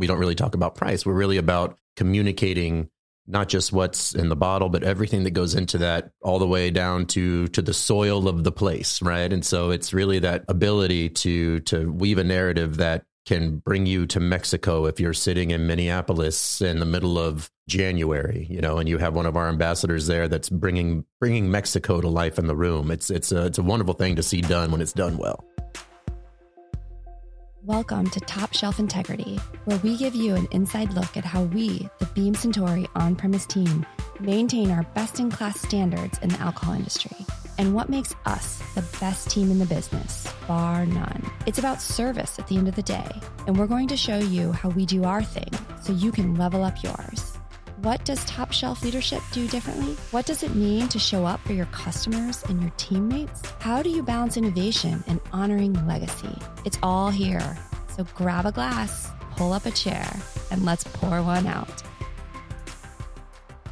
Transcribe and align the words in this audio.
we 0.00 0.06
don't 0.06 0.18
really 0.18 0.34
talk 0.34 0.54
about 0.54 0.74
price. 0.74 1.04
We're 1.04 1.12
really 1.12 1.36
about 1.36 1.78
communicating 1.94 2.88
not 3.26 3.48
just 3.48 3.72
what's 3.72 4.14
in 4.14 4.30
the 4.30 4.34
bottle, 4.34 4.70
but 4.70 4.82
everything 4.82 5.24
that 5.24 5.32
goes 5.32 5.54
into 5.54 5.78
that, 5.78 6.10
all 6.22 6.38
the 6.38 6.46
way 6.46 6.70
down 6.70 7.06
to 7.06 7.46
to 7.48 7.62
the 7.62 7.74
soil 7.74 8.26
of 8.26 8.42
the 8.42 8.50
place, 8.50 9.00
right? 9.02 9.32
And 9.32 9.44
so 9.44 9.70
it's 9.70 9.92
really 9.92 10.18
that 10.20 10.44
ability 10.48 11.10
to 11.10 11.60
to 11.60 11.92
weave 11.92 12.18
a 12.18 12.24
narrative 12.24 12.78
that 12.78 13.04
can 13.26 13.58
bring 13.58 13.84
you 13.86 14.06
to 14.06 14.18
Mexico 14.18 14.86
if 14.86 14.98
you're 14.98 15.12
sitting 15.12 15.50
in 15.50 15.66
Minneapolis 15.66 16.62
in 16.62 16.80
the 16.80 16.86
middle 16.86 17.18
of 17.18 17.50
January, 17.68 18.46
you 18.50 18.60
know, 18.60 18.78
and 18.78 18.88
you 18.88 18.98
have 18.98 19.14
one 19.14 19.26
of 19.26 19.36
our 19.36 19.48
ambassadors 19.48 20.06
there 20.06 20.26
that's 20.26 20.48
bringing 20.48 21.04
bringing 21.20 21.50
Mexico 21.50 22.00
to 22.00 22.08
life 22.08 22.38
in 22.38 22.46
the 22.46 22.56
room. 22.56 22.90
It's 22.90 23.10
it's 23.10 23.30
a 23.32 23.46
it's 23.46 23.58
a 23.58 23.62
wonderful 23.62 23.94
thing 23.94 24.16
to 24.16 24.22
see 24.22 24.40
done 24.40 24.72
when 24.72 24.80
it's 24.80 24.94
done 24.94 25.18
well. 25.18 25.44
Welcome 27.66 28.08
to 28.10 28.20
Top 28.20 28.54
Shelf 28.54 28.78
Integrity, 28.78 29.38
where 29.66 29.76
we 29.80 29.94
give 29.98 30.14
you 30.14 30.34
an 30.34 30.48
inside 30.50 30.94
look 30.94 31.18
at 31.18 31.26
how 31.26 31.42
we, 31.42 31.90
the 31.98 32.06
Beam 32.14 32.32
Suntory 32.32 32.88
on 32.94 33.14
premise 33.14 33.44
team, 33.44 33.84
maintain 34.18 34.70
our 34.70 34.82
best 34.94 35.20
in 35.20 35.30
class 35.30 35.60
standards 35.60 36.18
in 36.22 36.30
the 36.30 36.40
alcohol 36.40 36.72
industry 36.72 37.14
and 37.58 37.74
what 37.74 37.90
makes 37.90 38.14
us 38.24 38.62
the 38.74 38.84
best 38.98 39.28
team 39.28 39.50
in 39.50 39.58
the 39.58 39.66
business, 39.66 40.32
bar 40.48 40.86
none. 40.86 41.30
It's 41.44 41.58
about 41.58 41.82
service 41.82 42.38
at 42.38 42.46
the 42.48 42.56
end 42.56 42.66
of 42.66 42.76
the 42.76 42.82
day, 42.82 43.10
and 43.46 43.58
we're 43.58 43.66
going 43.66 43.88
to 43.88 43.96
show 43.96 44.16
you 44.16 44.52
how 44.52 44.70
we 44.70 44.86
do 44.86 45.04
our 45.04 45.22
thing 45.22 45.50
so 45.82 45.92
you 45.92 46.12
can 46.12 46.36
level 46.36 46.64
up 46.64 46.82
yours. 46.82 47.39
What 47.82 48.04
does 48.04 48.22
top 48.26 48.52
shelf 48.52 48.82
leadership 48.84 49.22
do 49.32 49.48
differently? 49.48 49.94
What 50.10 50.26
does 50.26 50.42
it 50.42 50.54
mean 50.54 50.88
to 50.88 50.98
show 50.98 51.24
up 51.24 51.40
for 51.46 51.54
your 51.54 51.64
customers 51.66 52.44
and 52.44 52.60
your 52.60 52.70
teammates? 52.76 53.40
How 53.60 53.82
do 53.82 53.88
you 53.88 54.02
balance 54.02 54.36
innovation 54.36 55.02
and 55.06 55.18
honoring 55.32 55.72
legacy? 55.86 56.36
It's 56.66 56.76
all 56.82 57.08
here. 57.08 57.56
So 57.96 58.04
grab 58.14 58.44
a 58.44 58.52
glass, 58.52 59.08
pull 59.34 59.54
up 59.54 59.64
a 59.64 59.70
chair, 59.70 60.06
and 60.50 60.66
let's 60.66 60.84
pour 60.84 61.22
one 61.22 61.46
out. 61.46 61.82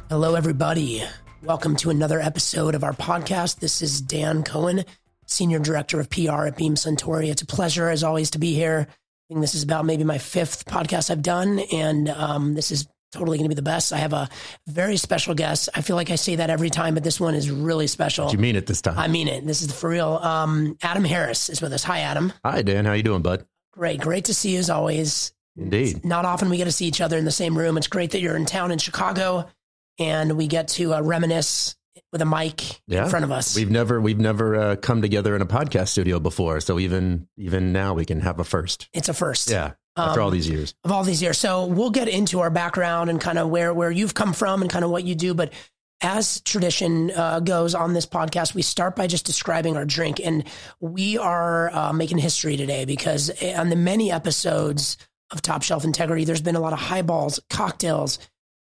Hello, 0.09 0.33
everybody. 0.33 1.03
Welcome 1.43 1.75
to 1.75 1.91
another 1.91 2.19
episode 2.19 2.73
of 2.73 2.83
our 2.83 2.93
podcast. 2.93 3.59
This 3.59 3.83
is 3.83 4.01
Dan 4.01 4.41
Cohen, 4.41 4.85
Senior 5.27 5.59
Director 5.59 5.99
of 5.99 6.09
PR 6.09 6.47
at 6.47 6.57
Beam 6.57 6.73
Suntory. 6.73 7.29
It's 7.29 7.43
a 7.43 7.45
pleasure, 7.45 7.89
as 7.89 8.03
always, 8.03 8.31
to 8.31 8.39
be 8.39 8.55
here. 8.55 8.87
I 8.89 9.23
think 9.27 9.41
this 9.41 9.53
is 9.53 9.61
about 9.61 9.85
maybe 9.85 10.03
my 10.03 10.17
fifth 10.17 10.65
podcast 10.65 11.11
I've 11.11 11.21
done, 11.21 11.59
and 11.71 12.09
um, 12.09 12.55
this 12.55 12.71
is 12.71 12.87
totally 13.11 13.37
going 13.37 13.45
to 13.45 13.49
be 13.49 13.55
the 13.55 13.61
best. 13.61 13.91
I 13.93 13.97
have 13.97 14.13
a 14.13 14.29
very 14.67 14.97
special 14.97 15.33
guest. 15.35 15.69
I 15.75 15.81
feel 15.81 15.95
like 15.95 16.09
I 16.11 16.15
say 16.15 16.35
that 16.35 16.49
every 16.49 16.69
time, 16.69 16.93
but 16.93 17.03
this 17.03 17.19
one 17.19 17.35
is 17.35 17.49
really 17.51 17.87
special. 17.87 18.27
Do 18.27 18.33
you 18.33 18.39
mean 18.41 18.55
it 18.55 18.65
this 18.67 18.81
time? 18.81 18.97
I 18.97 19.07
mean 19.07 19.27
it. 19.27 19.45
This 19.45 19.61
is 19.61 19.71
for 19.71 19.89
real. 19.89 20.19
Um, 20.21 20.77
Adam 20.81 21.03
Harris 21.03 21.49
is 21.49 21.61
with 21.61 21.73
us. 21.73 21.83
Hi, 21.83 21.99
Adam. 21.99 22.31
Hi, 22.45 22.61
Dan. 22.61 22.85
How 22.85 22.93
you 22.93 23.03
doing, 23.03 23.21
bud? 23.21 23.45
Great. 23.73 23.99
Great 24.01 24.25
to 24.25 24.33
see 24.33 24.53
you 24.53 24.59
as 24.59 24.69
always. 24.69 25.33
Indeed. 25.57 25.97
It's 25.97 26.05
not 26.05 26.25
often 26.25 26.49
we 26.49 26.57
get 26.57 26.65
to 26.65 26.71
see 26.71 26.85
each 26.85 27.01
other 27.01 27.17
in 27.17 27.25
the 27.25 27.31
same 27.31 27.57
room. 27.57 27.77
It's 27.77 27.87
great 27.87 28.11
that 28.11 28.21
you're 28.21 28.35
in 28.35 28.45
town 28.45 28.71
in 28.71 28.77
Chicago 28.79 29.49
and 29.97 30.37
we 30.37 30.47
get 30.47 30.69
to 30.69 30.93
uh, 30.93 31.01
reminisce 31.01 31.75
with 32.11 32.21
a 32.21 32.25
mic 32.25 32.81
Yeah. 32.87 33.03
in 33.03 33.09
front 33.09 33.25
of 33.25 33.31
us. 33.31 33.55
We've 33.55 33.69
never 33.69 33.99
we've 33.99 34.19
never 34.19 34.55
uh, 34.55 34.75
come 34.77 35.01
together 35.01 35.35
in 35.35 35.41
a 35.41 35.45
podcast 35.45 35.89
studio 35.89 36.19
before, 36.19 36.59
so 36.61 36.79
even 36.79 37.27
even 37.37 37.71
now 37.73 37.93
we 37.93 38.05
can 38.05 38.21
have 38.21 38.39
a 38.39 38.43
first. 38.43 38.87
it's 38.93 39.09
a 39.09 39.13
first. 39.13 39.49
Yeah, 39.49 39.73
after 39.97 40.19
Um, 40.21 40.25
all 40.25 40.31
these 40.31 40.47
years. 40.49 40.73
of 40.83 40.91
all 40.91 41.03
these 41.03 41.21
years. 41.21 41.37
So 41.37 41.65
we'll 41.65 41.89
get 41.89 42.07
into 42.07 42.39
our 42.39 42.49
background 42.49 43.09
and 43.09 43.19
kind 43.19 43.37
of 43.37 43.49
where 43.49 43.73
where 43.73 43.91
you've 43.91 44.13
come 44.13 44.33
from 44.33 44.61
and 44.61 44.69
kind 44.71 44.85
of 44.85 44.91
what 44.91 45.03
you 45.03 45.15
do. 45.15 45.33
But 45.33 45.53
as 46.01 46.39
tradition 46.41 47.11
uh, 47.11 47.41
goes 47.41 47.75
on 47.75 47.93
this 47.93 48.05
podcast, 48.05 48.53
we 48.53 48.61
start 48.61 48.95
by 48.95 49.05
just 49.07 49.25
describing 49.25 49.75
our 49.75 49.83
drink, 49.85 50.21
and 50.23 50.45
we 50.79 51.17
are 51.17 51.69
uh, 51.75 51.91
making 51.91 52.19
history 52.19 52.55
today 52.55 52.85
because 52.85 53.29
on 53.43 53.69
the 53.69 53.75
many 53.75 54.09
episodes 54.11 54.97
of 55.31 55.41
Top 55.41 55.61
Shelf 55.61 55.83
Integrity, 55.83 56.23
there's 56.23 56.41
been 56.41 56.55
a 56.55 56.61
lot 56.61 56.71
of 56.73 56.79
highballs, 56.79 57.39
cocktails. 57.49 58.17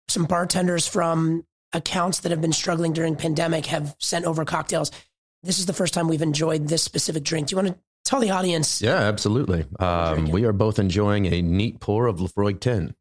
Some 0.09 0.25
bartenders 0.25 0.89
from 0.89 1.45
accounts 1.73 2.21
that 2.21 2.31
have 2.31 2.41
been 2.41 2.53
struggling 2.53 2.93
during 2.93 3.15
pandemic 3.15 3.67
have 3.67 3.95
sent 4.01 4.25
over 4.25 4.45
cocktails. 4.45 4.91
This 5.45 5.59
is 5.61 5.67
the 5.67 5.73
first 5.73 5.95
time 5.95 6.09
we've 6.09 6.23
enjoyed 6.23 6.67
this 6.67 6.83
specific 6.83 7.23
drink. 7.23 7.49
Do 7.49 7.53
you 7.53 7.63
want 7.63 7.69
to 7.69 7.79
tell 8.09 8.21
the 8.21 8.31
audience? 8.31 8.81
Yeah, 8.81 8.97
absolutely. 8.97 9.67
Um, 9.79 10.31
we 10.31 10.45
are 10.45 10.53
both 10.53 10.79
enjoying 10.79 11.27
a 11.27 11.43
neat 11.43 11.79
pour 11.79 12.07
of 12.07 12.19
Laphroaig 12.19 12.59
10, 12.59 12.95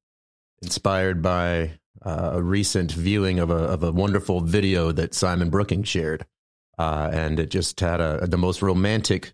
inspired 0.62 1.22
by 1.22 1.79
uh, 2.06 2.31
a 2.34 2.44
recent 2.44 2.91
viewing 2.91 3.40
of 3.40 3.50
a 3.50 3.56
of 3.56 3.84
a 3.84 3.91
wonderful 3.91 4.41
video 4.41 4.91
that 4.91 5.13
Simon 5.13 5.50
Brooking 5.50 5.84
shared, 5.84 6.25
uh, 6.78 7.09
and 7.12 7.40
it 7.40 7.50
just 7.50 7.79
had 7.79 8.01
a, 8.01 8.28
the 8.28 8.38
most 8.38 8.62
romantic 8.62 9.34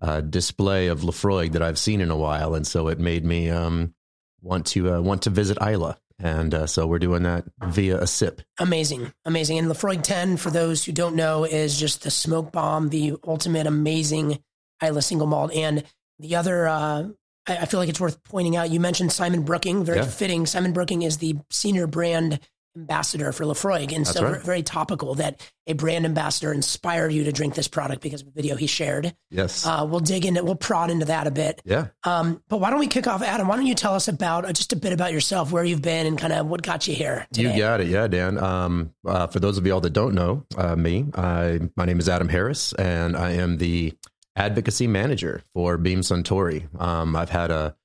uh, 0.00 0.20
display 0.20 0.88
of 0.88 1.00
Laphroaig 1.02 1.52
that 1.52 1.62
I've 1.62 1.78
seen 1.78 2.00
in 2.00 2.10
a 2.10 2.16
while, 2.16 2.54
and 2.54 2.66
so 2.66 2.88
it 2.88 2.98
made 2.98 3.24
me 3.24 3.48
um, 3.48 3.94
want 4.40 4.66
to 4.68 4.94
uh, 4.94 5.00
want 5.00 5.22
to 5.22 5.30
visit 5.30 5.56
Islay, 5.62 5.94
and 6.18 6.52
uh, 6.52 6.66
so 6.66 6.86
we're 6.86 6.98
doing 6.98 7.22
that 7.22 7.44
via 7.62 7.98
a 7.98 8.08
sip. 8.08 8.42
Amazing, 8.58 9.12
amazing. 9.24 9.58
And 9.58 9.68
Laphroaig 9.68 10.02
10, 10.02 10.36
for 10.36 10.50
those 10.50 10.84
who 10.84 10.90
don't 10.90 11.14
know, 11.14 11.44
is 11.44 11.78
just 11.78 12.02
the 12.02 12.10
smoke 12.10 12.50
bomb, 12.50 12.88
the 12.88 13.14
ultimate 13.24 13.68
amazing 13.68 14.42
Islay 14.82 15.00
single 15.00 15.26
malt. 15.26 15.52
And 15.54 15.84
the 16.18 16.36
other, 16.36 16.66
uh, 16.68 17.04
I, 17.46 17.56
I 17.58 17.64
feel 17.66 17.80
like 17.80 17.88
it's 17.88 18.00
worth 18.00 18.22
pointing 18.24 18.56
out. 18.56 18.70
You 18.70 18.80
mentioned 18.80 19.12
Simon 19.12 19.42
Brooking, 19.42 19.84
very 19.84 19.98
Yeah. 19.98 20.04
fitting. 20.06 20.46
Simon 20.46 20.72
Brooking 20.72 21.02
is 21.02 21.18
the 21.18 21.36
senior 21.50 21.86
brand 21.86 22.40
ambassador 22.74 23.32
for 23.32 23.44
Laphroaig, 23.44 23.94
and 23.94 24.06
That's 24.06 24.16
so 24.16 24.24
right. 24.24 24.40
very 24.42 24.62
topical 24.62 25.16
that 25.16 25.38
a 25.66 25.74
brand 25.74 26.06
ambassador 26.06 26.54
inspired 26.54 27.12
you 27.12 27.24
to 27.24 27.32
drink 27.32 27.54
this 27.54 27.68
product 27.68 28.00
because 28.00 28.22
of 28.22 28.28
a 28.28 28.30
video 28.30 28.56
he 28.56 28.66
shared. 28.66 29.14
Yes. 29.30 29.66
Uh, 29.66 29.86
we'll 29.86 30.00
dig 30.00 30.24
into, 30.24 30.42
we'll 30.42 30.54
prod 30.54 30.90
into 30.90 31.04
that 31.04 31.26
a 31.26 31.30
bit. 31.30 31.60
yeah. 31.66 31.88
Um, 32.04 32.42
but 32.48 32.60
why 32.60 32.70
don't 32.70 32.78
we 32.78 32.86
kick 32.86 33.06
off, 33.06 33.20
Adam? 33.20 33.46
Why 33.46 33.56
don't 33.56 33.66
you 33.66 33.74
tell 33.74 33.94
us 33.94 34.08
about 34.08 34.46
uh, 34.46 34.54
just 34.54 34.72
a 34.72 34.76
bit 34.76 34.94
about 34.94 35.12
yourself, 35.12 35.52
where 35.52 35.62
you've 35.64 35.82
been, 35.82 36.06
and 36.06 36.16
kind 36.16 36.32
of 36.32 36.46
what 36.46 36.62
got 36.62 36.88
you 36.88 36.94
here 36.94 37.26
today? 37.34 37.52
You 37.52 37.58
got 37.58 37.82
it, 37.82 37.88
yeah, 37.88 38.06
Dan. 38.08 38.38
Um, 38.38 38.94
uh, 39.06 39.26
for 39.26 39.38
those 39.38 39.58
of 39.58 39.66
y'all 39.66 39.80
that 39.82 39.92
don't 39.92 40.14
know 40.14 40.46
uh, 40.56 40.74
me, 40.74 41.04
I, 41.14 41.60
my 41.76 41.84
name 41.84 41.98
is 41.98 42.08
Adam 42.08 42.30
Harris, 42.30 42.72
and 42.72 43.18
I 43.18 43.32
am 43.32 43.58
the 43.58 43.92
advocacy 44.36 44.86
manager 44.86 45.42
for 45.54 45.78
Beam 45.78 46.00
Suntory. 46.00 46.68
Um, 46.80 47.14
I've 47.16 47.30
had 47.30 47.50
a, 47.50 47.76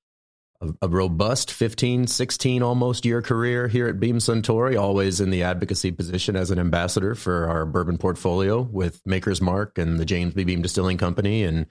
a, 0.62 0.70
a 0.84 0.88
robust 0.88 1.52
15, 1.52 2.08
16 2.08 2.64
almost 2.64 3.06
year 3.06 3.22
career 3.22 3.68
here 3.68 3.88
at 3.88 4.00
Beam 4.00 4.18
Suntory, 4.18 4.80
always 4.80 5.20
in 5.20 5.30
the 5.30 5.44
advocacy 5.44 5.92
position 5.92 6.36
as 6.36 6.52
an 6.52 6.60
ambassador 6.60 7.16
for 7.16 7.48
our 7.48 7.66
bourbon 7.66 7.98
portfolio 7.98 8.62
with 8.62 9.02
Maker's 9.06 9.42
Mark 9.42 9.78
and 9.78 10.00
the 10.00 10.06
James 10.06 10.34
B. 10.34 10.44
Beam 10.44 10.62
Distilling 10.62 10.98
Company, 10.98 11.44
and 11.44 11.68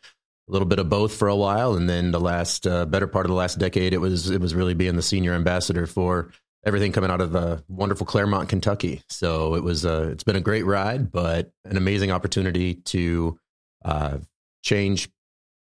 a 0.48 0.52
little 0.52 0.68
bit 0.68 0.78
of 0.78 0.88
both 0.88 1.14
for 1.14 1.28
a 1.28 1.36
while. 1.36 1.74
And 1.74 1.88
then 1.88 2.12
the 2.12 2.20
last 2.20 2.66
uh, 2.66 2.86
better 2.86 3.06
part 3.06 3.26
of 3.26 3.30
the 3.30 3.36
last 3.36 3.58
decade, 3.58 3.92
it 3.92 3.98
was 3.98 4.30
it 4.30 4.40
was 4.40 4.54
really 4.54 4.74
being 4.74 4.96
the 4.96 5.02
senior 5.02 5.34
ambassador 5.34 5.86
for 5.86 6.32
everything 6.64 6.92
coming 6.92 7.10
out 7.10 7.20
of 7.20 7.32
the 7.32 7.64
wonderful 7.68 8.06
Clermont, 8.06 8.48
Kentucky. 8.48 9.02
So 9.08 9.54
it 9.54 9.62
was 9.62 9.86
uh, 9.86 10.08
it's 10.12 10.24
been 10.24 10.36
a 10.36 10.40
great 10.40 10.66
ride, 10.66 11.10
but 11.10 11.50
an 11.64 11.76
amazing 11.76 12.10
opportunity 12.10 12.74
to 12.74 13.38
uh, 13.84 14.18
change 14.66 15.08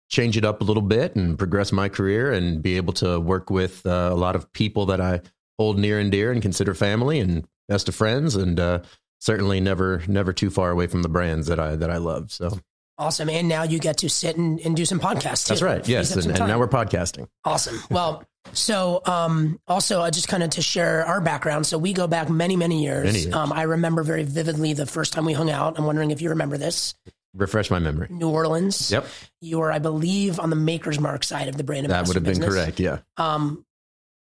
change 0.08 0.36
it 0.36 0.44
up 0.44 0.60
a 0.60 0.64
little 0.64 0.82
bit 0.82 1.16
and 1.16 1.36
progress 1.36 1.72
my 1.72 1.88
career 1.88 2.32
and 2.32 2.62
be 2.62 2.76
able 2.76 2.92
to 2.92 3.18
work 3.18 3.50
with 3.50 3.84
uh, 3.84 4.10
a 4.12 4.14
lot 4.14 4.36
of 4.36 4.50
people 4.52 4.86
that 4.86 5.00
I 5.00 5.20
hold 5.58 5.78
near 5.78 5.98
and 5.98 6.12
dear 6.12 6.30
and 6.30 6.40
consider 6.40 6.74
family 6.74 7.18
and 7.18 7.46
best 7.68 7.88
of 7.88 7.94
friends 7.94 8.36
and 8.36 8.60
uh, 8.60 8.82
certainly 9.20 9.60
never 9.60 10.02
never 10.06 10.32
too 10.32 10.50
far 10.50 10.70
away 10.70 10.86
from 10.86 11.02
the 11.02 11.08
brands 11.08 11.48
that 11.48 11.58
I 11.58 11.76
that 11.76 11.90
I 11.90 11.96
love. 11.96 12.30
So 12.30 12.58
Awesome. 12.96 13.28
And 13.28 13.48
now 13.48 13.64
you 13.64 13.80
get 13.80 13.98
to 13.98 14.08
sit 14.08 14.36
and, 14.36 14.60
and 14.60 14.76
do 14.76 14.84
some 14.84 15.00
podcasts. 15.00 15.48
that's 15.48 15.62
right. 15.62 15.86
Yes, 15.88 16.14
and, 16.14 16.26
and 16.26 16.46
now 16.46 16.60
we're 16.60 16.68
podcasting. 16.68 17.26
awesome. 17.44 17.80
Well, 17.90 18.22
so 18.52 19.02
um, 19.04 19.58
also 19.66 20.00
uh, 20.02 20.12
just 20.12 20.28
kind 20.28 20.44
of 20.44 20.50
to 20.50 20.62
share 20.62 21.04
our 21.04 21.20
background. 21.20 21.66
So 21.66 21.76
we 21.76 21.92
go 21.92 22.06
back 22.06 22.30
many, 22.30 22.54
many 22.54 22.84
years. 22.84 23.06
Many 23.06 23.18
years. 23.18 23.34
Um, 23.34 23.52
I 23.52 23.62
remember 23.62 24.04
very 24.04 24.22
vividly 24.22 24.74
the 24.74 24.86
first 24.86 25.12
time 25.12 25.24
we 25.24 25.32
hung 25.32 25.50
out. 25.50 25.76
I'm 25.76 25.86
wondering 25.86 26.12
if 26.12 26.22
you 26.22 26.30
remember 26.30 26.56
this. 26.56 26.94
Refresh 27.34 27.70
my 27.70 27.78
memory. 27.80 28.06
New 28.10 28.28
Orleans. 28.30 28.90
Yep, 28.92 29.06
You 29.40 29.58
were, 29.58 29.72
I 29.72 29.80
believe, 29.80 30.38
on 30.38 30.50
the 30.50 30.56
Maker's 30.56 31.00
Mark 31.00 31.24
side 31.24 31.48
of 31.48 31.56
the 31.56 31.64
brand 31.64 31.86
that 31.86 32.06
would 32.06 32.14
have 32.14 32.24
been 32.24 32.38
business. 32.38 32.54
correct. 32.54 32.78
Yeah. 32.80 32.98
Um, 33.16 33.66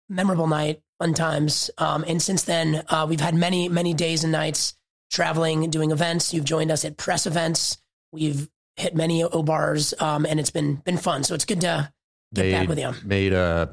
memorable 0.09 0.47
night, 0.47 0.83
fun 0.99 1.15
times. 1.15 1.71
Um, 1.79 2.05
and 2.07 2.21
since 2.21 2.43
then, 2.45 2.83
uh, 2.89 3.07
we've 3.09 3.21
had 3.21 3.35
many, 3.35 3.69
many 3.69 3.95
days 3.95 4.25
and 4.25 4.33
nights 4.33 4.75
traveling, 5.11 5.71
doing 5.71 5.91
events. 5.91 6.35
You've 6.35 6.45
joined 6.45 6.71
us 6.71 6.85
at 6.85 6.97
press 6.97 7.27
events. 7.27 7.79
We've 8.13 8.49
hit 8.77 8.95
many 8.95 9.25
O 9.25 9.43
bars, 9.43 9.95
um, 10.01 10.25
and 10.27 10.39
it's 10.39 10.51
been 10.51 10.77
been 10.77 10.99
fun. 10.99 11.25
So 11.25 11.35
it's 11.35 11.45
good 11.45 11.63
to 11.63 11.93
get 12.35 12.53
back 12.53 12.69
with 12.69 12.79
you. 12.79 12.93
Made 13.05 13.33
uh, 13.33 13.69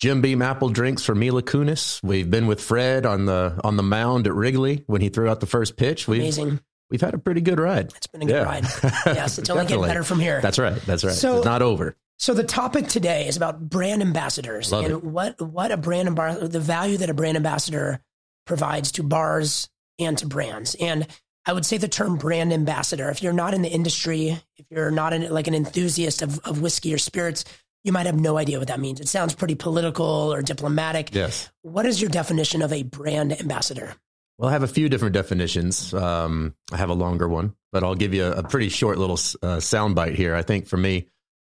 Jim 0.00 0.20
Beam 0.20 0.42
apple 0.42 0.68
drinks 0.68 1.04
for 1.04 1.14
Mila 1.14 1.42
Kunis. 1.42 2.00
We've 2.02 2.30
been 2.30 2.46
with 2.46 2.60
Fred 2.60 3.06
on 3.06 3.26
the 3.26 3.60
on 3.64 3.76
the 3.76 3.82
mound 3.82 4.26
at 4.26 4.34
Wrigley 4.34 4.84
when 4.86 5.00
he 5.00 5.08
threw 5.08 5.28
out 5.28 5.40
the 5.40 5.46
first 5.46 5.76
pitch. 5.76 6.06
We've 6.08 6.20
Amazing. 6.20 6.60
We've 6.92 7.00
had 7.00 7.14
a 7.14 7.18
pretty 7.18 7.40
good 7.40 7.58
ride. 7.58 7.92
It's 7.96 8.06
been 8.06 8.22
a 8.22 8.26
good 8.26 8.44
ride. 8.44 8.64
Yes, 9.06 9.38
it's 9.38 9.50
only 9.50 9.66
getting 9.66 9.82
better 9.82 10.04
from 10.04 10.20
here. 10.20 10.40
That's 10.40 10.58
right. 10.58 10.80
That's 10.82 11.02
right. 11.02 11.14
So- 11.14 11.38
it's 11.38 11.44
not 11.44 11.62
over. 11.62 11.96
So 12.18 12.34
the 12.34 12.44
topic 12.44 12.86
today 12.86 13.26
is 13.26 13.36
about 13.36 13.68
brand 13.68 14.00
ambassadors 14.00 14.70
Love 14.70 14.84
and 14.84 14.92
it. 14.94 15.02
what 15.02 15.40
what 15.42 15.72
a 15.72 15.76
brand 15.76 16.06
ambassador, 16.06 16.46
the 16.46 16.60
value 16.60 16.98
that 16.98 17.10
a 17.10 17.14
brand 17.14 17.36
ambassador 17.36 18.00
provides 18.46 18.92
to 18.92 19.02
bars 19.02 19.68
and 19.98 20.16
to 20.18 20.26
brands. 20.28 20.76
And 20.76 21.08
I 21.46 21.52
would 21.52 21.66
say 21.66 21.78
the 21.78 21.88
term 21.88 22.18
brand 22.18 22.52
ambassador, 22.52 23.10
if 23.10 23.24
you're 23.24 23.32
not 23.32 23.54
in 23.54 23.62
the 23.62 23.68
industry, 23.68 24.40
if 24.56 24.66
you're 24.70 24.92
not 24.92 25.12
in, 25.12 25.28
like 25.32 25.48
an 25.48 25.54
enthusiast 25.54 26.22
of, 26.22 26.38
of 26.44 26.60
whiskey 26.62 26.94
or 26.94 26.98
spirits, 26.98 27.44
you 27.82 27.90
might 27.90 28.06
have 28.06 28.20
no 28.20 28.36
idea 28.36 28.60
what 28.60 28.68
that 28.68 28.78
means. 28.78 29.00
It 29.00 29.08
sounds 29.08 29.34
pretty 29.34 29.56
political 29.56 30.32
or 30.32 30.42
diplomatic. 30.42 31.12
Yes. 31.12 31.50
What 31.62 31.86
is 31.86 32.00
your 32.00 32.10
definition 32.10 32.62
of 32.62 32.72
a 32.72 32.84
brand 32.84 33.32
ambassador? 33.40 33.96
Well, 34.42 34.48
I 34.48 34.54
have 34.54 34.64
a 34.64 34.68
few 34.68 34.88
different 34.88 35.14
definitions. 35.14 35.94
Um, 35.94 36.56
I 36.72 36.76
have 36.76 36.90
a 36.90 36.94
longer 36.94 37.28
one, 37.28 37.54
but 37.70 37.84
I'll 37.84 37.94
give 37.94 38.12
you 38.12 38.24
a, 38.24 38.38
a 38.38 38.42
pretty 38.42 38.70
short 38.70 38.98
little 38.98 39.14
uh, 39.14 39.58
soundbite 39.58 40.16
here. 40.16 40.34
I 40.34 40.42
think 40.42 40.66
for 40.66 40.76
me, 40.76 41.06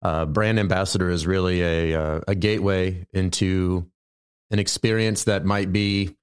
uh, 0.01 0.25
brand 0.25 0.59
ambassador 0.59 1.09
is 1.09 1.25
really 1.25 1.61
a, 1.61 1.95
uh, 1.95 2.19
a 2.27 2.35
gateway 2.35 3.07
into 3.13 3.89
an 4.51 4.59
experience 4.59 5.23
that 5.23 5.45
might 5.45 5.71
be 5.71 6.13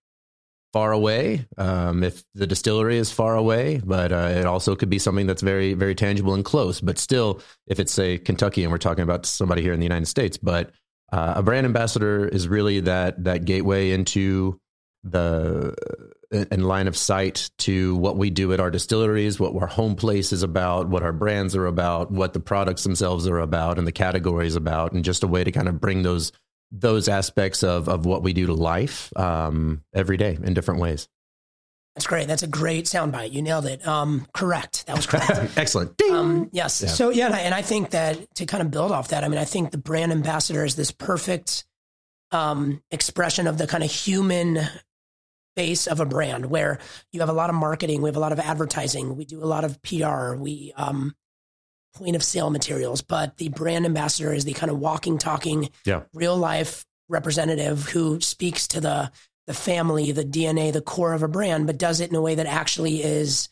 far 0.75 0.93
away 0.93 1.47
um, 1.57 2.05
if 2.05 2.23
the 2.35 2.47
distillery 2.47 2.99
is 2.99 3.11
far 3.11 3.35
away 3.35 3.81
but 3.85 4.13
uh, 4.13 4.31
it 4.31 4.47
also 4.47 4.77
could 4.77 4.89
be 4.89 5.01
something 5.01 5.27
that's 5.27 5.43
very 5.43 5.75
very 5.75 5.97
tangible 5.97 6.33
and 6.33 6.45
close 6.45 6.81
but 6.81 6.97
still 6.97 7.41
if 7.67 7.81
it's 7.81 7.91
say 7.91 8.19
kentucky 8.19 8.63
and 8.63 8.71
we're 8.71 8.79
talking 8.79 9.03
about 9.03 9.27
somebody 9.27 9.63
here 9.63 9.73
in 9.73 9.81
the 9.81 9.85
united 9.85 10.07
states 10.07 10.37
but 10.37 10.71
uh, 11.13 11.33
a 11.35 11.43
brand 11.43 11.67
ambassador 11.67 12.25
is 12.25 12.47
really 12.47 12.79
that 12.79 13.25
that 13.25 13.45
gateway 13.45 13.91
into 13.91 14.61
the 15.03 15.75
and 16.33 16.67
line 16.67 16.87
of 16.87 16.97
sight 16.97 17.51
to 17.59 17.97
what 17.97 18.17
we 18.17 18.31
do 18.31 18.53
at 18.53 18.61
our 18.61 18.71
distilleries, 18.71 19.41
what 19.41 19.55
our 19.61 19.67
home 19.67 19.97
place 19.97 20.33
is 20.33 20.43
about, 20.43 20.89
what 20.89 21.03
our 21.03 21.13
brands 21.13 21.57
are 21.57 21.67
about, 21.67 22.11
what 22.11 22.33
the 22.33 22.41
products 22.41 22.85
themselves 22.85 23.27
are 23.27 23.39
about, 23.39 23.79
and 23.79 23.87
the 23.87 23.93
categories 23.93 24.55
about, 24.55 24.93
and 24.93 25.05
just 25.05 25.25
a 25.25 25.27
way 25.27 25.43
to 25.43 25.53
kind 25.53 25.69
of 25.69 25.81
bring 25.81 26.03
those 26.03 26.33
those 26.73 27.09
aspects 27.09 27.65
of 27.65 27.89
of 27.89 28.07
what 28.07 28.23
we 28.23 28.33
do 28.33 28.47
to 28.47 28.55
life 28.55 29.13
um, 29.17 29.83
every 29.93 30.17
day 30.17 30.39
in 30.43 30.55
different 30.55 30.81
ways. 30.81 31.09
That's 31.97 32.07
great. 32.07 32.29
That's 32.29 32.45
a 32.45 32.47
great 32.47 32.85
soundbite. 32.85 33.33
You 33.33 33.43
nailed 33.43 33.67
it. 33.67 33.87
Um, 33.87 34.27
correct. 34.33 34.87
That 34.87 34.97
was 34.97 35.07
correct. 35.07 35.31
Excellent. 35.57 36.01
Um, 36.03 36.49
yes. 36.53 36.81
Yeah. 36.81 36.89
So 36.89 37.11
yeah, 37.11 37.27
and 37.27 37.35
I, 37.35 37.41
and 37.41 37.55
I, 37.55 37.63
think 37.63 37.91
that 37.91 38.33
to 38.37 38.47
kind 38.47 38.63
of 38.63 38.71
build 38.71 38.93
off 38.93 39.09
that, 39.09 39.25
I 39.25 39.29
mean, 39.29 39.39
I 39.39 39.45
think 39.45 39.73
the 39.73 39.79
brand 39.79 40.13
ambassador 40.13 40.65
is 40.65 40.77
this 40.77 40.93
perfect 40.93 41.65
um, 42.31 42.81
expression 42.93 43.49
of 43.49 43.59
the 43.59 43.67
kind 43.67 43.83
of 43.83 43.91
human 43.91 44.61
face 45.57 45.87
of 45.87 46.01
a 46.01 46.07
brand 46.07 46.47
where 46.47 46.79
you 47.13 47.21
have 47.21 47.29
a 47.29 47.35
lot 47.35 47.51
of 47.51 47.57
marketing, 47.57 48.03
we 48.03 48.09
have 48.09 48.17
a 48.17 48.21
lot 48.21 48.33
of 48.33 48.39
advertising, 48.39 49.17
we 49.17 49.25
do 49.25 49.43
a 49.43 49.47
lot 49.47 49.65
of 49.65 49.81
PR, 49.83 50.35
we 50.35 50.73
um, 50.77 51.15
point 51.95 52.17
of 52.17 52.23
sale 52.23 52.51
materials, 52.51 53.03
but 53.03 53.37
the 53.37 53.49
brand 53.49 53.85
ambassador 53.85 54.33
is 54.33 54.45
the 54.45 54.53
kind 54.53 54.71
of 54.71 54.79
walking, 54.79 55.19
talking, 55.19 55.71
yeah. 55.85 56.03
real 56.15 56.37
life 56.37 56.85
representative 57.09 57.89
who 57.89 58.21
speaks 58.21 58.69
to 58.69 58.81
the 58.81 59.11
the 59.47 59.55
family, 59.55 60.13
the 60.13 60.25
DNA, 60.25 60.73
the 60.73 60.81
core 60.81 61.13
of 61.13 61.25
a 61.25 61.29
brand, 61.29 61.67
but 61.67 61.77
does 61.77 61.99
it 61.99 62.09
in 62.09 62.15
a 62.15 62.21
way 62.21 62.37
that 62.37 62.47
actually 62.47 63.03
is 63.03 63.49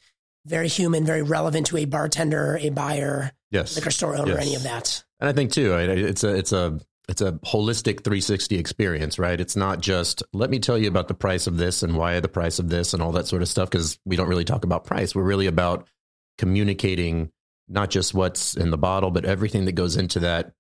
very 0.46 0.68
human, 0.68 1.04
very 1.04 1.22
relevant 1.22 1.66
to 1.66 1.76
a 1.76 1.86
bartender, 1.86 2.56
a 2.60 2.70
buyer, 2.70 3.32
yes. 3.50 3.74
liquor 3.74 3.90
store 3.90 4.14
owner, 4.14 4.34
yes. 4.34 4.42
any 4.42 4.54
of 4.54 4.62
that. 4.62 5.02
And 5.18 5.28
I 5.28 5.32
think 5.32 5.50
too, 5.50 5.74
it's 5.74 6.22
a 6.22 6.34
it's 6.34 6.52
a 6.52 6.78
it's 7.08 7.22
a 7.22 7.32
holistic 7.32 8.05
360 8.05 8.58
experience, 8.58 9.19
right? 9.19 9.40
It's 9.40 9.56
not 9.56 9.81
just 9.81 10.22
let 10.34 10.50
me 10.50 10.58
tell 10.58 10.76
you 10.76 10.88
about 10.88 11.08
the 11.08 11.14
price 11.14 11.46
of 11.46 11.56
this 11.56 11.82
and 11.82 11.96
why 11.96 12.20
the 12.20 12.28
price 12.28 12.58
of 12.58 12.69
this 12.69 12.93
and 12.93 13.02
all 13.02 13.12
that 13.12 13.26
sort 13.26 13.40
of 13.40 13.49
stuff 13.49 13.70
because 13.70 13.99
we 14.05 14.14
don't 14.14 14.28
really 14.28 14.44
talk 14.44 14.64
about 14.64 14.84
price. 14.84 15.14
We're 15.14 15.22
really 15.22 15.46
about 15.46 15.88
communicating 16.37 17.31
not 17.66 17.90
just 17.90 18.12
what's 18.12 18.55
in 18.55 18.70
the 18.70 18.78
bottle, 18.78 19.10
but 19.10 19.25
everything 19.25 19.64
that 19.64 19.72
goes 19.72 19.96
into 19.96 20.20
that, 20.20 20.52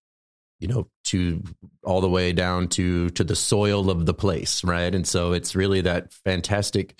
you 0.58 0.68
know, 0.68 0.88
to 1.04 1.42
all 1.82 2.00
the 2.00 2.08
way 2.08 2.32
down 2.32 2.68
to 2.68 3.10
to 3.10 3.24
the 3.24 3.36
soil 3.36 3.90
of 3.90 4.06
the 4.06 4.14
place, 4.14 4.64
right? 4.64 4.94
And 4.94 5.06
so 5.06 5.32
it's 5.32 5.54
really 5.54 5.82
that 5.82 6.14
fantastic 6.14 6.98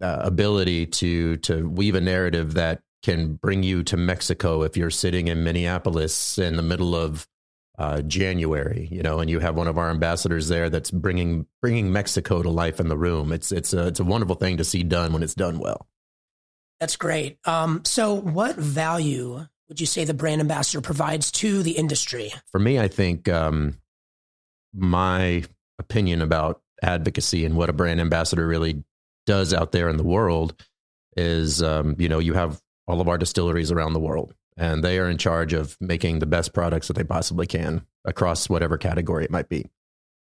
uh, 0.00 0.20
ability 0.20 0.86
to 0.86 1.38
to 1.38 1.68
weave 1.68 1.96
a 1.96 2.00
narrative 2.00 2.54
that 2.54 2.82
can 3.02 3.34
bring 3.34 3.64
you 3.64 3.82
to 3.82 3.96
Mexico 3.96 4.62
if 4.62 4.76
you're 4.76 4.90
sitting 4.90 5.26
in 5.26 5.42
Minneapolis 5.42 6.38
in 6.38 6.56
the 6.56 6.62
middle 6.62 6.94
of 6.94 7.26
uh, 7.78 8.02
January, 8.02 8.88
you 8.90 9.02
know, 9.02 9.20
and 9.20 9.28
you 9.28 9.38
have 9.40 9.54
one 9.54 9.68
of 9.68 9.76
our 9.76 9.90
ambassadors 9.90 10.48
there 10.48 10.70
that's 10.70 10.90
bringing 10.90 11.46
bringing 11.60 11.92
Mexico 11.92 12.42
to 12.42 12.48
life 12.48 12.80
in 12.80 12.88
the 12.88 12.96
room. 12.96 13.32
It's 13.32 13.52
it's 13.52 13.72
a 13.72 13.88
it's 13.88 14.00
a 14.00 14.04
wonderful 14.04 14.36
thing 14.36 14.56
to 14.56 14.64
see 14.64 14.82
done 14.82 15.12
when 15.12 15.22
it's 15.22 15.34
done 15.34 15.58
well. 15.58 15.86
That's 16.80 16.96
great. 16.96 17.38
Um, 17.44 17.82
so, 17.84 18.14
what 18.14 18.56
value 18.56 19.46
would 19.68 19.80
you 19.80 19.86
say 19.86 20.04
the 20.04 20.14
brand 20.14 20.40
ambassador 20.40 20.80
provides 20.80 21.30
to 21.32 21.62
the 21.62 21.72
industry? 21.72 22.32
For 22.52 22.58
me, 22.58 22.78
I 22.78 22.88
think 22.88 23.28
um, 23.28 23.78
my 24.74 25.44
opinion 25.78 26.22
about 26.22 26.62
advocacy 26.82 27.44
and 27.44 27.56
what 27.56 27.70
a 27.70 27.72
brand 27.72 28.00
ambassador 28.00 28.46
really 28.46 28.84
does 29.26 29.52
out 29.52 29.72
there 29.72 29.88
in 29.88 29.96
the 29.96 30.04
world 30.04 30.54
is, 31.16 31.62
um, 31.62 31.96
you 31.98 32.08
know, 32.08 32.18
you 32.18 32.34
have 32.34 32.60
all 32.86 33.00
of 33.00 33.08
our 33.08 33.18
distilleries 33.18 33.72
around 33.72 33.92
the 33.92 34.00
world 34.00 34.34
and 34.56 34.82
they 34.82 34.98
are 34.98 35.08
in 35.08 35.18
charge 35.18 35.52
of 35.52 35.76
making 35.80 36.18
the 36.18 36.26
best 36.26 36.52
products 36.52 36.88
that 36.88 36.94
they 36.94 37.04
possibly 37.04 37.46
can 37.46 37.86
across 38.04 38.48
whatever 38.48 38.78
category 38.78 39.24
it 39.24 39.30
might 39.30 39.48
be. 39.48 39.68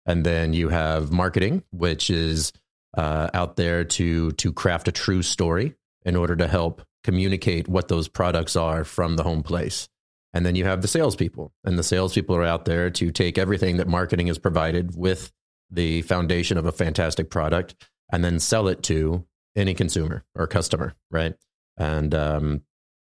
And 0.06 0.24
then 0.24 0.52
you 0.52 0.68
have 0.68 1.12
marketing, 1.12 1.62
which 1.70 2.10
is 2.10 2.52
uh, 2.96 3.30
out 3.34 3.56
there 3.56 3.84
to 3.84 4.32
to 4.32 4.52
craft 4.52 4.88
a 4.88 4.92
true 4.92 5.22
story 5.22 5.74
in 6.04 6.16
order 6.16 6.36
to 6.36 6.46
help 6.46 6.82
communicate 7.02 7.68
what 7.68 7.88
those 7.88 8.08
products 8.08 8.56
are 8.56 8.84
from 8.84 9.16
the 9.16 9.22
home 9.22 9.42
place. 9.42 9.88
And 10.32 10.44
then 10.44 10.56
you 10.56 10.64
have 10.64 10.82
the 10.82 10.88
salespeople, 10.88 11.52
and 11.64 11.78
the 11.78 11.84
salespeople 11.84 12.34
are 12.34 12.44
out 12.44 12.64
there 12.64 12.90
to 12.90 13.12
take 13.12 13.38
everything 13.38 13.76
that 13.76 13.86
marketing 13.86 14.26
has 14.26 14.38
provided 14.38 14.96
with 14.96 15.32
the 15.70 16.02
foundation 16.02 16.58
of 16.58 16.66
a 16.66 16.72
fantastic 16.72 17.30
product 17.30 17.74
and 18.12 18.24
then 18.24 18.40
sell 18.40 18.68
it 18.68 18.82
to 18.84 19.24
any 19.56 19.74
consumer 19.74 20.24
or 20.34 20.46
customer, 20.46 20.94
right? 21.10 21.34
And 21.76 22.14
um, 22.14 22.62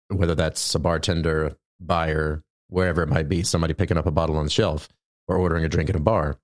whether 0.09 0.35
that's 0.35 0.75
a 0.75 0.79
bartender, 0.79 1.57
buyer, 1.79 2.43
wherever 2.69 3.03
it 3.03 3.09
might 3.09 3.29
be, 3.29 3.43
somebody 3.43 3.73
picking 3.73 3.97
up 3.97 4.05
a 4.05 4.11
bottle 4.11 4.37
on 4.37 4.45
the 4.45 4.51
shelf 4.51 4.89
or 5.27 5.37
ordering 5.37 5.65
a 5.65 5.69
drink 5.69 5.89
in 5.89 5.95
a 5.95 5.99
bar. 5.99 6.37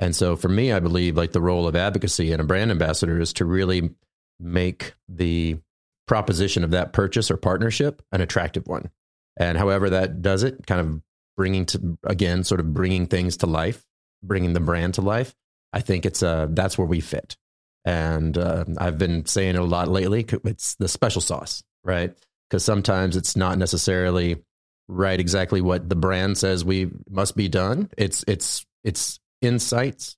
And 0.00 0.14
so 0.14 0.36
for 0.36 0.48
me, 0.48 0.72
I 0.72 0.80
believe 0.80 1.16
like 1.16 1.32
the 1.32 1.40
role 1.40 1.66
of 1.66 1.74
advocacy 1.74 2.32
and 2.32 2.40
a 2.40 2.44
brand 2.44 2.70
ambassador 2.70 3.20
is 3.20 3.32
to 3.34 3.44
really 3.44 3.90
make 4.38 4.94
the 5.08 5.58
proposition 6.06 6.64
of 6.64 6.70
that 6.70 6.92
purchase 6.92 7.30
or 7.30 7.36
partnership 7.36 8.02
an 8.12 8.20
attractive 8.20 8.66
one. 8.66 8.90
And 9.36 9.58
however 9.58 9.90
that 9.90 10.22
does 10.22 10.42
it, 10.42 10.66
kind 10.66 10.80
of 10.80 11.02
bringing 11.36 11.66
to, 11.66 11.98
again, 12.04 12.44
sort 12.44 12.60
of 12.60 12.72
bringing 12.72 13.06
things 13.06 13.38
to 13.38 13.46
life, 13.46 13.84
bringing 14.22 14.52
the 14.52 14.60
brand 14.60 14.94
to 14.94 15.02
life. 15.02 15.34
I 15.72 15.80
think 15.80 16.06
it's 16.06 16.22
uh, 16.22 16.46
that's 16.50 16.78
where 16.78 16.86
we 16.86 17.00
fit. 17.00 17.36
And 17.84 18.36
uh, 18.36 18.64
I've 18.78 18.98
been 18.98 19.26
saying 19.26 19.54
it 19.54 19.60
a 19.60 19.64
lot 19.64 19.88
lately. 19.88 20.24
It's 20.44 20.74
the 20.74 20.88
special 20.88 21.20
sauce, 21.20 21.62
right? 21.84 22.14
Because 22.48 22.64
sometimes 22.64 23.16
it's 23.16 23.36
not 23.36 23.58
necessarily 23.58 24.42
right 24.88 25.20
exactly 25.20 25.60
what 25.60 25.88
the 25.88 25.96
brand 25.96 26.38
says 26.38 26.64
we 26.64 26.90
must 27.10 27.36
be 27.36 27.48
done. 27.48 27.90
It's 27.96 28.24
it's 28.26 28.64
it's 28.84 29.20
insights 29.42 30.16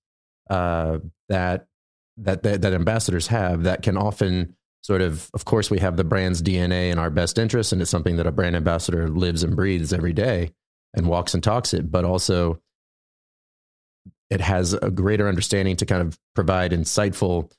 uh, 0.48 0.98
that, 1.28 1.66
that 2.18 2.42
that 2.42 2.62
that 2.62 2.72
ambassadors 2.72 3.26
have 3.28 3.64
that 3.64 3.82
can 3.82 3.96
often 3.96 4.56
sort 4.82 5.02
of 5.02 5.28
of 5.34 5.44
course 5.44 5.70
we 5.70 5.78
have 5.78 5.96
the 5.96 6.04
brand's 6.04 6.42
DNA 6.42 6.90
in 6.90 6.98
our 6.98 7.10
best 7.10 7.38
interest, 7.38 7.72
and 7.72 7.82
it's 7.82 7.90
something 7.90 8.16
that 8.16 8.26
a 8.26 8.32
brand 8.32 8.56
ambassador 8.56 9.08
lives 9.08 9.42
and 9.42 9.56
breathes 9.56 9.92
every 9.92 10.12
day 10.12 10.52
and 10.94 11.06
walks 11.06 11.34
and 11.34 11.42
talks 11.42 11.74
it, 11.74 11.90
but 11.90 12.04
also 12.04 12.60
it 14.30 14.40
has 14.40 14.74
a 14.74 14.90
greater 14.90 15.28
understanding 15.28 15.76
to 15.76 15.86
kind 15.86 16.02
of 16.02 16.18
provide 16.34 16.70
insightful 16.70 17.50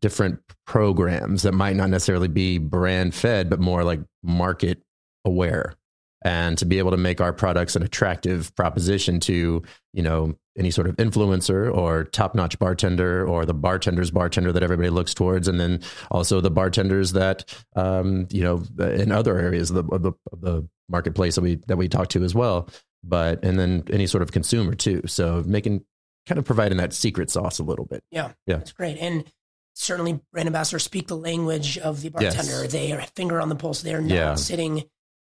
different 0.00 0.40
programs 0.66 1.42
that 1.42 1.52
might 1.52 1.76
not 1.76 1.90
necessarily 1.90 2.28
be 2.28 2.58
brand 2.58 3.14
fed, 3.14 3.50
but 3.50 3.60
more 3.60 3.84
like 3.84 4.00
market 4.22 4.82
aware. 5.24 5.74
And 6.22 6.58
to 6.58 6.66
be 6.66 6.78
able 6.78 6.90
to 6.90 6.96
make 6.96 7.20
our 7.20 7.32
products 7.32 7.76
an 7.76 7.84
attractive 7.84 8.54
proposition 8.56 9.20
to, 9.20 9.62
you 9.92 10.02
know, 10.02 10.34
any 10.56 10.72
sort 10.72 10.88
of 10.88 10.96
influencer 10.96 11.72
or 11.72 12.02
top 12.02 12.34
notch 12.34 12.58
bartender 12.58 13.24
or 13.24 13.46
the 13.46 13.54
bartender's 13.54 14.10
bartender 14.10 14.50
that 14.52 14.64
everybody 14.64 14.90
looks 14.90 15.14
towards. 15.14 15.46
And 15.46 15.60
then 15.60 15.80
also 16.10 16.40
the 16.40 16.50
bartenders 16.50 17.12
that, 17.12 17.54
um, 17.76 18.26
you 18.30 18.42
know, 18.42 18.62
in 18.84 19.12
other 19.12 19.38
areas 19.38 19.70
of 19.70 19.76
the, 19.76 19.94
of 19.94 20.02
the, 20.02 20.12
of 20.32 20.40
the 20.40 20.68
marketplace 20.88 21.36
that 21.36 21.42
we, 21.42 21.60
that 21.68 21.76
we 21.76 21.88
talk 21.88 22.08
to 22.08 22.24
as 22.24 22.34
well. 22.34 22.68
But, 23.04 23.44
and 23.44 23.56
then 23.56 23.84
any 23.90 24.08
sort 24.08 24.22
of 24.22 24.32
consumer 24.32 24.74
too. 24.74 25.02
So 25.06 25.44
making, 25.46 25.84
kind 26.26 26.40
of 26.40 26.44
providing 26.44 26.78
that 26.78 26.92
secret 26.92 27.30
sauce 27.30 27.60
a 27.60 27.64
little 27.64 27.84
bit. 27.84 28.02
Yeah. 28.10 28.32
Yeah. 28.46 28.56
That's 28.56 28.72
great. 28.72 28.98
And, 28.98 29.24
certainly 29.78 30.20
brand 30.32 30.46
ambassadors 30.46 30.82
speak 30.82 31.06
the 31.06 31.16
language 31.16 31.78
of 31.78 32.00
the 32.00 32.08
bartender. 32.08 32.62
Yes. 32.62 32.72
They 32.72 32.92
are 32.92 33.00
finger 33.14 33.40
on 33.40 33.48
the 33.48 33.54
pulse. 33.54 33.82
They're 33.82 34.00
not 34.00 34.14
yeah. 34.14 34.34
sitting 34.34 34.84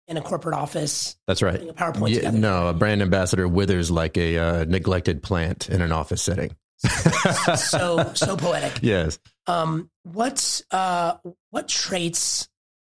in 0.09 0.17
a 0.17 0.21
corporate 0.21 0.55
office. 0.55 1.17
That's 1.27 1.43
right. 1.43 1.61
A 1.61 1.73
PowerPoint 1.73 2.23
yeah, 2.23 2.31
No, 2.31 2.69
a 2.69 2.73
brand 2.73 3.03
ambassador 3.03 3.49
withers 3.49 3.91
like 3.91 4.17
a 4.17 4.39
uh, 4.39 4.65
neglected 4.65 5.23
plant 5.23 5.69
in 5.69 5.83
an 5.83 5.93
office 5.93 6.23
setting. 6.23 6.55
so 7.57 8.13
so 8.15 8.37
poetic. 8.37 8.79
Yes. 8.83 9.19
Um, 9.47 9.91
what's 10.03 10.63
uh, 10.71 11.17
what 11.51 11.69
traits 11.69 12.49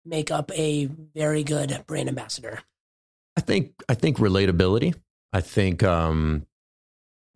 make 0.03 0.31
up 0.31 0.51
a 0.57 0.85
very 1.15 1.43
good 1.43 1.83
brand 1.85 2.09
ambassador? 2.09 2.59
I 3.37 3.41
think 3.41 3.73
I 3.87 3.93
think 3.93 4.17
relatability. 4.17 4.95
I 5.31 5.41
think 5.41 5.83
um, 5.83 6.46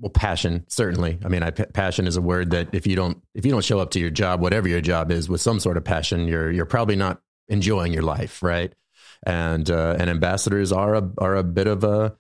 well 0.02 0.10
passion 0.10 0.66
certainly 0.68 1.18
i 1.24 1.30
mean 1.30 1.44
I, 1.44 1.52
passion 1.52 2.08
is 2.08 2.18
a 2.18 2.22
word 2.22 2.52
that 2.52 2.74
if 2.74 2.86
you 2.86 2.96
don't 2.96 3.22
if 3.34 3.46
you 3.46 3.52
don't 3.52 3.64
show 3.64 3.80
up 3.80 3.92
to 3.92 4.00
your 4.00 4.10
job 4.10 4.42
whatever 4.42 4.68
your 4.68 4.82
job 4.82 5.12
is 5.12 5.30
with 5.30 5.42
some 5.42 5.60
sort 5.60 5.78
of 5.78 5.84
passion 5.84 6.28
you're 6.28 6.52
you're 6.52 6.66
probably 6.66 6.96
not 6.96 7.22
enjoying 7.48 7.94
your 7.94 8.04
life 8.04 8.44
right 8.44 8.74
and 9.24 9.70
uh, 9.70 9.96
and 10.00 10.10
ambassadors 10.10 10.72
are 10.72 10.96
a 10.96 11.10
are 11.20 11.36
a 11.36 11.44
bit 11.44 11.68
of 11.68 11.84
a 11.84 12.16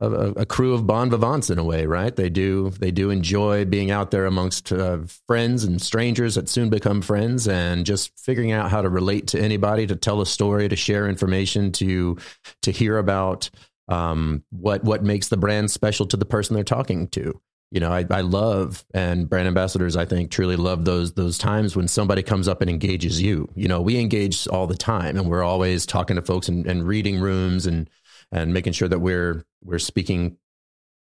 a, 0.00 0.10
a, 0.10 0.46
crew 0.46 0.74
of 0.74 0.86
bon 0.86 1.08
vivants 1.08 1.50
in 1.50 1.58
a 1.58 1.64
way, 1.64 1.86
right? 1.86 2.14
They 2.14 2.28
do 2.28 2.70
they 2.70 2.90
do 2.90 3.10
enjoy 3.10 3.64
being 3.64 3.90
out 3.90 4.10
there 4.10 4.26
amongst 4.26 4.72
uh, 4.72 4.98
friends 5.26 5.64
and 5.64 5.80
strangers 5.80 6.34
that 6.34 6.48
soon 6.48 6.68
become 6.68 7.00
friends, 7.00 7.46
and 7.46 7.86
just 7.86 8.18
figuring 8.18 8.52
out 8.52 8.70
how 8.70 8.82
to 8.82 8.88
relate 8.88 9.28
to 9.28 9.40
anybody, 9.40 9.86
to 9.86 9.96
tell 9.96 10.20
a 10.20 10.26
story, 10.26 10.68
to 10.68 10.76
share 10.76 11.08
information, 11.08 11.70
to 11.72 12.18
to 12.62 12.72
hear 12.72 12.98
about 12.98 13.50
um, 13.88 14.44
what 14.50 14.84
what 14.84 15.02
makes 15.02 15.28
the 15.28 15.36
brand 15.36 15.70
special 15.70 16.06
to 16.06 16.16
the 16.16 16.24
person 16.24 16.54
they're 16.54 16.64
talking 16.64 17.08
to. 17.08 17.40
You 17.70 17.80
know, 17.80 17.90
I, 17.90 18.04
I 18.08 18.20
love 18.20 18.84
and 18.94 19.28
brand 19.28 19.48
ambassadors, 19.48 19.96
I 19.96 20.04
think, 20.04 20.30
truly 20.30 20.56
love 20.56 20.84
those 20.84 21.14
those 21.14 21.38
times 21.38 21.74
when 21.74 21.88
somebody 21.88 22.22
comes 22.22 22.46
up 22.46 22.60
and 22.60 22.70
engages 22.70 23.20
you. 23.20 23.48
You 23.54 23.68
know, 23.68 23.80
we 23.80 23.98
engage 23.98 24.46
all 24.48 24.66
the 24.66 24.76
time, 24.76 25.16
and 25.16 25.28
we're 25.28 25.42
always 25.42 25.84
talking 25.84 26.16
to 26.16 26.22
folks 26.22 26.48
and, 26.48 26.66
and 26.66 26.86
reading 26.86 27.20
rooms 27.20 27.66
and 27.66 27.90
and 28.30 28.54
making 28.54 28.74
sure 28.74 28.88
that 28.88 29.00
we're 29.00 29.44
we're 29.62 29.78
speaking 29.78 30.36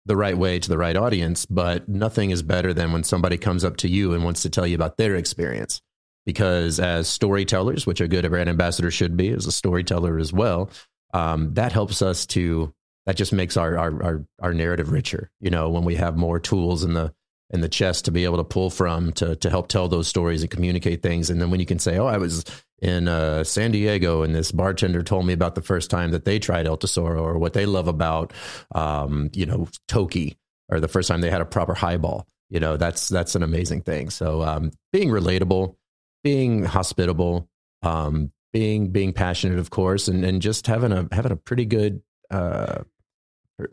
the 0.07 0.17
right 0.17 0.37
way 0.37 0.59
to 0.59 0.69
the 0.69 0.79
right 0.79 0.97
audience. 0.97 1.47
But 1.47 1.89
nothing 1.89 2.31
is 2.31 2.43
better 2.43 2.75
than 2.75 2.93
when 2.93 3.05
somebody 3.05 3.39
comes 3.39 3.63
up 3.63 3.77
to 3.79 3.89
you 3.89 4.13
and 4.13 4.25
wants 4.25 4.43
to 4.43 4.51
tell 4.51 4.67
you 4.67 4.75
about 4.75 4.97
their 4.97 5.15
experience. 5.15 5.81
Because 6.27 6.81
as 6.81 7.09
storytellers, 7.09 7.87
which 7.87 8.01
a 8.01 8.09
good 8.09 8.29
brand 8.29 8.51
ambassador 8.51 8.91
should 8.91 9.17
be, 9.17 9.31
as 9.31 9.47
a 9.47 9.53
storyteller 9.53 10.19
as 10.19 10.33
well, 10.33 10.71
um, 11.15 11.55
that 11.55 11.73
helps 11.73 12.03
us 12.03 12.27
to 12.27 12.73
that 13.07 13.17
just 13.17 13.33
makes 13.33 13.57
our, 13.57 13.79
our 13.79 14.03
our 14.03 14.25
our 14.41 14.55
narrative 14.55 14.93
richer. 14.93 15.31
You 15.41 15.51
know, 15.51 15.71
when 15.71 15.85
we 15.85 15.95
have 15.97 16.17
more 16.17 16.39
tools 16.39 16.85
in 16.85 16.93
the 16.93 17.13
in 17.51 17.63
the 17.63 17.69
chest 17.69 18.05
to 18.05 18.11
be 18.11 18.25
able 18.25 18.37
to 18.37 18.45
pull 18.45 18.71
from 18.71 19.13
to 19.15 19.37
to 19.37 19.51
help 19.51 19.69
tell 19.69 19.89
those 19.89 20.09
stories 20.09 20.43
and 20.43 20.51
communicate 20.51 21.03
things. 21.03 21.31
And 21.31 21.41
then 21.41 21.51
when 21.51 21.61
you 21.61 21.67
can 21.67 21.79
say, 21.79 21.97
"Oh, 21.99 22.07
I 22.07 22.19
was 22.19 22.45
in 22.81 23.09
uh, 23.09 23.45
San 23.45 23.71
Diego, 23.71 24.23
and 24.23 24.35
this 24.35 24.53
bartender 24.53 25.03
told 25.03 25.27
me 25.27 25.33
about 25.33 25.55
the 25.55 25.63
first 25.63 25.91
time 25.91 26.11
that 26.11 26.25
they 26.25 26.39
tried 26.39 26.67
El 26.67 26.77
Tesoro 26.77 27.23
or 27.23 27.39
what 27.39 27.53
they 27.55 27.67
love 27.67 27.89
about, 27.89 28.33
um, 28.75 29.31
you 29.33 29.47
know, 29.47 29.69
Toki, 29.89 30.37
or 30.69 30.79
the 30.79 30.89
first 30.89 31.09
time 31.09 31.21
they 31.21 31.31
had 31.31 31.41
a 31.41 31.47
proper 31.47 31.75
highball. 31.75 32.27
You 32.51 32.61
know, 32.61 32.77
that's 32.77 33.09
that's 33.09 33.35
an 33.35 33.43
amazing 33.43 33.83
thing. 33.83 34.11
So 34.11 34.43
um, 34.43 34.71
being 34.93 35.09
relatable, 35.09 35.77
being 36.23 36.65
hospitable, 36.65 37.49
um, 37.83 38.33
being 38.53 38.91
being 38.91 39.13
passionate, 39.13 39.59
of 39.59 39.71
course, 39.71 40.09
and 40.09 40.25
and 40.25 40.43
just 40.43 40.67
having 40.67 40.93
a 40.93 41.09
having 41.13 41.33
a 41.33 41.37
pretty 41.37 41.65
good 41.65 42.03
uh, 42.31 42.83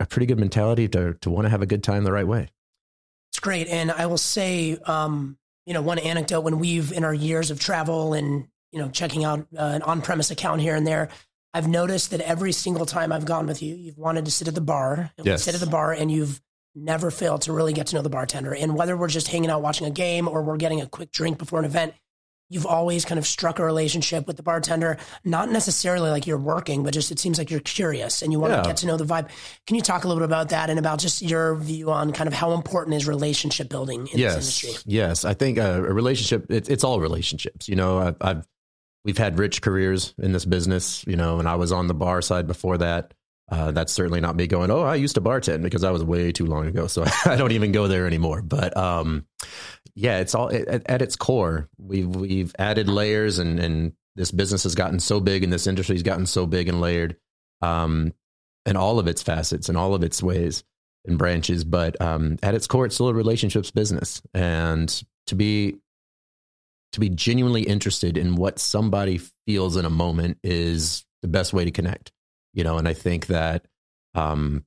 a 0.00 0.06
pretty 0.06 0.26
good 0.26 0.38
mentality 0.38 0.88
to 0.88 1.14
to 1.14 1.30
want 1.30 1.46
to 1.46 1.50
have 1.50 1.62
a 1.62 1.66
good 1.66 1.82
time 1.82 2.04
the 2.04 2.12
right 2.12 2.26
way. 2.26 2.48
It's 3.30 3.40
great, 3.40 3.68
and 3.68 3.90
I 3.90 4.06
will 4.06 4.18
say, 4.18 4.78
um, 4.84 5.38
you 5.66 5.74
know, 5.74 5.82
one 5.82 5.98
anecdote 5.98 6.40
when 6.40 6.58
we've 6.58 6.92
in 6.92 7.04
our 7.04 7.14
years 7.14 7.50
of 7.50 7.60
travel 7.60 8.14
and 8.14 8.48
you 8.72 8.82
know, 8.82 8.88
checking 8.90 9.24
out 9.24 9.40
uh, 9.56 9.62
an 9.62 9.82
on-premise 9.82 10.30
account 10.30 10.60
here 10.60 10.74
and 10.74 10.86
there, 10.86 11.08
I've 11.54 11.68
noticed 11.68 12.10
that 12.10 12.20
every 12.20 12.52
single 12.52 12.84
time 12.84 13.12
I've 13.12 13.24
gone 13.24 13.46
with 13.46 13.62
you, 13.62 13.74
you've 13.74 13.96
wanted 13.96 14.26
to 14.26 14.30
sit 14.30 14.48
at 14.48 14.54
the 14.54 14.60
bar, 14.60 15.12
yes. 15.22 15.44
sit 15.44 15.54
at 15.54 15.60
the 15.60 15.66
bar, 15.66 15.92
and 15.92 16.10
you've 16.10 16.42
never 16.74 17.10
failed 17.10 17.42
to 17.42 17.52
really 17.52 17.72
get 17.72 17.86
to 17.88 17.96
know 17.96 18.02
the 18.02 18.10
bartender. 18.10 18.54
And 18.54 18.76
whether 18.76 18.94
we're 18.94 19.08
just 19.08 19.28
hanging 19.28 19.48
out 19.48 19.62
watching 19.62 19.86
a 19.86 19.90
game 19.90 20.28
or 20.28 20.42
we're 20.42 20.58
getting 20.58 20.82
a 20.82 20.86
quick 20.86 21.10
drink 21.10 21.38
before 21.38 21.58
an 21.58 21.64
event, 21.64 21.94
you've 22.48 22.66
always 22.66 23.04
kind 23.04 23.18
of 23.18 23.26
struck 23.26 23.58
a 23.58 23.64
relationship 23.64 24.26
with 24.26 24.36
the 24.36 24.42
bartender. 24.42 24.98
Not 25.24 25.50
necessarily 25.50 26.10
like 26.10 26.26
you're 26.26 26.38
working, 26.38 26.84
but 26.84 26.94
just 26.94 27.10
it 27.10 27.18
seems 27.18 27.38
like 27.38 27.50
you're 27.50 27.60
curious 27.60 28.22
and 28.22 28.32
you 28.32 28.38
want 28.38 28.52
yeah. 28.52 28.62
to 28.62 28.68
get 28.68 28.76
to 28.78 28.86
know 28.86 28.96
the 28.96 29.04
vibe. 29.04 29.28
Can 29.66 29.76
you 29.76 29.82
talk 29.82 30.04
a 30.04 30.08
little 30.08 30.20
bit 30.20 30.26
about 30.26 30.50
that 30.50 30.70
and 30.70 30.78
about 30.78 30.98
just 30.98 31.22
your 31.22 31.56
view 31.56 31.90
on 31.90 32.12
kind 32.12 32.28
of 32.28 32.34
how 32.34 32.52
important 32.52 32.94
is 32.96 33.06
relationship 33.06 33.68
building 33.68 34.06
in 34.08 34.18
yes. 34.18 34.36
this 34.36 34.64
industry? 34.64 34.92
Yes, 34.92 35.24
I 35.24 35.34
think 35.34 35.58
uh, 35.58 35.82
a 35.86 35.92
relationship. 35.92 36.50
It, 36.50 36.70
it's 36.70 36.84
all 36.84 37.00
relationships. 37.00 37.68
You 37.68 37.76
know, 37.76 37.98
I've, 37.98 38.16
I've 38.20 38.46
we've 39.04 39.18
had 39.18 39.38
rich 39.38 39.62
careers 39.62 40.14
in 40.18 40.32
this 40.32 40.44
business, 40.44 41.04
you 41.06 41.16
know, 41.16 41.38
and 41.38 41.48
I 41.48 41.56
was 41.56 41.72
on 41.72 41.86
the 41.86 41.94
bar 41.94 42.22
side 42.22 42.46
before 42.46 42.78
that. 42.78 43.14
Uh, 43.48 43.70
that's 43.70 43.92
certainly 43.92 44.20
not 44.20 44.34
me 44.34 44.46
going, 44.48 44.70
oh, 44.70 44.82
I 44.82 44.96
used 44.96 45.14
to 45.14 45.20
bartend 45.20 45.62
because 45.62 45.84
I 45.84 45.92
was 45.92 46.02
way 46.02 46.32
too 46.32 46.46
long 46.46 46.66
ago. 46.66 46.88
So 46.88 47.04
I 47.24 47.36
don't 47.36 47.52
even 47.52 47.72
go 47.72 47.86
there 47.86 48.06
anymore. 48.06 48.42
But 48.42 48.76
um, 48.76 49.26
yeah, 49.94 50.18
it's 50.18 50.34
all 50.34 50.52
at, 50.52 50.88
at, 50.90 51.02
its 51.02 51.14
core. 51.14 51.68
We've, 51.78 52.08
we've 52.08 52.54
added 52.58 52.88
layers 52.88 53.38
and, 53.38 53.60
and 53.60 53.92
this 54.16 54.32
business 54.32 54.64
has 54.64 54.74
gotten 54.74 54.98
so 54.98 55.20
big 55.20 55.44
and 55.44 55.52
this 55.52 55.68
industry 55.68 55.94
has 55.94 56.02
gotten 56.02 56.26
so 56.26 56.46
big 56.46 56.68
and 56.68 56.80
layered 56.80 57.16
um, 57.62 58.12
in 58.64 58.76
all 58.76 58.98
of 58.98 59.06
its 59.06 59.22
facets 59.22 59.68
and 59.68 59.78
all 59.78 59.94
of 59.94 60.02
its 60.02 60.20
ways 60.20 60.64
and 61.04 61.16
branches. 61.16 61.62
But 61.62 62.00
um, 62.00 62.38
at 62.42 62.54
its 62.54 62.66
core, 62.66 62.86
it's 62.86 62.96
still 62.96 63.08
a 63.08 63.14
relationships 63.14 63.70
business. 63.70 64.20
And 64.34 64.88
to 65.28 65.36
be 65.36 65.76
to 66.92 67.00
be 67.00 67.10
genuinely 67.10 67.62
interested 67.62 68.16
in 68.16 68.36
what 68.36 68.58
somebody 68.58 69.20
feels 69.46 69.76
in 69.76 69.84
a 69.84 69.90
moment 69.90 70.38
is 70.42 71.04
the 71.20 71.28
best 71.28 71.52
way 71.52 71.64
to 71.64 71.70
connect 71.70 72.10
you 72.56 72.64
know 72.64 72.78
and 72.78 72.88
i 72.88 72.92
think 72.92 73.26
that 73.26 73.64
um 74.16 74.64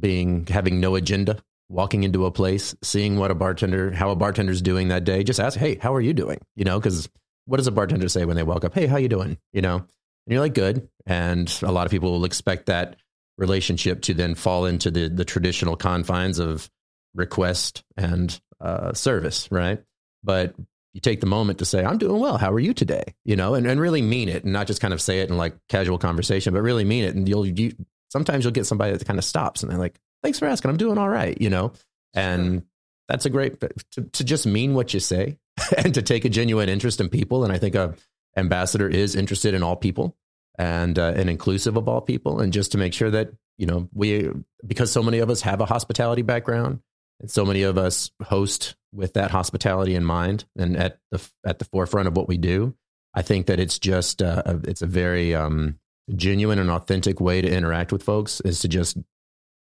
being 0.00 0.46
having 0.46 0.80
no 0.80 0.96
agenda 0.96 1.38
walking 1.72 2.02
into 2.02 2.26
a 2.26 2.30
place 2.30 2.74
seeing 2.82 3.18
what 3.18 3.30
a 3.30 3.34
bartender 3.34 3.90
how 3.92 4.10
a 4.10 4.16
bartender's 4.16 4.60
doing 4.60 4.88
that 4.88 5.04
day 5.04 5.24
just 5.24 5.40
ask 5.40 5.58
hey 5.58 5.76
how 5.76 5.94
are 5.94 6.00
you 6.00 6.12
doing? 6.12 6.38
You 6.54 6.64
know 6.64 6.78
because 6.78 7.08
what 7.46 7.56
does 7.56 7.66
a 7.66 7.72
bartender 7.72 8.08
say 8.08 8.24
when 8.24 8.36
they 8.36 8.42
walk 8.42 8.64
up 8.64 8.74
hey 8.74 8.86
how 8.86 8.98
you 8.98 9.08
doing? 9.08 9.38
You 9.52 9.62
know 9.62 9.76
and 9.76 10.32
you're 10.32 10.40
like 10.40 10.54
good. 10.54 10.88
And 11.06 11.52
a 11.62 11.72
lot 11.72 11.86
of 11.86 11.90
people 11.90 12.12
will 12.12 12.24
expect 12.24 12.66
that 12.66 12.96
relationship 13.38 14.02
to 14.02 14.14
then 14.14 14.34
fall 14.34 14.66
into 14.66 14.90
the 14.90 15.08
the 15.08 15.24
traditional 15.24 15.76
confines 15.76 16.38
of 16.38 16.70
request 17.14 17.82
and 17.96 18.38
uh, 18.60 18.92
service 18.92 19.48
right? 19.50 19.82
But 20.22 20.54
you 20.94 21.00
take 21.00 21.20
the 21.20 21.26
moment 21.26 21.58
to 21.58 21.64
say, 21.64 21.84
I'm 21.84 21.98
doing 21.98 22.20
well. 22.20 22.36
How 22.36 22.52
are 22.52 22.60
you 22.60 22.74
today? 22.74 23.14
You 23.24 23.36
know, 23.36 23.54
and, 23.54 23.66
and 23.66 23.80
really 23.80 24.02
mean 24.02 24.28
it 24.28 24.44
and 24.44 24.52
not 24.52 24.66
just 24.66 24.80
kind 24.80 24.92
of 24.92 25.00
say 25.00 25.20
it 25.20 25.30
in 25.30 25.38
like 25.38 25.54
casual 25.68 25.98
conversation, 25.98 26.52
but 26.52 26.60
really 26.62 26.84
mean 26.84 27.04
it. 27.04 27.14
And 27.14 27.28
you'll, 27.28 27.46
you, 27.46 27.72
sometimes 28.10 28.44
you'll 28.44 28.52
get 28.52 28.66
somebody 28.66 28.92
that 28.96 29.06
kind 29.06 29.18
of 29.18 29.24
stops 29.24 29.62
and 29.62 29.72
they're 29.72 29.78
like, 29.78 29.98
thanks 30.22 30.38
for 30.38 30.46
asking. 30.46 30.70
I'm 30.70 30.76
doing 30.76 30.98
all 30.98 31.08
right. 31.08 31.40
You 31.40 31.50
know, 31.50 31.72
and 32.14 32.64
that's 33.08 33.24
a 33.24 33.30
great, 33.30 33.60
to, 33.92 34.02
to 34.02 34.24
just 34.24 34.46
mean 34.46 34.74
what 34.74 34.92
you 34.92 35.00
say 35.00 35.38
and 35.78 35.94
to 35.94 36.02
take 36.02 36.24
a 36.26 36.28
genuine 36.28 36.68
interest 36.68 37.00
in 37.00 37.08
people. 37.08 37.44
And 37.44 37.52
I 37.52 37.58
think 37.58 37.74
a 37.74 37.94
ambassador 38.36 38.88
is 38.88 39.14
interested 39.14 39.54
in 39.54 39.62
all 39.62 39.76
people 39.76 40.16
and, 40.58 40.98
uh, 40.98 41.14
and 41.16 41.30
inclusive 41.30 41.76
of 41.76 41.88
all 41.88 42.02
people. 42.02 42.40
And 42.40 42.52
just 42.52 42.72
to 42.72 42.78
make 42.78 42.92
sure 42.92 43.10
that, 43.10 43.30
you 43.56 43.66
know, 43.66 43.88
we, 43.94 44.28
because 44.66 44.92
so 44.92 45.02
many 45.02 45.20
of 45.20 45.30
us 45.30 45.40
have 45.42 45.60
a 45.60 45.66
hospitality 45.66 46.22
background 46.22 46.80
and 47.22 47.30
so 47.30 47.44
many 47.44 47.62
of 47.62 47.78
us 47.78 48.10
host 48.22 48.74
with 48.92 49.14
that 49.14 49.30
hospitality 49.30 49.94
in 49.94 50.04
mind 50.04 50.44
and 50.56 50.76
at 50.76 50.98
the 51.10 51.26
at 51.46 51.58
the 51.58 51.64
forefront 51.66 52.08
of 52.08 52.16
what 52.16 52.28
we 52.28 52.36
do. 52.36 52.74
I 53.14 53.22
think 53.22 53.46
that 53.46 53.60
it's 53.60 53.78
just 53.78 54.22
uh, 54.22 54.42
it's 54.64 54.82
a 54.82 54.86
very 54.86 55.34
um, 55.34 55.78
genuine 56.14 56.58
and 56.58 56.70
authentic 56.70 57.20
way 57.20 57.40
to 57.40 57.50
interact 57.50 57.92
with 57.92 58.02
folks 58.02 58.40
is 58.40 58.60
to 58.60 58.68
just 58.68 58.98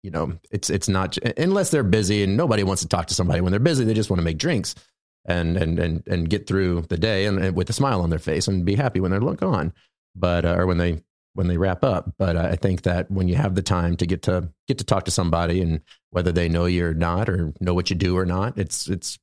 you 0.04 0.12
know 0.12 0.38
it's 0.52 0.70
it's 0.70 0.88
not 0.88 1.18
unless 1.38 1.72
they're 1.72 1.84
busy 1.84 2.24
and 2.24 2.38
nobody 2.38 2.64
wants 2.64 2.84
to 2.84 2.88
talk 2.88 3.08
to 3.08 3.14
somebody 3.14 3.42
when 3.42 3.52
they're 3.52 3.60
busy 3.60 3.84
they 3.84 3.94
just 3.94 4.10
want 4.10 4.20
to 4.20 4.26
make 4.26 4.38
drinks 4.38 4.76
and 5.26 5.58
and 5.58 5.80
and 5.80 6.04
and 6.08 6.30
get 6.30 6.48
through 6.48 6.82
the 6.90 6.98
day 6.98 7.26
and, 7.26 7.40
and 7.40 7.56
with 7.56 7.70
a 7.70 7.74
smile 7.74 8.02
on 8.02 8.10
their 8.10 8.20
face 8.20 8.48
and 8.48 8.66
be 8.66 8.76
happy 8.76 9.00
when 9.00 9.12
they're 9.12 9.20
gone 9.20 9.74
but 10.16 10.46
uh, 10.46 10.56
or 10.56 10.66
when 10.68 10.78
they 10.78 11.02
when 11.38 11.48
they 11.48 11.58
wrap 11.58 11.84
up. 11.84 12.14
But 12.18 12.36
I 12.36 12.56
think 12.56 12.82
that 12.82 13.12
when 13.12 13.28
you 13.28 13.36
have 13.36 13.54
the 13.54 13.62
time 13.62 13.96
to 13.98 14.08
get 14.08 14.24
to 14.24 14.50
get 14.68 14.80
to 14.80 14.84
talk 14.84 15.06
to 15.06 15.12
somebody, 15.12 15.62
and 15.62 15.82
whether 16.10 16.32
they 16.32 16.50
know 16.50 16.66
you 16.66 16.88
or 16.88 16.94
not, 16.94 17.30
or 17.30 17.54
know 17.62 17.76
what 17.76 17.90
you 17.90 17.96
do 17.96 18.18
or 18.18 18.26
not, 18.26 18.58
it's 18.58 18.90
it's 18.90 19.20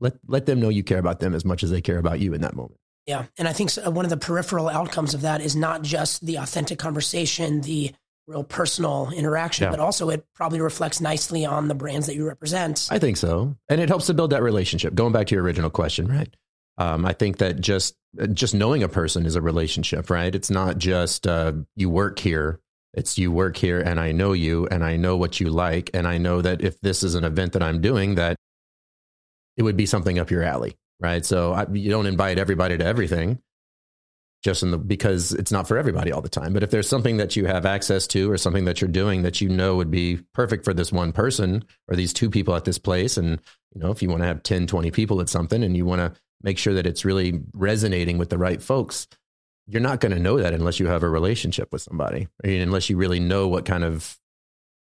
let 0.00 0.14
let 0.26 0.46
them 0.46 0.60
know 0.60 0.68
you 0.68 0.82
care 0.82 0.98
about 0.98 1.20
them 1.20 1.34
as 1.34 1.44
much 1.44 1.62
as 1.62 1.70
they 1.70 1.80
care 1.80 1.98
about 1.98 2.18
you 2.18 2.34
in 2.34 2.40
that 2.40 2.56
moment. 2.56 2.78
Yeah, 3.06 3.26
and 3.38 3.46
I 3.48 3.52
think 3.52 3.70
uh, 3.78 3.90
one 3.90 4.04
of 4.04 4.10
the 4.10 4.16
peripheral 4.16 4.68
outcomes 4.68 5.14
of 5.14 5.22
that 5.22 5.40
is 5.40 5.56
not 5.56 5.82
just 5.82 6.24
the 6.26 6.36
authentic 6.36 6.78
conversation, 6.78 7.60
the 7.60 7.92
real 8.26 8.44
personal 8.44 9.10
interaction, 9.14 9.64
yeah. 9.64 9.70
but 9.70 9.80
also 9.80 10.10
it 10.10 10.24
probably 10.34 10.60
reflects 10.60 11.00
nicely 11.00 11.44
on 11.44 11.68
the 11.68 11.74
brands 11.74 12.06
that 12.06 12.14
you 12.14 12.26
represent. 12.26 12.88
I 12.90 12.98
think 12.98 13.16
so, 13.16 13.56
and 13.68 13.80
it 13.80 13.88
helps 13.88 14.06
to 14.06 14.14
build 14.14 14.30
that 14.30 14.42
relationship. 14.42 14.94
Going 14.94 15.12
back 15.12 15.28
to 15.28 15.34
your 15.34 15.44
original 15.44 15.70
question, 15.70 16.06
right? 16.06 16.34
Um, 16.78 17.04
I 17.04 17.12
think 17.12 17.38
that 17.38 17.60
just 17.60 17.94
just 18.32 18.54
knowing 18.54 18.82
a 18.82 18.88
person 18.88 19.24
is 19.24 19.36
a 19.36 19.42
relationship, 19.42 20.10
right? 20.10 20.34
It's 20.34 20.50
not 20.50 20.78
just 20.78 21.26
uh, 21.26 21.52
you 21.76 21.88
work 21.88 22.18
here. 22.18 22.60
It's 22.94 23.16
you 23.16 23.32
work 23.32 23.56
here, 23.56 23.80
and 23.80 23.98
I 23.98 24.12
know 24.12 24.32
you, 24.32 24.66
and 24.66 24.84
I 24.84 24.96
know 24.96 25.16
what 25.16 25.40
you 25.40 25.48
like, 25.48 25.90
and 25.94 26.06
I 26.06 26.18
know 26.18 26.42
that 26.42 26.60
if 26.60 26.78
this 26.80 27.02
is 27.02 27.14
an 27.14 27.24
event 27.24 27.54
that 27.54 27.62
I'm 27.62 27.80
doing, 27.80 28.16
that 28.16 28.36
it 29.56 29.62
would 29.62 29.78
be 29.78 29.86
something 29.86 30.18
up 30.18 30.30
your 30.30 30.42
alley, 30.42 30.76
right? 31.00 31.24
So 31.24 31.52
I, 31.54 31.66
you 31.72 31.90
don't 31.90 32.06
invite 32.06 32.38
everybody 32.38 32.76
to 32.76 32.84
everything, 32.84 33.38
just 34.44 34.62
in 34.62 34.72
the 34.72 34.78
because 34.78 35.32
it's 35.32 35.52
not 35.52 35.66
for 35.66 35.78
everybody 35.78 36.12
all 36.12 36.20
the 36.20 36.28
time. 36.28 36.52
But 36.52 36.62
if 36.62 36.70
there's 36.70 36.88
something 36.88 37.16
that 37.16 37.34
you 37.34 37.46
have 37.46 37.64
access 37.64 38.06
to, 38.08 38.30
or 38.30 38.36
something 38.36 38.66
that 38.66 38.82
you're 38.82 38.88
doing 38.88 39.22
that 39.22 39.40
you 39.40 39.48
know 39.48 39.76
would 39.76 39.90
be 39.90 40.20
perfect 40.34 40.64
for 40.64 40.74
this 40.74 40.92
one 40.92 41.12
person 41.12 41.64
or 41.88 41.96
these 41.96 42.12
two 42.12 42.28
people 42.28 42.54
at 42.54 42.66
this 42.66 42.78
place, 42.78 43.16
and 43.16 43.40
you 43.74 43.80
know 43.80 43.90
if 43.90 44.02
you 44.02 44.10
want 44.10 44.20
to 44.20 44.26
have 44.26 44.42
10, 44.42 44.66
20 44.66 44.90
people 44.90 45.22
at 45.22 45.30
something, 45.30 45.62
and 45.62 45.78
you 45.78 45.86
want 45.86 46.00
to 46.00 46.20
make 46.42 46.58
sure 46.58 46.74
that 46.74 46.86
it's 46.86 47.04
really 47.04 47.40
resonating 47.52 48.18
with 48.18 48.30
the 48.30 48.38
right 48.38 48.62
folks 48.62 49.06
you're 49.66 49.80
not 49.80 50.00
going 50.00 50.12
to 50.12 50.18
know 50.18 50.38
that 50.38 50.54
unless 50.54 50.80
you 50.80 50.86
have 50.86 51.02
a 51.02 51.08
relationship 51.08 51.72
with 51.72 51.82
somebody 51.82 52.28
I 52.44 52.48
mean, 52.48 52.60
unless 52.60 52.90
you 52.90 52.96
really 52.96 53.20
know 53.20 53.48
what 53.48 53.64
kind 53.64 53.84
of 53.84 54.18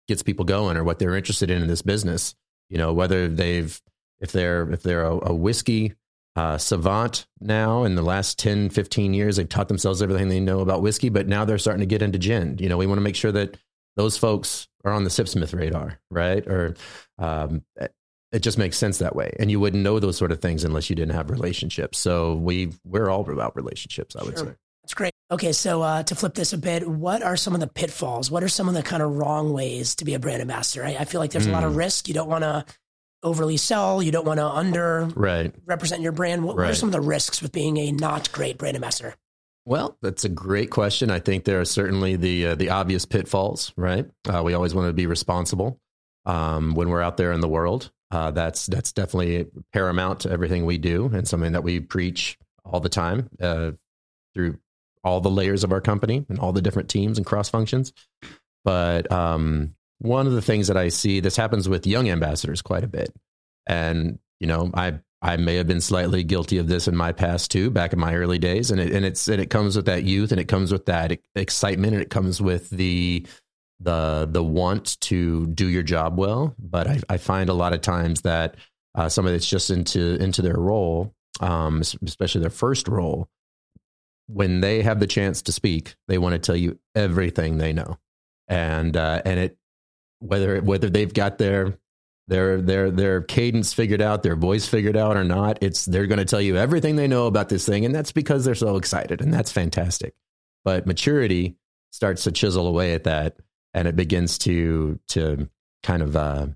gets 0.08 0.22
people 0.22 0.44
going 0.44 0.76
or 0.76 0.84
what 0.84 0.98
they're 0.98 1.16
interested 1.16 1.50
in 1.50 1.62
in 1.62 1.68
this 1.68 1.82
business 1.82 2.34
you 2.68 2.78
know 2.78 2.92
whether 2.92 3.28
they've 3.28 3.80
if 4.20 4.32
they're 4.32 4.70
if 4.70 4.82
they're 4.82 5.04
a, 5.04 5.30
a 5.30 5.34
whiskey 5.34 5.94
uh, 6.36 6.56
savant 6.56 7.26
now 7.40 7.82
in 7.82 7.96
the 7.96 8.02
last 8.02 8.38
10 8.38 8.70
15 8.70 9.14
years 9.14 9.36
they've 9.36 9.48
taught 9.48 9.66
themselves 9.66 10.00
everything 10.00 10.28
they 10.28 10.38
know 10.38 10.60
about 10.60 10.80
whiskey 10.80 11.08
but 11.08 11.26
now 11.26 11.44
they're 11.44 11.58
starting 11.58 11.80
to 11.80 11.86
get 11.86 12.02
into 12.02 12.18
gin 12.18 12.56
you 12.60 12.68
know 12.68 12.76
we 12.76 12.86
want 12.86 12.98
to 12.98 13.02
make 13.02 13.16
sure 13.16 13.32
that 13.32 13.56
those 13.96 14.16
folks 14.16 14.68
are 14.84 14.92
on 14.92 15.04
the 15.04 15.10
Sipsmith 15.10 15.58
radar, 15.58 16.00
right? 16.10 16.46
Or 16.46 16.74
um, 17.18 17.64
it 18.32 18.40
just 18.40 18.58
makes 18.58 18.76
sense 18.76 18.98
that 18.98 19.16
way. 19.16 19.34
And 19.38 19.50
you 19.50 19.60
wouldn't 19.60 19.82
know 19.82 19.98
those 19.98 20.16
sort 20.16 20.32
of 20.32 20.40
things 20.40 20.64
unless 20.64 20.88
you 20.88 20.96
didn't 20.96 21.14
have 21.14 21.30
relationships. 21.30 21.98
So 21.98 22.34
we 22.34 22.72
we're 22.84 23.08
all 23.10 23.28
about 23.28 23.56
relationships, 23.56 24.16
I 24.16 24.22
would 24.22 24.38
sure. 24.38 24.46
say. 24.46 24.54
That's 24.82 24.94
great. 24.94 25.12
Okay, 25.30 25.52
so 25.52 25.82
uh, 25.82 26.02
to 26.04 26.14
flip 26.14 26.34
this 26.34 26.52
a 26.52 26.58
bit, 26.58 26.88
what 26.88 27.22
are 27.22 27.36
some 27.36 27.54
of 27.54 27.60
the 27.60 27.68
pitfalls? 27.68 28.30
What 28.30 28.42
are 28.42 28.48
some 28.48 28.68
of 28.68 28.74
the 28.74 28.82
kind 28.82 29.02
of 29.02 29.16
wrong 29.16 29.52
ways 29.52 29.94
to 29.96 30.04
be 30.04 30.14
a 30.14 30.18
brand 30.18 30.40
ambassador? 30.40 30.84
I, 30.84 30.96
I 31.00 31.04
feel 31.04 31.20
like 31.20 31.30
there's 31.30 31.46
mm. 31.46 31.50
a 31.50 31.52
lot 31.52 31.64
of 31.64 31.72
hmm. 31.72 31.78
risk. 31.78 32.08
You 32.08 32.14
don't 32.14 32.28
want 32.28 32.42
to 32.42 32.64
overly 33.22 33.56
sell. 33.56 34.02
You 34.02 34.10
don't 34.10 34.26
want 34.26 34.38
to 34.38 34.46
under 34.46 35.08
right. 35.14 35.54
represent 35.66 36.02
your 36.02 36.12
brand. 36.12 36.44
What, 36.44 36.56
right. 36.56 36.64
what, 36.64 36.70
are 36.72 36.74
some 36.74 36.88
of 36.88 36.92
the 36.92 37.00
risks 37.00 37.42
with 37.42 37.52
being 37.52 37.76
a 37.76 37.92
not 37.92 38.32
great 38.32 38.58
brand 38.58 38.76
ambassador? 38.76 39.14
Well, 39.66 39.96
that's 40.02 40.24
a 40.24 40.28
great 40.28 40.70
question. 40.70 41.10
I 41.10 41.20
think 41.20 41.44
there 41.44 41.60
are 41.60 41.66
certainly 41.66 42.16
the 42.16 42.46
uh, 42.48 42.54
the 42.54 42.70
obvious 42.70 43.04
pitfalls. 43.04 43.72
Right, 43.76 44.10
uh, 44.28 44.42
we 44.42 44.54
always 44.54 44.74
want 44.74 44.88
to 44.88 44.92
be 44.92 45.06
responsible 45.06 45.78
um, 46.24 46.74
when 46.74 46.88
we're 46.88 47.02
out 47.02 47.18
there 47.18 47.32
in 47.32 47.40
the 47.40 47.48
world. 47.48 47.92
Uh, 48.10 48.30
that's 48.32 48.66
that's 48.66 48.92
definitely 48.92 49.46
paramount 49.72 50.20
to 50.20 50.30
everything 50.30 50.66
we 50.66 50.78
do, 50.78 51.10
and 51.12 51.28
something 51.28 51.52
that 51.52 51.62
we 51.62 51.80
preach 51.80 52.38
all 52.64 52.80
the 52.80 52.88
time 52.88 53.30
uh, 53.40 53.70
through 54.34 54.58
all 55.04 55.20
the 55.20 55.30
layers 55.30 55.64
of 55.64 55.72
our 55.72 55.80
company 55.80 56.26
and 56.28 56.38
all 56.38 56.52
the 56.52 56.62
different 56.62 56.88
teams 56.88 57.18
and 57.18 57.26
cross 57.26 57.48
functions. 57.48 57.92
But 58.64 59.10
um, 59.10 59.74
one 59.98 60.26
of 60.26 60.32
the 60.32 60.42
things 60.42 60.68
that 60.68 60.76
I 60.76 60.88
see 60.88 61.20
this 61.20 61.36
happens 61.36 61.68
with 61.68 61.86
young 61.86 62.08
ambassadors 62.08 62.62
quite 62.62 62.84
a 62.84 62.88
bit, 62.88 63.14
and 63.66 64.18
you 64.40 64.46
know, 64.46 64.70
I 64.74 64.98
I 65.22 65.36
may 65.36 65.56
have 65.56 65.66
been 65.66 65.80
slightly 65.80 66.24
guilty 66.24 66.58
of 66.58 66.66
this 66.66 66.88
in 66.88 66.96
my 66.96 67.12
past 67.12 67.50
too, 67.50 67.70
back 67.70 67.92
in 67.92 68.00
my 68.00 68.14
early 68.14 68.38
days, 68.38 68.70
and 68.70 68.80
it 68.80 68.92
and 68.92 69.04
it's 69.04 69.28
and 69.28 69.40
it 69.40 69.50
comes 69.50 69.76
with 69.76 69.86
that 69.86 70.02
youth, 70.04 70.32
and 70.32 70.40
it 70.40 70.48
comes 70.48 70.72
with 70.72 70.86
that 70.86 71.18
excitement, 71.36 71.92
and 71.92 72.02
it 72.02 72.10
comes 72.10 72.40
with 72.40 72.70
the 72.70 73.26
the 73.80 74.28
the 74.30 74.42
want 74.42 75.00
to 75.00 75.46
do 75.48 75.66
your 75.66 75.82
job 75.82 76.18
well. 76.18 76.54
But 76.58 76.86
I, 76.86 77.00
I 77.08 77.16
find 77.16 77.48
a 77.48 77.54
lot 77.54 77.72
of 77.72 77.80
times 77.80 78.22
that 78.22 78.56
uh, 78.94 79.08
somebody 79.08 79.36
that's 79.36 79.48
just 79.48 79.70
into 79.70 80.16
into 80.22 80.42
their 80.42 80.58
role, 80.58 81.14
um, 81.40 81.82
especially 82.04 82.40
their 82.40 82.50
first 82.50 82.88
role, 82.88 83.28
when 84.26 84.60
they 84.60 84.82
have 84.82 85.00
the 85.00 85.06
chance 85.06 85.42
to 85.42 85.52
speak, 85.52 85.94
they 86.08 86.18
want 86.18 86.34
to 86.34 86.38
tell 86.38 86.56
you 86.56 86.78
everything 86.94 87.58
they 87.58 87.72
know, 87.72 87.98
and 88.48 88.96
uh, 88.96 89.22
and 89.24 89.40
it 89.40 89.56
whether 90.20 90.60
whether 90.60 90.90
they've 90.90 91.12
got 91.14 91.38
their 91.38 91.78
their 92.28 92.60
their 92.60 92.90
their 92.90 93.22
cadence 93.22 93.72
figured 93.72 94.00
out, 94.00 94.22
their 94.22 94.36
voice 94.36 94.66
figured 94.66 94.96
out 94.96 95.16
or 95.16 95.24
not. 95.24 95.58
It's 95.62 95.84
they're 95.84 96.06
going 96.06 96.18
to 96.18 96.24
tell 96.24 96.40
you 96.40 96.56
everything 96.56 96.96
they 96.96 97.08
know 97.08 97.26
about 97.26 97.48
this 97.48 97.66
thing, 97.66 97.84
and 97.84 97.94
that's 97.94 98.12
because 98.12 98.44
they're 98.44 98.54
so 98.54 98.76
excited, 98.76 99.20
and 99.20 99.32
that's 99.32 99.50
fantastic. 99.50 100.14
But 100.64 100.86
maturity 100.86 101.56
starts 101.90 102.24
to 102.24 102.32
chisel 102.32 102.66
away 102.66 102.94
at 102.94 103.04
that, 103.04 103.36
and 103.74 103.88
it 103.88 103.96
begins 103.96 104.38
to 104.38 104.98
to 105.08 105.48
kind 105.82 106.02
of 106.02 106.16
uh, 106.16 106.46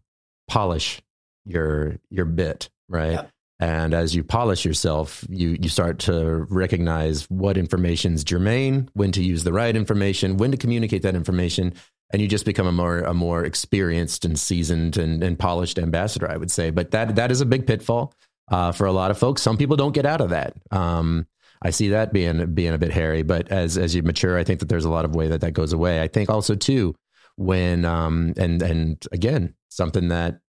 polish 0.48 1.00
your 1.44 1.96
your 2.10 2.24
bit, 2.24 2.68
right? 2.88 3.12
Yeah. 3.12 3.26
And 3.60 3.94
as 3.94 4.14
you 4.14 4.24
polish 4.24 4.64
yourself, 4.64 5.24
you 5.28 5.56
you 5.60 5.68
start 5.68 6.00
to 6.00 6.46
recognize 6.50 7.30
what 7.30 7.56
information 7.56 8.14
is 8.14 8.24
germane, 8.24 8.88
when 8.94 9.12
to 9.12 9.22
use 9.22 9.44
the 9.44 9.52
right 9.52 9.74
information, 9.74 10.36
when 10.36 10.50
to 10.50 10.56
communicate 10.56 11.02
that 11.02 11.14
information, 11.14 11.74
and 12.12 12.20
you 12.20 12.28
just 12.28 12.44
become 12.44 12.66
a 12.66 12.72
more 12.72 12.98
a 12.98 13.14
more 13.14 13.44
experienced 13.44 14.24
and 14.24 14.38
seasoned 14.38 14.96
and, 14.96 15.22
and 15.22 15.38
polished 15.38 15.78
ambassador, 15.78 16.30
I 16.30 16.36
would 16.36 16.50
say. 16.50 16.70
But 16.70 16.90
that 16.90 17.14
that 17.16 17.30
is 17.30 17.40
a 17.40 17.46
big 17.46 17.66
pitfall 17.66 18.12
uh, 18.50 18.72
for 18.72 18.86
a 18.86 18.92
lot 18.92 19.10
of 19.10 19.18
folks. 19.18 19.40
Some 19.40 19.56
people 19.56 19.76
don't 19.76 19.94
get 19.94 20.04
out 20.04 20.20
of 20.20 20.30
that. 20.30 20.56
Um, 20.72 21.26
I 21.62 21.70
see 21.70 21.90
that 21.90 22.12
being 22.12 22.54
being 22.54 22.74
a 22.74 22.78
bit 22.78 22.90
hairy, 22.90 23.22
but 23.22 23.48
as 23.52 23.78
as 23.78 23.94
you 23.94 24.02
mature, 24.02 24.36
I 24.36 24.44
think 24.44 24.60
that 24.60 24.68
there's 24.68 24.84
a 24.84 24.90
lot 24.90 25.04
of 25.04 25.14
way 25.14 25.28
that 25.28 25.40
that 25.42 25.52
goes 25.52 25.72
away. 25.72 26.02
I 26.02 26.08
think 26.08 26.28
also 26.28 26.56
too 26.56 26.94
when 27.36 27.84
um, 27.84 28.34
and 28.36 28.62
and 28.62 29.06
again 29.12 29.54
something 29.68 30.08
that 30.08 30.40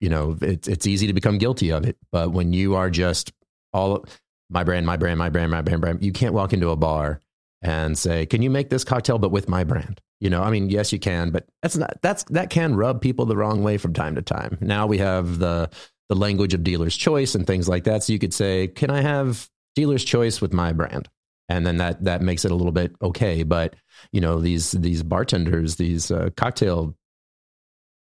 you 0.00 0.08
know 0.08 0.36
it's 0.40 0.68
it's 0.68 0.86
easy 0.86 1.06
to 1.06 1.12
become 1.12 1.38
guilty 1.38 1.70
of 1.70 1.86
it, 1.86 1.96
but 2.12 2.32
when 2.32 2.52
you 2.52 2.74
are 2.74 2.90
just 2.90 3.32
all 3.72 4.04
my 4.48 4.64
brand, 4.64 4.86
my 4.86 4.96
brand, 4.96 5.18
my 5.18 5.28
brand, 5.28 5.50
my 5.50 5.62
brand, 5.62 5.80
brand, 5.80 6.04
you 6.04 6.12
can't 6.12 6.34
walk 6.34 6.52
into 6.52 6.70
a 6.70 6.76
bar 6.76 7.20
and 7.62 7.98
say, 7.98 8.26
"Can 8.26 8.42
you 8.42 8.50
make 8.50 8.70
this 8.70 8.84
cocktail 8.84 9.18
but 9.18 9.30
with 9.30 9.48
my 9.48 9.64
brand?" 9.64 10.00
You 10.20 10.30
know, 10.30 10.42
I 10.42 10.50
mean, 10.50 10.70
yes, 10.70 10.92
you 10.92 10.98
can, 10.98 11.30
but 11.30 11.46
that's 11.62 11.76
not 11.76 11.98
that's 12.02 12.24
that 12.24 12.50
can 12.50 12.76
rub 12.76 13.00
people 13.00 13.26
the 13.26 13.36
wrong 13.36 13.62
way 13.62 13.76
from 13.76 13.92
time 13.92 14.14
to 14.14 14.22
time. 14.22 14.58
Now 14.60 14.86
we 14.86 14.98
have 14.98 15.38
the 15.38 15.70
the 16.08 16.14
language 16.14 16.54
of 16.54 16.62
dealer's 16.62 16.96
choice 16.96 17.34
and 17.34 17.46
things 17.46 17.68
like 17.68 17.84
that. 17.84 18.04
So 18.04 18.12
you 18.12 18.18
could 18.18 18.34
say, 18.34 18.68
"Can 18.68 18.90
I 18.90 19.02
have 19.02 19.50
dealer's 19.74 20.04
choice 20.04 20.40
with 20.40 20.52
my 20.52 20.72
brand?" 20.72 21.08
And 21.48 21.66
then 21.66 21.76
that 21.76 22.04
that 22.04 22.22
makes 22.22 22.44
it 22.44 22.50
a 22.50 22.54
little 22.54 22.72
bit 22.72 22.92
okay. 23.00 23.42
But 23.42 23.76
you 24.12 24.20
know, 24.20 24.40
these 24.40 24.72
these 24.72 25.02
bartenders, 25.02 25.76
these 25.76 26.10
uh, 26.10 26.30
cocktail 26.36 26.96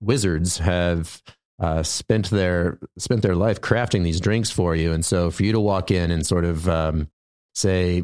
wizards 0.02 0.58
have 0.58 1.22
uh, 1.60 1.84
spent 1.84 2.30
their 2.30 2.80
spent 2.98 3.22
their 3.22 3.36
life 3.36 3.62
crafting 3.62 4.04
these 4.04 4.20
drinks 4.20 4.52
for 4.52 4.76
you, 4.76 4.92
and 4.92 5.06
so 5.06 5.32
for 5.32 5.44
you 5.44 5.52
to 5.52 5.60
walk 5.60 5.92
in 5.92 6.12
and 6.12 6.26
sort 6.26 6.46
of 6.46 6.68
um, 6.68 7.10
say, 7.54 8.04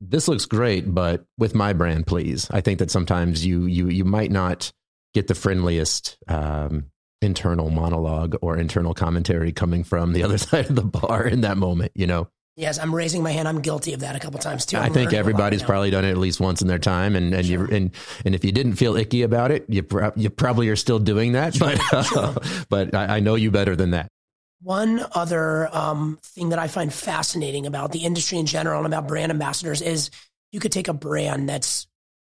this 0.00 0.26
looks 0.26 0.46
great, 0.46 0.92
but 0.92 1.24
with 1.38 1.54
my 1.54 1.72
brand, 1.72 2.06
please. 2.06 2.48
I 2.50 2.60
think 2.60 2.80
that 2.80 2.90
sometimes 2.90 3.46
you 3.46 3.66
you 3.66 3.88
you 3.88 4.04
might 4.04 4.30
not 4.30 4.72
get 5.14 5.28
the 5.28 5.34
friendliest 5.34 6.18
um, 6.28 6.86
internal 7.20 7.70
monologue 7.70 8.36
or 8.42 8.56
internal 8.56 8.94
commentary 8.94 9.52
coming 9.52 9.84
from 9.84 10.12
the 10.12 10.24
other 10.24 10.38
side 10.38 10.68
of 10.68 10.76
the 10.76 10.82
bar 10.82 11.26
in 11.26 11.42
that 11.42 11.56
moment. 11.56 11.92
You 11.94 12.06
know. 12.06 12.28
Yes, 12.56 12.78
I'm 12.78 12.94
raising 12.94 13.22
my 13.22 13.32
hand. 13.32 13.48
I'm 13.48 13.62
guilty 13.62 13.94
of 13.94 14.00
that 14.00 14.14
a 14.14 14.18
couple 14.18 14.38
times 14.38 14.66
too. 14.66 14.76
I'm 14.76 14.84
i 14.84 14.88
think 14.90 15.14
everybody's 15.14 15.62
probably 15.62 15.90
done 15.90 16.04
it 16.04 16.10
at 16.10 16.18
least 16.18 16.38
once 16.38 16.60
in 16.60 16.68
their 16.68 16.78
time, 16.78 17.16
and 17.16 17.32
and 17.32 17.46
sure. 17.46 17.66
you 17.66 17.74
and 17.74 17.90
and 18.26 18.34
if 18.34 18.44
you 18.44 18.52
didn't 18.52 18.74
feel 18.74 18.94
icky 18.96 19.22
about 19.22 19.50
it, 19.50 19.64
you 19.68 19.86
you 20.16 20.28
probably 20.28 20.68
are 20.68 20.76
still 20.76 20.98
doing 20.98 21.32
that. 21.32 21.54
Sure. 21.54 21.62
But 21.90 21.94
uh, 21.94 22.02
sure. 22.02 22.34
but 22.68 22.94
I, 22.94 23.16
I 23.16 23.20
know 23.20 23.36
you 23.36 23.50
better 23.50 23.74
than 23.74 23.92
that. 23.92 24.08
One 24.60 25.04
other 25.12 25.74
um, 25.74 26.18
thing 26.22 26.50
that 26.50 26.58
I 26.58 26.68
find 26.68 26.92
fascinating 26.92 27.66
about 27.66 27.90
the 27.90 28.00
industry 28.00 28.38
in 28.38 28.46
general 28.46 28.78
and 28.78 28.86
about 28.86 29.08
brand 29.08 29.32
ambassadors 29.32 29.80
is 29.80 30.10
you 30.52 30.60
could 30.60 30.72
take 30.72 30.88
a 30.88 30.92
brand 30.92 31.48
that's 31.48 31.86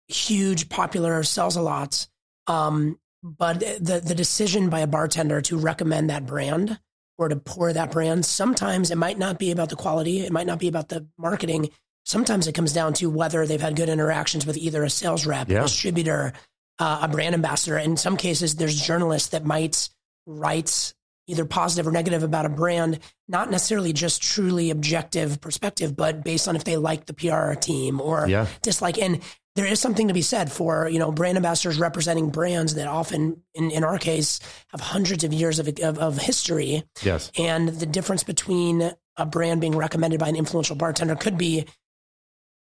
huge, 0.09 0.69
popular, 0.69 1.23
sells 1.25 1.57
a 1.57 1.63
lot, 1.63 2.07
um, 2.47 2.99
but 3.23 3.61
the 3.61 4.01
the 4.05 4.15
decision 4.15 4.71
by 4.71 4.81
a 4.81 4.87
bartender 4.87 5.41
to 5.43 5.59
recommend 5.59 6.11
that 6.11 6.25
brand 6.25 6.79
or 7.19 7.29
to 7.29 7.37
pour 7.37 7.73
that 7.73 7.93
brand, 7.93 8.25
sometimes 8.25 8.91
it 8.91 8.99
might 8.99 9.19
not 9.19 9.39
be 9.39 9.51
about 9.51 9.69
the 9.69 9.77
quality, 9.77 10.21
it 10.21 10.33
might 10.33 10.47
not 10.47 10.59
be 10.59 10.69
about 10.69 10.89
the 10.89 11.07
marketing. 11.19 11.71
Sometimes 12.05 12.47
it 12.47 12.55
comes 12.55 12.73
down 12.73 12.93
to 12.95 13.09
whether 13.09 13.47
they've 13.47 13.61
had 13.61 13.77
good 13.77 13.89
interactions 13.89 14.45
with 14.45 14.57
either 14.57 14.83
a 14.83 14.91
sales 14.91 15.25
rep, 15.25 15.49
yeah. 15.49 15.63
distributor, 15.63 16.33
uh, 16.79 17.01
a 17.03 17.09
brand 17.09 17.35
ambassador. 17.35 17.79
In 17.79 17.97
some 17.97 18.17
cases, 18.17 18.57
there's 18.57 18.81
journalists 18.81 19.31
that 19.31 19.45
might 19.45 19.89
write 20.27 20.93
either 21.27 21.45
positive 21.45 21.87
or 21.87 21.93
negative 21.93 22.23
about 22.23 22.45
a 22.45 22.51
brand, 22.51 22.99
not 23.29 23.51
necessarily 23.51 23.93
just 23.93 24.23
truly 24.23 24.71
objective 24.71 25.41
perspective, 25.41 25.97
but 25.97 26.23
based 26.23 26.49
on 26.49 26.57
if 26.57 26.65
they 26.65 26.77
like 26.77 27.07
the 27.07 27.15
PR 27.15 27.55
team 27.55 28.01
or 28.01 28.27
yeah. 28.29 28.47
dislike. 28.63 28.99
And 28.99 29.23
there 29.57 29.67
is 29.67 29.81
something 29.81 30.09
to 30.09 30.15
be 30.15 30.23
said 30.23 30.51
for, 30.51 30.89
you 30.89 30.99
know, 30.99 31.13
brand 31.13 31.37
ambassadors 31.37 31.79
representing 31.79 32.31
brands 32.31 32.75
that 32.75 32.89
often, 32.89 33.43
in, 33.55 33.71
in 33.71 33.85
our 33.85 33.99
case, 33.99 34.41
have 34.69 34.81
hundreds 34.81 35.23
of 35.23 35.33
years 35.33 35.59
of, 35.59 35.69
of, 35.81 35.99
of 35.99 36.19
history. 36.19 36.83
Yes. 37.03 37.31
And 37.39 37.69
the 37.69 37.87
difference 37.87 38.25
between 38.25 38.91
a 39.17 39.27
brand 39.27 39.61
being 39.61 39.77
recommended 39.77 40.19
by 40.19 40.29
an 40.29 40.37
influential 40.37 40.75
bartender 40.75 41.15
could 41.15 41.39
be 41.39 41.67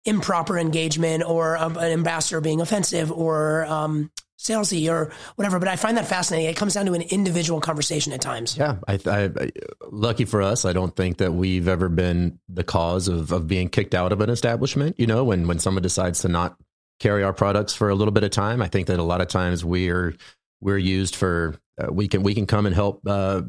improper 0.06 0.58
engagement 0.58 1.24
or 1.26 1.56
an 1.56 1.78
ambassador 1.78 2.40
being 2.40 2.62
offensive 2.62 3.12
or 3.12 3.66
um, 3.66 4.10
salesy 4.40 4.90
or 4.90 5.12
whatever. 5.36 5.60
But 5.60 5.68
I 5.68 5.76
find 5.76 5.98
that 5.98 6.08
fascinating. 6.08 6.50
It 6.50 6.56
comes 6.56 6.76
down 6.76 6.86
to 6.86 6.94
an 6.94 7.02
individual 7.02 7.60
conversation 7.60 8.14
at 8.14 8.22
times. 8.22 8.56
Yeah, 8.58 8.78
I, 8.88 9.00
I, 9.06 9.52
lucky 9.92 10.24
for 10.24 10.42
us, 10.42 10.64
I 10.64 10.72
don't 10.72 10.96
think 10.96 11.18
that 11.18 11.34
we've 11.34 11.68
ever 11.68 11.90
been 11.90 12.40
the 12.48 12.64
cause 12.64 13.10
of 13.10 13.34
of 13.34 13.48
being 13.48 13.68
kicked 13.68 13.94
out 13.94 14.14
of 14.14 14.22
an 14.22 14.30
establishment. 14.30 14.98
You 14.98 15.08
know, 15.08 15.26
when 15.26 15.48
when 15.48 15.60
someone 15.60 15.84
decides 15.84 16.22
to 16.22 16.30
not 16.30 16.56
carry 17.00 17.24
our 17.24 17.34
products 17.34 17.74
for 17.74 17.90
a 17.90 17.96
little 17.96 18.12
bit 18.12 18.24
of 18.24 18.32
time, 18.32 18.62
I 18.62 18.68
think 18.68 18.88
that 18.88 19.00
a 19.00 19.04
lot 19.04 19.22
of 19.22 19.28
times 19.28 19.64
we're 19.64 20.16
we're 20.62 20.78
used 20.78 21.16
for 21.16 21.56
uh, 21.82 21.92
we 21.92 22.08
can 22.08 22.24
we 22.24 22.34
can 22.34 22.46
come 22.46 22.66
and 22.66 22.76
help 22.76 23.02
uh, 23.08 23.42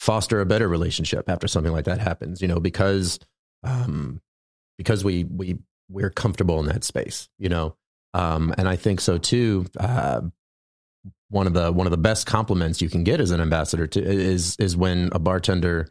foster 0.00 0.40
a 0.40 0.46
better 0.46 0.68
relationship 0.68 1.28
after 1.28 1.46
something 1.46 1.72
like 1.72 1.84
that 1.84 1.98
happens. 1.98 2.40
You 2.40 2.48
know, 2.48 2.60
because 2.60 3.18
um, 3.62 4.20
because 4.78 5.04
we 5.04 5.24
we 5.24 5.58
we're 5.88 6.10
comfortable 6.10 6.58
in 6.60 6.66
that 6.66 6.84
space. 6.84 7.28
You 7.38 7.48
know, 7.48 7.76
um, 8.14 8.54
and 8.58 8.68
I 8.68 8.76
think 8.76 9.00
so 9.00 9.18
too. 9.18 9.66
Uh, 9.78 10.22
one 11.28 11.46
of 11.46 11.54
the 11.54 11.72
one 11.72 11.86
of 11.86 11.90
the 11.90 11.96
best 11.98 12.26
compliments 12.26 12.80
you 12.80 12.88
can 12.88 13.04
get 13.04 13.20
as 13.20 13.30
an 13.30 13.40
ambassador 13.40 13.86
to, 13.86 14.02
is 14.02 14.56
is 14.58 14.76
when 14.76 15.10
a 15.12 15.18
bartender 15.18 15.88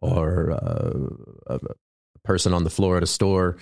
or 0.00 0.50
uh, 0.50 1.54
a 1.54 1.60
person 2.24 2.54
on 2.54 2.64
the 2.64 2.70
floor 2.70 2.96
at 2.96 3.02
a 3.02 3.06
store 3.06 3.58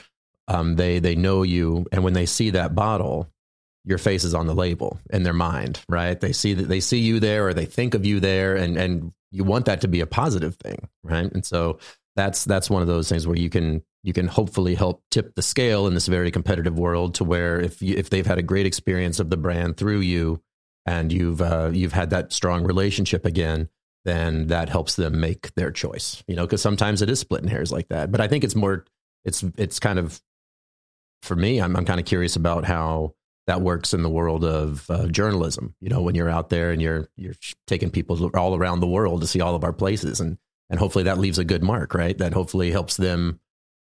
um, 0.48 0.76
they 0.76 0.98
they 0.98 1.16
know 1.16 1.42
you, 1.42 1.86
and 1.92 2.04
when 2.04 2.12
they 2.12 2.26
see 2.26 2.50
that 2.50 2.74
bottle, 2.74 3.30
your 3.84 3.98
face 3.98 4.24
is 4.24 4.34
on 4.34 4.46
the 4.46 4.54
label 4.54 4.98
in 5.10 5.22
their 5.22 5.32
mind, 5.32 5.80
right? 5.88 6.18
They 6.18 6.32
see 6.32 6.54
that 6.54 6.68
they 6.68 6.80
see 6.80 6.98
you 6.98 7.20
there, 7.20 7.48
or 7.48 7.54
they 7.54 7.66
think 7.66 7.94
of 7.94 8.04
you 8.04 8.20
there, 8.20 8.56
and 8.56 8.76
and 8.76 9.12
you 9.30 9.44
want 9.44 9.66
that 9.66 9.82
to 9.82 9.88
be 9.88 10.00
a 10.00 10.06
positive 10.06 10.56
thing, 10.56 10.88
right? 11.02 11.30
And 11.30 11.44
so 11.44 11.78
that's 12.14 12.44
that's 12.44 12.70
one 12.70 12.82
of 12.82 12.88
those 12.88 13.08
things 13.08 13.26
where 13.26 13.36
you 13.36 13.50
can 13.50 13.82
you 14.02 14.12
can 14.12 14.28
hopefully 14.28 14.74
help 14.74 15.02
tip 15.10 15.34
the 15.34 15.42
scale 15.42 15.86
in 15.86 15.94
this 15.94 16.06
very 16.06 16.30
competitive 16.30 16.78
world 16.78 17.14
to 17.16 17.24
where 17.24 17.60
if 17.60 17.82
you, 17.82 17.96
if 17.96 18.08
they've 18.08 18.26
had 18.26 18.38
a 18.38 18.42
great 18.42 18.66
experience 18.66 19.18
of 19.18 19.30
the 19.30 19.36
brand 19.36 19.76
through 19.76 20.00
you 20.00 20.40
and 20.86 21.12
you've 21.12 21.42
uh, 21.42 21.70
you've 21.72 21.92
had 21.92 22.10
that 22.10 22.32
strong 22.32 22.64
relationship 22.64 23.26
again, 23.26 23.68
then 24.04 24.46
that 24.46 24.68
helps 24.68 24.94
them 24.94 25.20
make 25.20 25.52
their 25.54 25.72
choice. 25.72 26.22
You 26.28 26.36
know, 26.36 26.46
because 26.46 26.62
sometimes 26.62 27.02
it 27.02 27.10
is 27.10 27.18
splitting 27.18 27.48
hairs 27.48 27.72
like 27.72 27.88
that. 27.88 28.12
But 28.12 28.20
I 28.20 28.28
think 28.28 28.44
it's 28.44 28.54
more 28.54 28.84
it's 29.24 29.44
it's 29.58 29.80
kind 29.80 29.98
of 29.98 30.20
for 31.26 31.36
me. 31.36 31.60
I'm 31.60 31.76
I'm 31.76 31.84
kind 31.84 32.00
of 32.00 32.06
curious 32.06 32.36
about 32.36 32.64
how 32.64 33.14
that 33.46 33.60
works 33.60 33.94
in 33.94 34.02
the 34.02 34.10
world 34.10 34.44
of 34.44 34.88
uh, 34.90 35.06
journalism. 35.06 35.74
You 35.80 35.88
know, 35.88 36.02
when 36.02 36.14
you're 36.14 36.30
out 36.30 36.48
there 36.48 36.70
and 36.70 36.82
you're 36.82 37.08
you're 37.16 37.34
taking 37.66 37.90
people 37.90 38.30
all 38.34 38.56
around 38.56 38.80
the 38.80 38.86
world 38.86 39.20
to 39.20 39.26
see 39.26 39.40
all 39.40 39.54
of 39.54 39.64
our 39.64 39.72
places, 39.72 40.20
and 40.20 40.38
and 40.70 40.78
hopefully 40.78 41.04
that 41.04 41.18
leaves 41.18 41.38
a 41.38 41.44
good 41.44 41.62
mark, 41.62 41.94
right? 41.94 42.16
That 42.16 42.34
hopefully 42.34 42.70
helps 42.70 42.96
them 42.96 43.40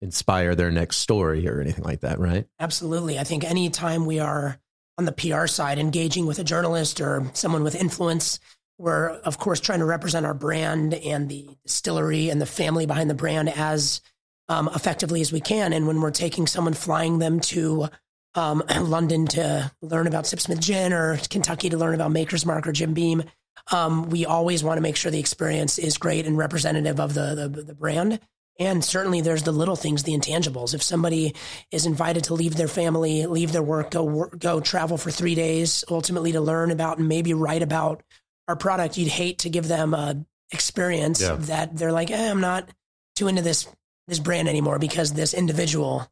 inspire 0.01 0.55
their 0.55 0.71
next 0.71 0.97
story 0.99 1.49
or 1.49 1.61
anything 1.61 1.85
like 1.85 2.01
that, 2.01 2.19
right? 2.19 2.47
Absolutely. 2.59 3.19
I 3.19 3.25
think 3.25 3.45
anytime 3.45 4.05
we 4.05 4.19
are 4.19 4.59
on 4.99 5.05
the 5.05 5.13
PR 5.13 5.47
side 5.47 5.79
engaging 5.79 6.27
with 6.27 6.39
a 6.39 6.45
journalist 6.45 7.01
or 7.01 7.31
someone 7.35 7.63
with 7.63 7.77
influence, 7.77 8.41
we're 8.79 9.11
of 9.11 9.39
course 9.39 9.61
trying 9.61 9.79
to 9.79 9.85
represent 9.85 10.27
our 10.27 10.35
brand 10.35 10.93
and 10.95 11.29
the 11.29 11.49
distillery 11.65 12.31
and 12.31 12.41
the 12.41 12.47
family 12.47 12.85
behind 12.85 13.09
the 13.09 13.15
brand 13.15 13.49
as 13.49 14.01
um, 14.53 14.69
effectively 14.75 15.23
as 15.23 15.33
we 15.33 15.41
can. 15.41 15.73
And 15.73 15.87
when 15.87 16.01
we're 16.01 16.11
taking 16.11 16.47
someone 16.47 16.75
flying 16.75 17.19
them 17.19 17.41
to 17.41 17.89
um, 18.35 18.63
London 18.81 19.27
to 19.29 19.73
learn 19.81 20.07
about 20.07 20.25
Sipsmith 20.25 20.61
Gin 20.61 20.93
or 20.93 21.17
Kentucky 21.31 21.71
to 21.71 21.79
learn 21.79 21.95
about 21.95 22.11
Maker's 22.11 22.45
Mark 22.45 22.67
or 22.67 22.73
Jim 22.73 22.93
Beam, 22.93 23.23
um, 23.73 24.11
we 24.11 24.27
always 24.27 24.63
want 24.63 24.77
to 24.77 24.83
make 24.83 24.97
sure 24.97 25.11
the 25.11 25.19
experience 25.19 25.79
is 25.79 25.97
great 25.97 26.27
and 26.27 26.37
representative 26.37 27.01
of 27.01 27.15
the, 27.15 27.49
the, 27.49 27.63
the 27.63 27.75
brand. 27.75 28.21
And 28.59 28.85
certainly 28.85 29.23
there's 29.23 29.45
the 29.45 29.53
little 29.53 29.77
things, 29.77 30.03
the 30.03 30.13
intangibles. 30.13 30.75
If 30.75 30.83
somebody 30.83 31.35
is 31.71 31.87
invited 31.87 32.25
to 32.25 32.35
leave 32.35 32.55
their 32.55 32.69
family, 32.69 33.25
leave 33.25 33.53
their 33.53 33.63
work, 33.63 33.93
go 33.93 34.05
work, 34.05 34.39
go 34.39 34.61
travel 34.61 34.99
for 34.99 35.11
three 35.11 35.35
days, 35.35 35.85
ultimately 35.91 36.33
to 36.33 36.41
learn 36.43 36.71
about 36.71 36.99
and 36.99 37.09
maybe 37.09 37.33
write 37.33 37.63
about 37.63 38.03
our 38.49 38.57
product, 38.57 38.99
you'd 38.99 39.09
hate 39.09 39.39
to 39.39 39.49
give 39.49 39.69
them 39.69 39.95
a 39.95 40.23
experience 40.51 41.23
yeah. 41.23 41.37
that 41.37 41.75
they're 41.75 41.93
like, 41.93 42.11
eh, 42.11 42.31
I'm 42.31 42.43
not 42.43 42.69
too 43.17 43.29
into 43.29 43.41
this 43.41 43.67
this 44.13 44.19
brand 44.19 44.47
anymore 44.47 44.79
because 44.79 45.15
this 45.15 45.33
individual 45.33 46.07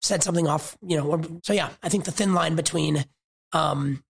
said 0.00 0.22
something 0.22 0.46
off, 0.46 0.78
you 0.80 0.96
know. 0.96 1.06
Or, 1.06 1.20
so 1.42 1.52
yeah, 1.52 1.70
I 1.82 1.88
think 1.88 2.04
the 2.04 2.12
thin 2.12 2.32
line 2.32 2.54
between, 2.54 3.04
um, 3.52 4.04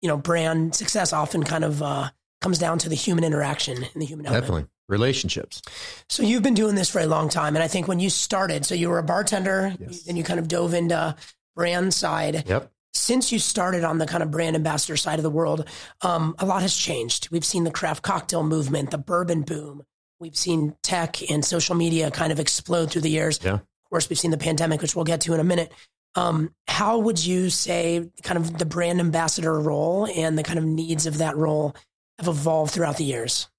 you 0.00 0.08
know, 0.08 0.16
brand 0.16 0.76
success 0.76 1.12
often 1.12 1.42
kind 1.42 1.64
of 1.64 1.82
uh, 1.82 2.10
comes 2.40 2.58
down 2.58 2.78
to 2.78 2.88
the 2.88 2.94
human 2.94 3.24
interaction 3.24 3.78
and 3.78 4.00
the 4.00 4.06
human 4.06 4.26
element. 4.26 4.44
Definitely 4.44 4.70
relationships. 4.88 5.60
So 6.08 6.22
you've 6.22 6.42
been 6.42 6.54
doing 6.54 6.76
this 6.76 6.90
for 6.90 7.00
a 7.00 7.06
long 7.06 7.28
time, 7.28 7.56
and 7.56 7.62
I 7.62 7.68
think 7.68 7.88
when 7.88 8.00
you 8.00 8.10
started, 8.10 8.64
so 8.64 8.74
you 8.74 8.88
were 8.88 8.98
a 8.98 9.02
bartender, 9.02 9.74
yes. 9.80 10.06
and 10.06 10.16
you 10.16 10.22
kind 10.22 10.38
of 10.38 10.46
dove 10.46 10.74
into 10.74 11.16
brand 11.56 11.92
side. 11.92 12.44
Yep. 12.46 12.70
Since 12.92 13.32
you 13.32 13.40
started 13.40 13.82
on 13.82 13.98
the 13.98 14.06
kind 14.06 14.22
of 14.22 14.30
brand 14.30 14.54
ambassador 14.54 14.96
side 14.96 15.18
of 15.18 15.24
the 15.24 15.30
world, 15.30 15.68
um, 16.02 16.36
a 16.38 16.46
lot 16.46 16.62
has 16.62 16.76
changed. 16.76 17.28
We've 17.30 17.44
seen 17.44 17.64
the 17.64 17.72
craft 17.72 18.02
cocktail 18.02 18.44
movement, 18.44 18.92
the 18.92 18.98
bourbon 18.98 19.42
boom. 19.42 19.82
We've 20.24 20.34
seen 20.34 20.74
tech 20.82 21.30
and 21.30 21.44
social 21.44 21.74
media 21.74 22.10
kind 22.10 22.32
of 22.32 22.40
explode 22.40 22.90
through 22.90 23.02
the 23.02 23.10
years. 23.10 23.38
Yeah. 23.44 23.56
Of 23.56 23.90
course, 23.90 24.08
we've 24.08 24.18
seen 24.18 24.30
the 24.30 24.38
pandemic, 24.38 24.80
which 24.80 24.96
we'll 24.96 25.04
get 25.04 25.20
to 25.20 25.34
in 25.34 25.40
a 25.40 25.44
minute. 25.44 25.70
Um, 26.14 26.54
how 26.66 26.96
would 26.98 27.22
you 27.22 27.50
say 27.50 28.08
kind 28.22 28.38
of 28.38 28.56
the 28.56 28.64
brand 28.64 29.00
ambassador 29.00 29.60
role 29.60 30.06
and 30.06 30.38
the 30.38 30.42
kind 30.42 30.58
of 30.58 30.64
needs 30.64 31.04
of 31.04 31.18
that 31.18 31.36
role 31.36 31.76
have 32.18 32.26
evolved 32.26 32.72
throughout 32.72 32.96
the 32.96 33.04
years? 33.04 33.50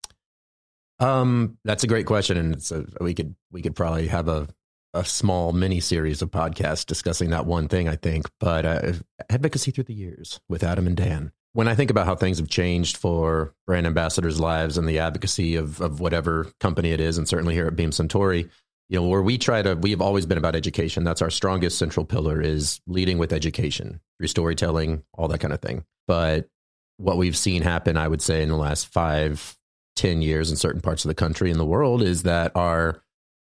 Um, 0.97 1.59
that's 1.65 1.83
a 1.83 1.87
great 1.87 2.07
question, 2.07 2.35
and 2.35 2.55
it's 2.55 2.71
a, 2.71 2.83
we 2.99 3.13
could 3.13 3.35
we 3.51 3.61
could 3.61 3.75
probably 3.75 4.07
have 4.07 4.27
a 4.27 4.47
a 4.95 5.05
small 5.05 5.51
mini 5.51 5.81
series 5.81 6.23
of 6.23 6.31
podcasts 6.31 6.83
discussing 6.83 7.29
that 7.29 7.45
one 7.45 7.67
thing. 7.67 7.87
I 7.87 7.95
think, 7.95 8.25
but 8.39 8.65
uh, 8.65 8.93
advocacy 9.29 9.69
through 9.69 9.83
the 9.83 9.93
years 9.93 10.39
with 10.49 10.63
Adam 10.63 10.87
and 10.87 10.97
Dan. 10.97 11.31
When 11.55 11.69
I 11.69 11.75
think 11.75 11.89
about 11.89 12.05
how 12.05 12.15
things 12.15 12.39
have 12.39 12.49
changed 12.49 12.97
for 12.97 13.55
brand 13.65 13.87
ambassadors' 13.87 14.41
lives 14.41 14.77
and 14.77 14.89
the 14.89 14.99
advocacy 14.99 15.55
of 15.55 15.79
of 15.79 16.01
whatever 16.01 16.51
company 16.59 16.91
it 16.91 16.99
is, 16.99 17.17
and 17.17 17.29
certainly 17.29 17.53
here 17.53 17.65
at 17.65 17.77
Beam 17.77 17.91
Suntory, 17.91 18.49
you 18.89 18.99
know, 18.99 19.07
where 19.07 19.21
we 19.21 19.37
try 19.37 19.61
to, 19.61 19.73
we 19.73 19.91
have 19.91 20.01
always 20.01 20.25
been 20.25 20.37
about 20.37 20.57
education. 20.57 21.05
That's 21.05 21.21
our 21.21 21.29
strongest 21.29 21.77
central 21.77 22.05
pillar 22.05 22.41
is 22.41 22.81
leading 22.87 23.19
with 23.19 23.31
education 23.31 24.01
through 24.17 24.27
storytelling, 24.27 25.03
all 25.13 25.29
that 25.29 25.39
kind 25.39 25.53
of 25.53 25.61
thing. 25.61 25.85
But 26.09 26.49
what 26.97 27.15
we've 27.15 27.37
seen 27.37 27.61
happen, 27.61 27.95
I 27.95 28.09
would 28.09 28.21
say, 28.21 28.43
in 28.43 28.49
the 28.49 28.57
last 28.57 28.87
five, 28.91 29.57
ten 29.95 30.21
years 30.21 30.51
in 30.51 30.57
certain 30.57 30.81
parts 30.81 31.05
of 31.05 31.07
the 31.07 31.15
country 31.15 31.51
and 31.51 31.59
the 31.59 31.63
world 31.63 32.01
is 32.01 32.23
that 32.23 32.51
our 32.55 33.01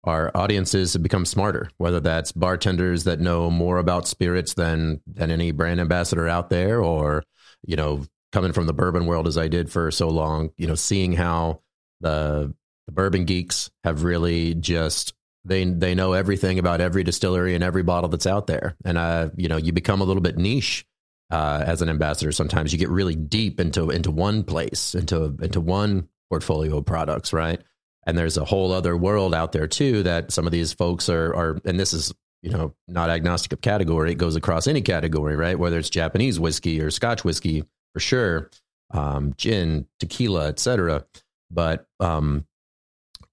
our 0.04 0.30
audiences 0.36 0.92
have 0.92 1.02
become 1.02 1.26
smarter, 1.26 1.70
whether 1.78 1.98
that's 1.98 2.30
bartenders 2.30 3.02
that 3.02 3.18
know 3.18 3.50
more 3.50 3.78
about 3.78 4.06
spirits 4.06 4.54
than 4.54 5.00
than 5.08 5.32
any 5.32 5.50
brand 5.50 5.80
ambassador 5.80 6.28
out 6.28 6.50
there, 6.50 6.80
or 6.80 7.24
you 7.66 7.76
know, 7.76 8.04
coming 8.32 8.52
from 8.52 8.66
the 8.66 8.74
bourbon 8.74 9.06
world 9.06 9.26
as 9.26 9.38
I 9.38 9.48
did 9.48 9.70
for 9.70 9.90
so 9.90 10.08
long, 10.08 10.50
you 10.56 10.66
know, 10.66 10.74
seeing 10.74 11.12
how 11.12 11.60
the 12.00 12.54
the 12.86 12.92
bourbon 12.92 13.24
geeks 13.24 13.70
have 13.84 14.04
really 14.04 14.54
just 14.54 15.14
they 15.44 15.64
they 15.64 15.94
know 15.94 16.12
everything 16.12 16.58
about 16.58 16.80
every 16.80 17.04
distillery 17.04 17.54
and 17.54 17.64
every 17.64 17.82
bottle 17.82 18.08
that's 18.08 18.26
out 18.26 18.46
there, 18.46 18.76
and 18.84 18.98
uh, 18.98 19.30
you 19.36 19.48
know, 19.48 19.56
you 19.56 19.72
become 19.72 20.00
a 20.00 20.04
little 20.04 20.22
bit 20.22 20.36
niche 20.36 20.84
uh, 21.30 21.62
as 21.64 21.82
an 21.82 21.88
ambassador. 21.88 22.32
Sometimes 22.32 22.72
you 22.72 22.78
get 22.78 22.88
really 22.88 23.14
deep 23.14 23.60
into 23.60 23.90
into 23.90 24.10
one 24.10 24.42
place, 24.44 24.94
into 24.94 25.36
into 25.40 25.60
one 25.60 26.08
portfolio 26.30 26.78
of 26.78 26.86
products, 26.86 27.32
right? 27.32 27.60
And 28.06 28.16
there's 28.16 28.36
a 28.36 28.44
whole 28.44 28.72
other 28.72 28.96
world 28.96 29.34
out 29.34 29.52
there 29.52 29.66
too 29.66 30.02
that 30.04 30.30
some 30.32 30.46
of 30.46 30.52
these 30.52 30.72
folks 30.72 31.08
are 31.08 31.34
are, 31.34 31.60
and 31.64 31.78
this 31.78 31.92
is 31.92 32.12
you 32.46 32.52
know 32.52 32.72
not 32.86 33.10
agnostic 33.10 33.52
of 33.52 33.60
category. 33.60 34.12
It 34.12 34.18
goes 34.18 34.36
across 34.36 34.68
any 34.68 34.80
category, 34.80 35.34
right? 35.34 35.58
Whether 35.58 35.78
it's 35.80 35.90
Japanese 35.90 36.38
whiskey 36.38 36.80
or 36.80 36.92
Scotch 36.92 37.24
whiskey, 37.24 37.64
for 37.92 37.98
sure, 37.98 38.50
um, 38.92 39.34
gin, 39.36 39.88
tequila, 39.98 40.46
etc. 40.46 41.04
But 41.50 41.88
um, 41.98 42.46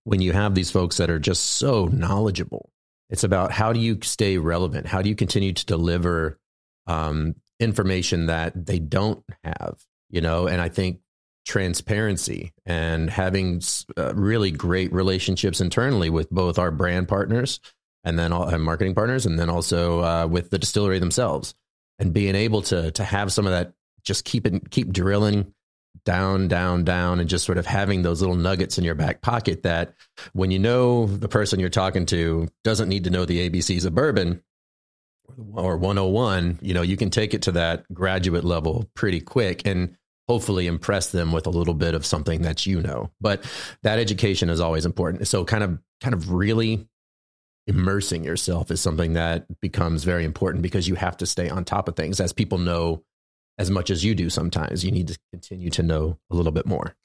when 0.04 0.19
you 0.19 0.32
have 0.32 0.56
these 0.56 0.71
folks 0.71 0.97
that 0.97 1.12
are 1.12 1.19
just 1.19 1.45
so 1.45 1.86
knowledgeable, 1.86 2.71
it's 3.12 3.23
about 3.23 3.52
how 3.52 3.71
do 3.71 3.80
you 3.80 3.99
stay 4.02 4.39
relevant? 4.39 4.88
How 4.88 5.04
do 5.04 5.10
you 5.10 5.15
continue 5.15 5.54
to 5.54 5.65
deliver 5.67 6.39
um, 6.88 7.36
information 7.60 8.26
that 8.26 8.65
they 8.65 8.80
don't 8.80 9.23
have? 9.43 9.78
You 10.10 10.21
know, 10.21 10.47
and 10.47 10.60
I 10.60 10.69
think 10.69 11.02
transparency 11.45 12.52
and 12.65 13.12
having 13.12 13.62
uh, 13.95 14.15
really 14.15 14.49
great 14.49 14.91
relationships 14.91 15.62
internally 15.62 16.10
with 16.10 16.32
both 16.32 16.58
our 16.58 16.71
brand 16.71 17.08
partners 17.08 17.60
and 18.04 18.18
then 18.18 18.32
all, 18.32 18.48
and 18.48 18.63
marketing 18.63 18.96
partners, 18.96 19.26
and 19.26 19.39
then 19.39 19.50
also 19.50 20.02
uh, 20.02 20.28
with 20.28 20.50
the 20.50 20.60
distillery 20.60 21.00
themselves, 21.00 21.56
and 22.00 22.13
being 22.13 22.36
able 22.36 22.62
to 22.63 22.92
to 22.92 23.04
have 23.04 23.32
some 23.32 23.46
of 23.46 23.52
that, 23.52 23.74
just 24.04 24.26
keep 24.26 24.46
it 24.46 24.70
keep 24.70 24.92
drilling 24.92 25.54
down, 26.06 26.48
down, 26.48 26.84
down, 26.84 27.20
and 27.20 27.30
just 27.30 27.46
sort 27.46 27.58
of 27.58 27.66
having 27.66 28.02
those 28.02 28.20
little 28.20 28.36
nuggets 28.36 28.78
in 28.78 28.84
your 28.84 28.96
back 28.96 29.22
pocket 29.22 29.63
that 29.63 29.94
when 30.34 30.52
you 30.52 30.60
know 30.60 31.06
the 31.06 31.30
person 31.30 31.60
you're 31.60 31.70
talking 31.70 32.06
to 32.08 32.48
doesn't 32.63 32.89
need 32.89 33.04
to 33.06 33.10
know 33.10 33.26
the 33.26 33.50
ABCs 33.50 33.86
of 33.86 33.96
bourbon 33.96 34.44
or 35.54 35.78
101, 35.78 36.60
you 36.62 36.74
know, 36.74 36.82
you 36.82 36.98
can 36.98 37.10
take 37.10 37.34
it 37.34 37.44
to 37.44 37.54
that 37.54 37.86
graduate 37.94 38.44
level 38.44 38.89
pretty 38.94 39.22
quick 39.22 39.66
and 39.66 39.96
hopefully 40.28 40.68
impress 40.68 41.12
them 41.12 41.32
with 41.32 41.48
a 41.48 41.52
little 41.52 41.74
bit 41.74 41.96
of 41.96 42.06
something 42.06 42.42
that 42.42 42.66
you 42.66 42.82
know. 42.82 43.12
But 43.22 43.44
that 43.84 44.00
education 44.00 44.50
is 44.50 44.60
always 44.60 44.86
important. 44.86 45.28
So 45.28 45.46
kind 45.46 45.63
of 45.63 45.80
kind 46.02 46.13
of 46.13 46.32
really 46.32 46.88
immersing 47.67 48.23
yourself 48.23 48.71
is 48.71 48.82
something 48.82 49.13
that 49.13 49.45
becomes 49.62 50.04
very 50.04 50.26
important 50.26 50.62
because 50.62 50.88
you 50.88 50.95
have 50.95 51.17
to 51.17 51.26
stay 51.26 51.49
on 51.49 51.63
top 51.63 51.88
of 51.88 51.95
things 51.95 52.19
as 52.19 52.34
people 52.34 52.58
know 52.58 53.04
as 53.58 53.69
much 53.69 53.89
as 53.89 54.04
you 54.04 54.15
do 54.15 54.30
sometimes. 54.30 54.84
You 54.84 54.91
need 54.91 55.08
to 55.10 55.19
continue 55.32 55.69
to 55.71 55.84
know 55.84 56.17
a 56.30 56.36
little 56.36 56.52
bit 56.52 56.65
more. 56.65 56.95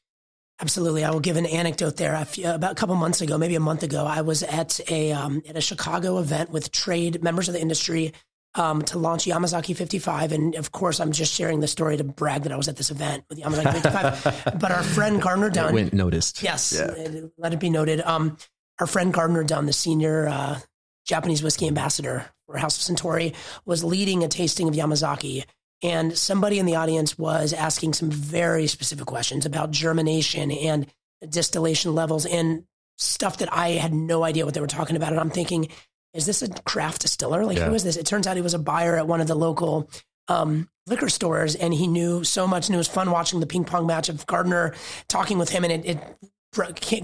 Absolutely, 0.61 1.05
I 1.05 1.11
will 1.11 1.21
give 1.21 1.37
an 1.37 1.47
anecdote 1.47 1.97
there. 1.97 2.15
About 2.45 2.73
a 2.73 2.75
couple 2.75 2.97
months 2.97 3.21
ago, 3.21 3.39
maybe 3.39 3.55
a 3.55 3.61
month 3.61 3.85
ago, 3.85 4.05
I 4.05 4.23
was 4.23 4.43
at 4.43 4.81
a 4.91 5.13
um, 5.13 5.41
at 5.49 5.57
a 5.57 5.61
Chicago 5.61 6.19
event 6.19 6.51
with 6.51 6.73
trade 6.73 7.23
members 7.23 7.49
of 7.49 7.55
the 7.55 7.61
industry 7.61 8.13
um, 8.57 8.83
to 8.83 8.99
launch 8.99 9.25
Yamazaki 9.25 9.77
55. 9.77 10.33
And 10.33 10.55
of 10.57 10.73
course, 10.73 10.99
I'm 10.99 11.13
just 11.13 11.33
sharing 11.33 11.61
the 11.61 11.69
story 11.69 11.97
to 11.97 12.05
brag 12.05 12.43
that 12.43 12.53
I 12.53 12.57
was 12.57 12.67
at 12.67 12.77
this 12.77 12.91
event 12.91 13.25
with 13.29 13.39
Yamazaki 13.41 13.73
55. 13.73 14.59
but 14.61 14.73
our 14.73 14.83
friend 14.83 15.23
Gardner 15.23 15.51
Dunn. 15.51 15.71
It 15.71 15.75
went 15.75 15.93
noticed. 15.93 16.43
Yes, 16.43 16.73
yeah. 16.77 17.21
let 17.37 17.53
it 17.53 17.61
be 17.61 17.71
noted. 17.71 18.01
Um, 18.01 18.37
our 18.79 18.87
friend 18.87 19.13
Gardner 19.13 19.45
Dunn, 19.45 19.67
the 19.67 19.73
senior 19.73 20.29
uh, 20.29 20.59
Japanese 21.07 21.43
whiskey 21.43 21.67
ambassador 21.67 22.27
for 22.47 22.57
House 22.57 22.89
of 22.89 22.97
Suntory, 22.97 23.35
was 23.65 23.85
leading 23.85 24.25
a 24.25 24.29
tasting 24.29 24.69
of 24.69 24.75
Yamazaki. 24.75 25.45
And 25.83 26.17
somebody 26.19 26.59
in 26.59 26.67
the 26.67 26.77
audience 26.77 27.17
was 27.17 27.53
asking 27.53 27.93
some 27.93 28.11
very 28.11 28.67
specific 28.67 29.07
questions 29.07 29.47
about 29.47 29.71
germination 29.71 30.51
and 30.51 30.87
distillation 31.29 31.95
levels 31.95 32.27
and 32.27 32.65
stuff 32.97 33.39
that 33.39 33.53
I 33.53 33.71
had 33.71 33.95
no 33.95 34.25
idea 34.25 34.45
what 34.45 34.55
they 34.55 34.61
were 34.61 34.67
talking 34.67 34.97
about. 34.97 35.13
And 35.13 35.21
I'm 35.21 35.31
thinking, 35.31 35.69
is 36.15 36.27
this 36.27 36.43
a 36.43 36.49
craft 36.49 37.03
distiller? 37.03 37.45
Like, 37.45 37.59
yeah. 37.59 37.69
who 37.69 37.75
is 37.75 37.85
this? 37.85 37.97
It 37.97 38.07
turns 38.07 38.27
out 38.27 38.37
he 38.37 38.43
was 38.43 38.55
a 38.55 38.59
buyer 38.59 38.97
at 38.97 39.07
one 39.07 39.21
of 39.21 39.29
the 39.29 39.37
local 39.37 39.89
um, 40.27 40.69
liquor 40.87 41.09
stores, 41.09 41.55
and 41.55 41.73
he 41.73 41.87
knew 41.87 42.25
so 42.25 42.47
much, 42.47 42.67
and 42.67 42.75
it 42.75 42.79
was 42.79 42.89
fun 42.89 43.11
watching 43.11 43.41
the 43.41 43.47
ping 43.47 43.65
pong 43.65 43.87
match 43.87 44.09
of 44.09 44.27
Gardner 44.27 44.75
talking 45.09 45.39
with 45.39 45.49
him, 45.49 45.65
and 45.65 45.73
it, 45.73 45.87
it 45.87 46.17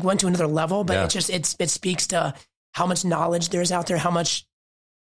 went 0.02 0.20
to 0.20 0.26
another 0.26 0.46
level. 0.46 0.84
But 0.84 0.94
yeah. 0.94 1.04
it 1.04 1.10
just 1.10 1.30
it 1.30 1.54
it 1.58 1.70
speaks 1.70 2.08
to 2.08 2.34
how 2.72 2.86
much 2.86 3.04
knowledge 3.04 3.50
there's 3.50 3.72
out 3.72 3.86
there, 3.86 3.98
how 3.98 4.10
much 4.10 4.46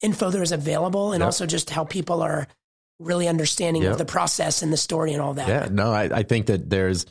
info 0.01 0.29
there 0.29 0.43
is 0.43 0.51
available, 0.51 1.13
and 1.13 1.21
Yep. 1.21 1.25
also 1.25 1.45
just 1.45 1.69
how 1.69 1.85
people 1.85 2.21
are 2.21 2.47
really 2.99 3.27
understanding 3.27 3.83
Yep. 3.83 3.97
the 3.97 4.05
process 4.05 4.61
and 4.61 4.71
the 4.71 4.77
story 4.77 5.13
and 5.13 5.21
all 5.21 5.33
that. 5.35 5.47
Yeah, 5.47 5.67
no, 5.71 5.91
I, 5.91 6.03
I 6.19 6.23
think 6.23 6.47
that 6.47 6.69
there's 6.69 7.05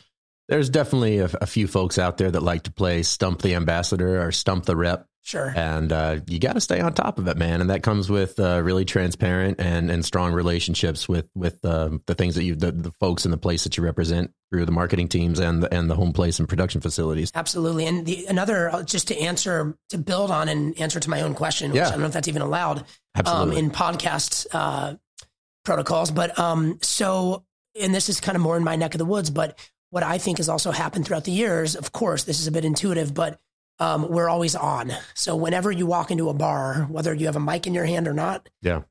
there's 0.49 0.69
definitely 0.69 1.19
a, 1.19 1.31
a 1.41 1.47
few 1.47 1.69
folks 1.69 1.99
out 1.99 2.19
there 2.19 2.31
that 2.31 2.43
like 2.43 2.65
to 2.65 2.73
play 2.73 3.03
stump 3.05 3.41
the 3.43 3.55
ambassador 3.55 4.21
or 4.21 4.33
stump 4.33 4.65
the 4.67 4.77
rep, 4.77 5.07
Sure. 5.23 5.53
and 5.55 5.93
uh, 5.93 6.21
you 6.27 6.39
got 6.39 6.55
to 6.55 6.61
stay 6.61 6.81
on 6.81 6.95
top 6.95 7.19
of 7.19 7.29
it, 7.29 7.37
man. 7.37 7.61
And 7.61 7.71
that 7.71 7.83
comes 7.83 8.11
with 8.11 8.41
uh, 8.41 8.63
really 8.63 8.85
transparent 8.85 9.61
and 9.61 9.91
and 9.91 10.05
strong 10.05 10.33
relationships 10.33 11.09
with 11.09 11.29
with 11.35 11.65
uh, 11.65 11.91
the 12.07 12.15
things 12.15 12.35
that 12.37 12.45
you 12.45 12.57
the, 12.57 12.73
the 12.73 12.93
folks 13.01 13.25
in 13.25 13.31
the 13.31 13.37
place 13.37 13.65
that 13.65 13.77
you 13.77 13.85
represent 13.85 14.33
through 14.51 14.65
the 14.65 14.73
marketing 14.73 15.09
teams 15.09 15.39
and 15.39 15.63
the, 15.63 15.73
and 15.73 15.89
the 15.89 15.95
home 15.95 16.13
place 16.13 16.39
and 16.39 16.49
production 16.49 16.81
facilities. 16.81 17.31
Absolutely. 17.35 17.87
And 17.87 18.05
the 18.07 18.27
another 18.27 18.71
uh, 18.71 18.83
just 18.83 19.09
to 19.09 19.19
answer 19.19 19.77
to 19.91 19.99
build 19.99 20.31
on 20.31 20.49
and 20.49 20.79
answer 20.81 20.99
to 20.99 21.11
my 21.11 21.21
own 21.23 21.35
question, 21.35 21.71
which 21.71 21.79
Yeah. 21.79 21.89
I 21.89 21.91
don't 21.91 22.01
know 22.01 22.07
if 22.07 22.13
that's 22.13 22.29
even 22.29 22.43
allowed 22.43 22.85
um, 23.27 23.53
in 23.53 23.71
podcast 23.71 24.47
uh, 24.53 24.95
protocols. 25.65 26.11
But 26.11 26.39
um, 26.39 26.79
so, 26.83 27.45
and 27.81 27.95
this 27.95 28.09
is 28.09 28.21
kind 28.21 28.37
of 28.37 28.43
more 28.43 28.57
in 28.57 28.65
my 28.65 28.77
neck 28.77 28.95
of 28.95 28.99
the 28.99 29.05
woods, 29.05 29.31
but 29.31 29.59
what 29.91 30.03
I 30.03 30.19
think 30.19 30.39
has 30.39 30.49
also 30.49 30.71
happened 30.71 31.07
throughout 31.07 31.25
the 31.25 31.33
years, 31.33 31.77
of 31.77 31.93
course, 31.93 32.25
this 32.25 32.41
is 32.41 32.47
a 32.47 32.53
bit 32.53 32.65
intuitive, 32.65 33.13
but 33.13 33.41
um, 33.81 34.09
we're 34.09 34.29
always 34.29 34.55
on. 34.55 34.93
So 35.15 35.35
whenever 35.35 35.73
you 35.73 35.87
walk 35.87 36.11
into 36.11 36.29
a 36.29 36.35
bar, 36.35 36.87
whether 36.91 37.13
you 37.15 37.27
have 37.27 37.37
a 37.37 37.41
mic 37.41 37.67
in 37.67 37.75
your 37.75 37.87
hand 37.87 38.07
or 38.07 38.13
not, 38.15 38.49
Yeah. 38.63 38.83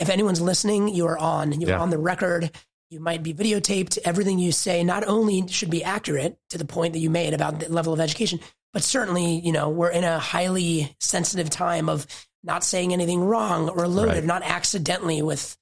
if 0.00 0.10
anyone's 0.10 0.40
listening, 0.40 0.88
you 0.88 1.06
are 1.06 1.16
on. 1.18 1.52
You're 1.60 1.70
Yeah. 1.70 1.78
on 1.80 1.90
the 1.90 1.98
record. 1.98 2.50
You 2.90 3.00
might 3.00 3.22
be 3.22 3.32
videotaped. 3.32 3.98
Everything 4.04 4.38
you 4.38 4.52
say 4.52 4.84
not 4.84 5.06
only 5.06 5.46
should 5.48 5.70
be 5.70 5.82
accurate 5.82 6.38
to 6.50 6.58
the 6.58 6.64
point 6.64 6.92
that 6.92 6.98
you 7.00 7.10
made 7.10 7.32
about 7.32 7.60
the 7.60 7.68
level 7.68 7.92
of 7.92 8.00
education, 8.00 8.40
but 8.72 8.82
certainly, 8.84 9.40
you 9.40 9.52
know, 9.52 9.68
we're 9.68 9.90
in 9.90 10.04
a 10.04 10.18
highly 10.18 10.94
sensitive 11.00 11.48
time 11.48 11.88
of 11.88 12.06
not 12.42 12.62
saying 12.64 12.92
anything 12.92 13.20
wrong 13.24 13.68
or 13.70 13.88
loaded, 13.88 14.14
Right. 14.16 14.24
not 14.24 14.42
accidentally 14.42 15.22
with 15.22 15.56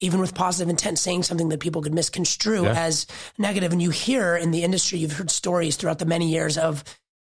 even 0.00 0.18
with 0.18 0.34
positive 0.34 0.68
intent 0.68 0.98
saying 0.98 1.22
something 1.22 1.48
that 1.48 1.60
people 1.60 1.80
could 1.80 1.94
misconstrue 1.94 2.64
Yeah. 2.64 2.72
as 2.72 3.06
negative. 3.38 3.70
And 3.70 3.80
you 3.80 3.90
hear 3.90 4.34
in 4.36 4.50
the 4.50 4.64
industry, 4.64 4.98
you've 4.98 5.12
heard 5.12 5.30
stories 5.30 5.76
throughout 5.76 6.00
the 6.00 6.04
many 6.04 6.28
years 6.28 6.58
of 6.58 6.82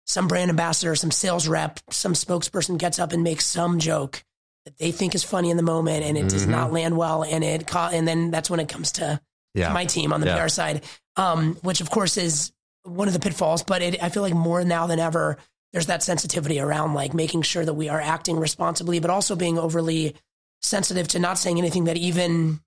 some 0.06 0.28
brand 0.28 0.50
ambassador, 0.50 0.96
some 0.96 1.12
sales 1.12 1.48
rep, 1.48 1.80
some 1.90 2.14
spokesperson 2.14 2.78
gets 2.78 3.00
up 3.00 3.14
and 3.14 3.24
makes 3.24 3.46
some 3.46 3.80
joke 3.80 4.24
that 4.66 4.78
they 4.78 4.92
think 4.92 5.14
is 5.16 5.24
funny 5.24 5.50
in 5.50 5.58
the 5.58 5.64
moment 5.64 6.04
and 6.06 6.18
it 6.18 6.30
does 6.30 6.46
Mhm. 6.46 6.50
not 6.50 6.72
land 6.72 6.96
well 6.98 7.24
and 7.24 7.44
it 7.44 7.68
ca- 7.68 7.90
and 7.94 8.08
then 8.08 8.32
that's 8.32 8.50
when 8.50 8.60
it 8.62 8.70
comes 8.70 8.94
to 8.94 9.20
Yeah. 9.54 9.74
my 9.74 9.86
team 9.86 10.14
on 10.14 10.22
the 10.22 10.28
Yeah. 10.28 10.38
PR 10.42 10.48
side 10.50 10.84
um, 11.18 11.56
which 11.62 11.82
of 11.82 11.90
course 11.90 12.18
is 12.18 12.52
one 12.84 13.08
of 13.08 13.14
the 13.14 13.20
pitfalls 13.20 13.62
but 13.64 13.82
it, 13.82 14.02
I 14.02 14.10
feel 14.10 14.24
like 14.24 14.34
more 14.34 14.64
now 14.64 14.88
than 14.88 15.00
ever 15.00 15.38
there's 15.74 15.88
that 15.88 16.02
sensitivity 16.04 16.60
around 16.60 16.94
like 16.94 17.14
making 17.14 17.42
sure 17.42 17.66
that 17.66 17.74
we 17.74 17.90
are 17.90 18.00
acting 18.00 18.38
responsibly 18.40 19.00
but 19.00 19.10
also 19.10 19.36
being 19.36 19.58
overly 19.60 20.16
sensitive 20.62 21.08
to 21.10 21.20
not 21.20 21.38
saying 21.38 21.58
anything 21.58 21.84
that 21.86 21.98
even 21.98 22.62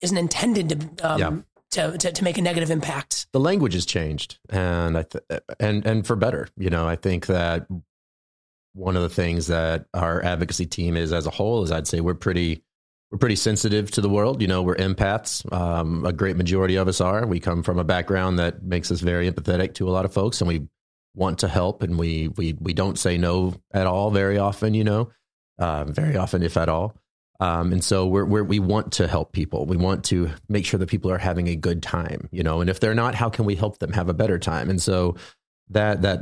isn't 0.00 0.16
intended 0.16 0.68
to 0.98 1.10
um, 1.12 1.18
Yeah. 1.18 1.30
To, 1.72 1.98
to 1.98 2.12
to 2.12 2.24
make 2.24 2.38
a 2.38 2.42
negative 2.42 2.70
impact. 2.70 3.26
The 3.32 3.40
language 3.40 3.74
has 3.74 3.86
changed 3.86 4.38
and 4.48 4.96
I 4.96 5.02
th- 5.02 5.42
and 5.60 5.84
and 5.86 6.06
for 6.06 6.16
better. 6.16 6.48
You 6.56 6.70
know 6.70 6.86
i 6.86 6.96
think 6.96 7.26
that 7.26 7.66
one 8.74 8.96
of 8.96 9.02
the 9.02 9.08
things 9.08 9.48
that 9.48 9.86
our 9.92 10.22
advocacy 10.22 10.66
team 10.66 10.96
is 10.96 11.12
as 11.12 11.26
a 11.26 11.30
whole 11.30 11.62
is 11.62 11.70
i'd 11.70 11.86
say 11.86 12.00
we're 12.00 12.14
pretty 12.14 12.62
we're 13.10 13.18
pretty 13.18 13.36
sensitive 13.36 13.90
to 13.90 14.00
the 14.00 14.08
world. 14.08 14.40
You 14.40 14.48
know 14.48 14.62
we're 14.62 14.76
empaths. 14.76 15.50
Um, 15.52 16.04
a 16.06 16.14
great 16.14 16.36
majority 16.36 16.76
of 16.76 16.88
us 16.88 17.00
are. 17.00 17.26
We 17.26 17.40
come 17.40 17.62
from 17.62 17.78
a 17.78 17.84
background 17.84 18.38
that 18.38 18.62
makes 18.62 18.90
us 18.90 19.00
very 19.00 19.30
empathetic 19.30 19.74
to 19.74 19.88
a 19.88 19.92
lot 19.92 20.06
of 20.06 20.14
folks 20.14 20.40
and 20.40 20.48
we 20.48 20.66
want 21.14 21.40
to 21.40 21.48
help 21.48 21.82
and 21.82 21.98
we 21.98 22.28
we 22.28 22.54
we 22.58 22.72
don't 22.72 22.98
say 22.98 23.18
no 23.18 23.54
at 23.70 23.86
all 23.86 24.10
very 24.10 24.38
often 24.38 24.72
you 24.72 24.82
know 24.82 25.10
uh, 25.58 25.84
very 25.84 26.16
often 26.16 26.42
if 26.42 26.56
at 26.56 26.70
all 26.70 26.94
um, 27.42 27.72
and 27.72 27.82
so 27.82 28.06
we're, 28.06 28.24
we're, 28.24 28.44
we 28.44 28.60
want 28.60 28.92
to 28.92 29.08
help 29.08 29.32
people. 29.32 29.66
We 29.66 29.76
want 29.76 30.04
to 30.04 30.30
make 30.48 30.64
sure 30.64 30.78
that 30.78 30.88
people 30.88 31.10
are 31.10 31.18
having 31.18 31.48
a 31.48 31.56
good 31.56 31.82
time, 31.82 32.28
you 32.30 32.44
know, 32.44 32.60
and 32.60 32.70
if 32.70 32.78
they're 32.78 32.94
not, 32.94 33.16
how 33.16 33.30
can 33.30 33.44
we 33.44 33.56
help 33.56 33.78
them 33.78 33.92
have 33.92 34.08
a 34.08 34.14
better 34.14 34.38
time? 34.38 34.70
And 34.70 34.80
so 34.80 35.16
that, 35.70 36.02
that, 36.02 36.20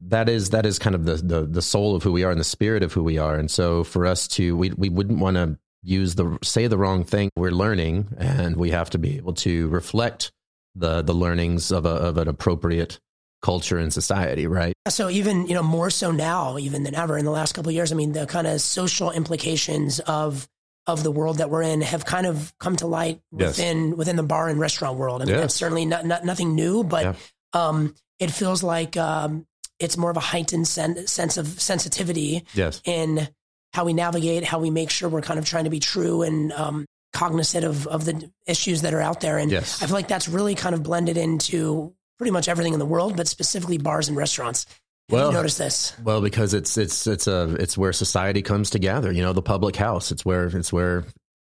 that 0.00 0.28
is, 0.28 0.50
that 0.50 0.66
is 0.66 0.80
kind 0.80 0.96
of 0.96 1.04
the, 1.04 1.14
the, 1.14 1.46
the 1.46 1.62
soul 1.62 1.94
of 1.94 2.02
who 2.02 2.10
we 2.10 2.24
are 2.24 2.32
and 2.32 2.40
the 2.40 2.44
spirit 2.44 2.82
of 2.82 2.92
who 2.92 3.04
we 3.04 3.18
are. 3.18 3.36
And 3.36 3.48
so 3.48 3.84
for 3.84 4.04
us 4.04 4.26
to, 4.28 4.56
we, 4.56 4.70
we 4.70 4.88
wouldn't 4.88 5.20
want 5.20 5.36
to 5.36 5.56
use 5.84 6.16
the, 6.16 6.36
say 6.42 6.66
the 6.66 6.76
wrong 6.76 7.04
thing. 7.04 7.30
We're 7.36 7.52
learning 7.52 8.08
and 8.18 8.56
we 8.56 8.70
have 8.70 8.90
to 8.90 8.98
be 8.98 9.18
able 9.18 9.34
to 9.34 9.68
reflect 9.68 10.32
the, 10.74 11.02
the 11.02 11.14
learnings 11.14 11.70
of 11.70 11.86
a, 11.86 11.90
of 11.90 12.18
an 12.18 12.26
appropriate 12.26 12.98
culture 13.42 13.76
and 13.78 13.92
society, 13.92 14.46
right? 14.46 14.72
So 14.88 15.10
even 15.10 15.46
you 15.48 15.54
know 15.54 15.62
more 15.62 15.90
so 15.90 16.10
now 16.12 16.58
even 16.58 16.82
than 16.84 16.94
ever 16.94 17.18
in 17.18 17.24
the 17.24 17.30
last 17.30 17.52
couple 17.54 17.70
of 17.70 17.74
years. 17.74 17.92
I 17.92 17.94
mean 17.96 18.12
the 18.12 18.26
kind 18.26 18.46
of 18.46 18.60
social 18.60 19.10
implications 19.10 20.00
of 20.00 20.48
of 20.86 21.02
the 21.04 21.10
world 21.12 21.38
that 21.38 21.48
we're 21.50 21.62
in 21.62 21.80
have 21.80 22.04
kind 22.04 22.26
of 22.26 22.52
come 22.58 22.76
to 22.76 22.86
light 22.86 23.20
Yes. 23.36 23.56
within 23.58 23.96
within 23.96 24.16
the 24.16 24.22
bar 24.22 24.48
and 24.48 24.58
restaurant 24.58 24.98
world. 24.98 25.22
I 25.22 25.24
mean 25.26 25.34
Yes. 25.34 25.40
that's 25.42 25.54
certainly 25.54 25.84
not, 25.86 26.04
not 26.06 26.24
nothing 26.24 26.54
new, 26.54 26.82
but 26.84 27.04
Yeah. 27.04 27.14
um, 27.52 27.94
it 28.18 28.30
feels 28.30 28.62
like 28.62 28.96
um, 28.96 29.46
it's 29.78 29.96
more 29.96 30.10
of 30.10 30.16
a 30.16 30.20
heightened 30.20 30.66
sen- 30.68 31.06
sense 31.06 31.36
of 31.36 31.60
sensitivity 31.60 32.44
Yes. 32.54 32.80
in 32.84 33.28
how 33.72 33.84
we 33.84 33.92
navigate, 33.92 34.44
how 34.44 34.58
we 34.60 34.70
make 34.70 34.90
sure 34.90 35.08
we're 35.08 35.22
kind 35.22 35.38
of 35.38 35.44
trying 35.46 35.64
to 35.64 35.70
be 35.70 35.80
true 35.80 36.22
and 36.22 36.52
um, 36.52 36.84
cognizant 37.12 37.64
of 37.64 37.86
of 37.86 38.04
the 38.04 38.30
issues 38.46 38.82
that 38.82 38.92
are 38.94 39.00
out 39.00 39.20
there. 39.20 39.38
And 39.38 39.50
Yes. 39.50 39.82
I 39.82 39.86
feel 39.86 39.94
like 39.94 40.08
that's 40.08 40.28
really 40.28 40.54
kind 40.54 40.74
of 40.74 40.82
blended 40.82 41.16
into 41.16 41.94
pretty 42.22 42.30
much 42.30 42.46
everything 42.48 42.72
in 42.72 42.78
the 42.78 42.86
world, 42.86 43.16
but 43.16 43.26
specifically 43.26 43.78
bars 43.78 44.06
and 44.06 44.16
restaurants. 44.16 44.64
Have 45.10 45.18
Well- 45.18 45.26
you 45.30 45.34
noticed 45.38 45.58
this? 45.58 45.92
Well, 46.04 46.20
because 46.20 46.54
it's 46.54 46.78
it's 46.78 47.04
it's 47.08 47.26
a 47.26 47.56
it's 47.58 47.76
where 47.76 47.92
society 47.92 48.42
comes 48.42 48.70
together. 48.70 49.10
You 49.10 49.22
know, 49.22 49.32
the 49.32 49.42
public 49.42 49.74
house. 49.74 50.12
It's 50.12 50.24
where 50.24 50.46
it's 50.46 50.72
where 50.72 51.04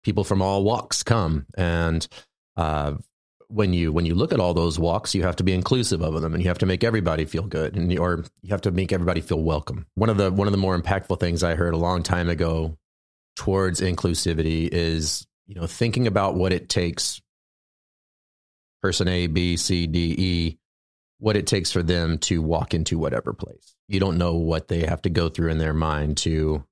people 0.03 0.25
from 0.25 0.41
all 0.41 0.65
walks 0.65 1.03
come, 1.03 1.45
and 1.57 2.05
uh, 2.57 2.95
when 3.47 3.71
you 3.71 3.93
when 3.93 4.05
you 4.05 4.13
look 4.13 4.33
at 4.33 4.41
all 4.41 4.53
those 4.53 4.77
walks, 4.77 5.15
you 5.15 5.23
have 5.23 5.37
to 5.37 5.43
be 5.45 5.53
inclusive 5.53 6.01
of 6.01 6.21
them, 6.21 6.33
and 6.33 6.43
you 6.43 6.49
have 6.49 6.57
to 6.57 6.65
make 6.65 6.83
everybody 6.83 7.23
feel 7.23 7.43
good, 7.43 7.77
and 7.77 7.97
or 7.97 8.25
you 8.41 8.49
have 8.49 8.61
to 8.63 8.71
make 8.71 8.91
everybody 8.91 9.21
feel 9.21 9.41
welcome. 9.41 9.85
One 9.95 10.09
of 10.09 10.17
the 10.17 10.33
one 10.33 10.49
of 10.49 10.51
the 10.51 10.57
more 10.57 10.77
impactful 10.77 11.21
things 11.21 11.43
I 11.43 11.55
heard 11.55 11.73
a 11.73 11.77
long 11.77 12.03
time 12.03 12.27
ago 12.27 12.75
towards 13.37 13.79
inclusivity 13.79 14.67
is 14.69 15.25
you 15.47 15.55
know 15.55 15.65
thinking 15.65 16.07
about 16.07 16.35
what 16.35 16.51
it 16.51 16.67
takes 16.67 17.21
person 18.87 19.09
A, 19.09 19.27
B, 19.27 19.57
C, 19.57 19.85
D, 19.85 20.15
E, 20.17 20.57
what 21.19 21.35
it 21.35 21.45
takes 21.45 21.73
for 21.73 21.83
them 21.83 22.17
to 22.19 22.41
walk 22.41 22.73
into 22.73 22.97
whatever 22.97 23.33
place. 23.33 23.75
You 23.89 23.99
don't 23.99 24.17
know 24.17 24.35
what 24.35 24.69
they 24.69 24.85
have 24.85 25.01
to 25.01 25.09
go 25.09 25.27
through 25.27 25.51
in 25.51 25.57
their 25.57 25.73
mind 25.73 26.15
to 26.19 26.63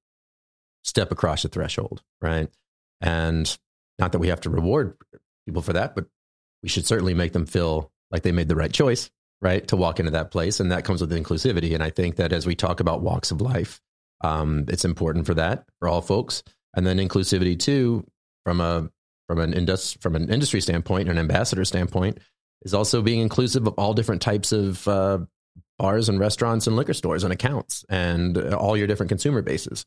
step 0.85 1.11
across 1.11 1.41
the 1.41 1.49
threshold, 1.49 2.01
right? 2.21 2.47
And 3.01 3.57
not 3.99 4.13
that 4.13 4.19
we 4.19 4.29
have 4.29 4.39
to 4.41 4.49
reward 4.49 4.95
people 5.45 5.61
for 5.61 5.73
that, 5.73 5.93
but 5.93 6.05
we 6.63 6.69
should 6.69 6.87
certainly 6.87 7.13
make 7.13 7.33
them 7.33 7.45
feel 7.45 7.91
like 8.11 8.21
they 8.21 8.31
made 8.31 8.47
the 8.47 8.55
right 8.55 8.71
choice, 8.71 9.11
right, 9.41 9.67
to 9.67 9.75
walk 9.75 9.99
into 9.99 10.11
that 10.11 10.31
place. 10.31 10.61
And 10.61 10.71
that 10.71 10.85
comes 10.85 11.01
with 11.01 11.11
inclusivity. 11.11 11.73
And 11.73 11.83
I 11.83 11.89
think 11.89 12.15
that 12.15 12.31
as 12.31 12.45
we 12.45 12.55
talk 12.55 12.79
about 12.79 13.01
walks 13.01 13.31
of 13.31 13.41
life, 13.41 13.81
um, 14.21 14.63
it's 14.69 14.85
important 14.85 15.25
for 15.25 15.33
that 15.33 15.65
for 15.79 15.89
all 15.89 16.01
folks. 16.01 16.43
And 16.77 16.87
then 16.87 16.97
inclusivity 16.97 17.59
too, 17.59 18.07
from 18.45 18.61
a 18.61 18.89
from 19.27 19.39
an 19.39 19.53
indus- 19.53 19.97
from 20.01 20.15
an 20.15 20.29
industry 20.29 20.61
standpoint, 20.61 21.09
and 21.09 21.17
an 21.17 21.23
ambassador 21.23 21.65
standpoint, 21.65 22.19
is 22.63 22.73
also 22.73 23.01
being 23.01 23.21
inclusive 23.21 23.67
of 23.67 23.73
all 23.77 23.93
different 23.93 24.21
types 24.21 24.51
of 24.51 24.87
uh, 24.87 25.19
bars 25.77 26.09
and 26.09 26.19
restaurants 26.19 26.67
and 26.67 26.75
liquor 26.75 26.93
stores 26.93 27.23
and 27.23 27.33
accounts 27.33 27.85
and 27.89 28.37
all 28.53 28.77
your 28.77 28.87
different 28.87 29.09
consumer 29.09 29.41
bases. 29.41 29.85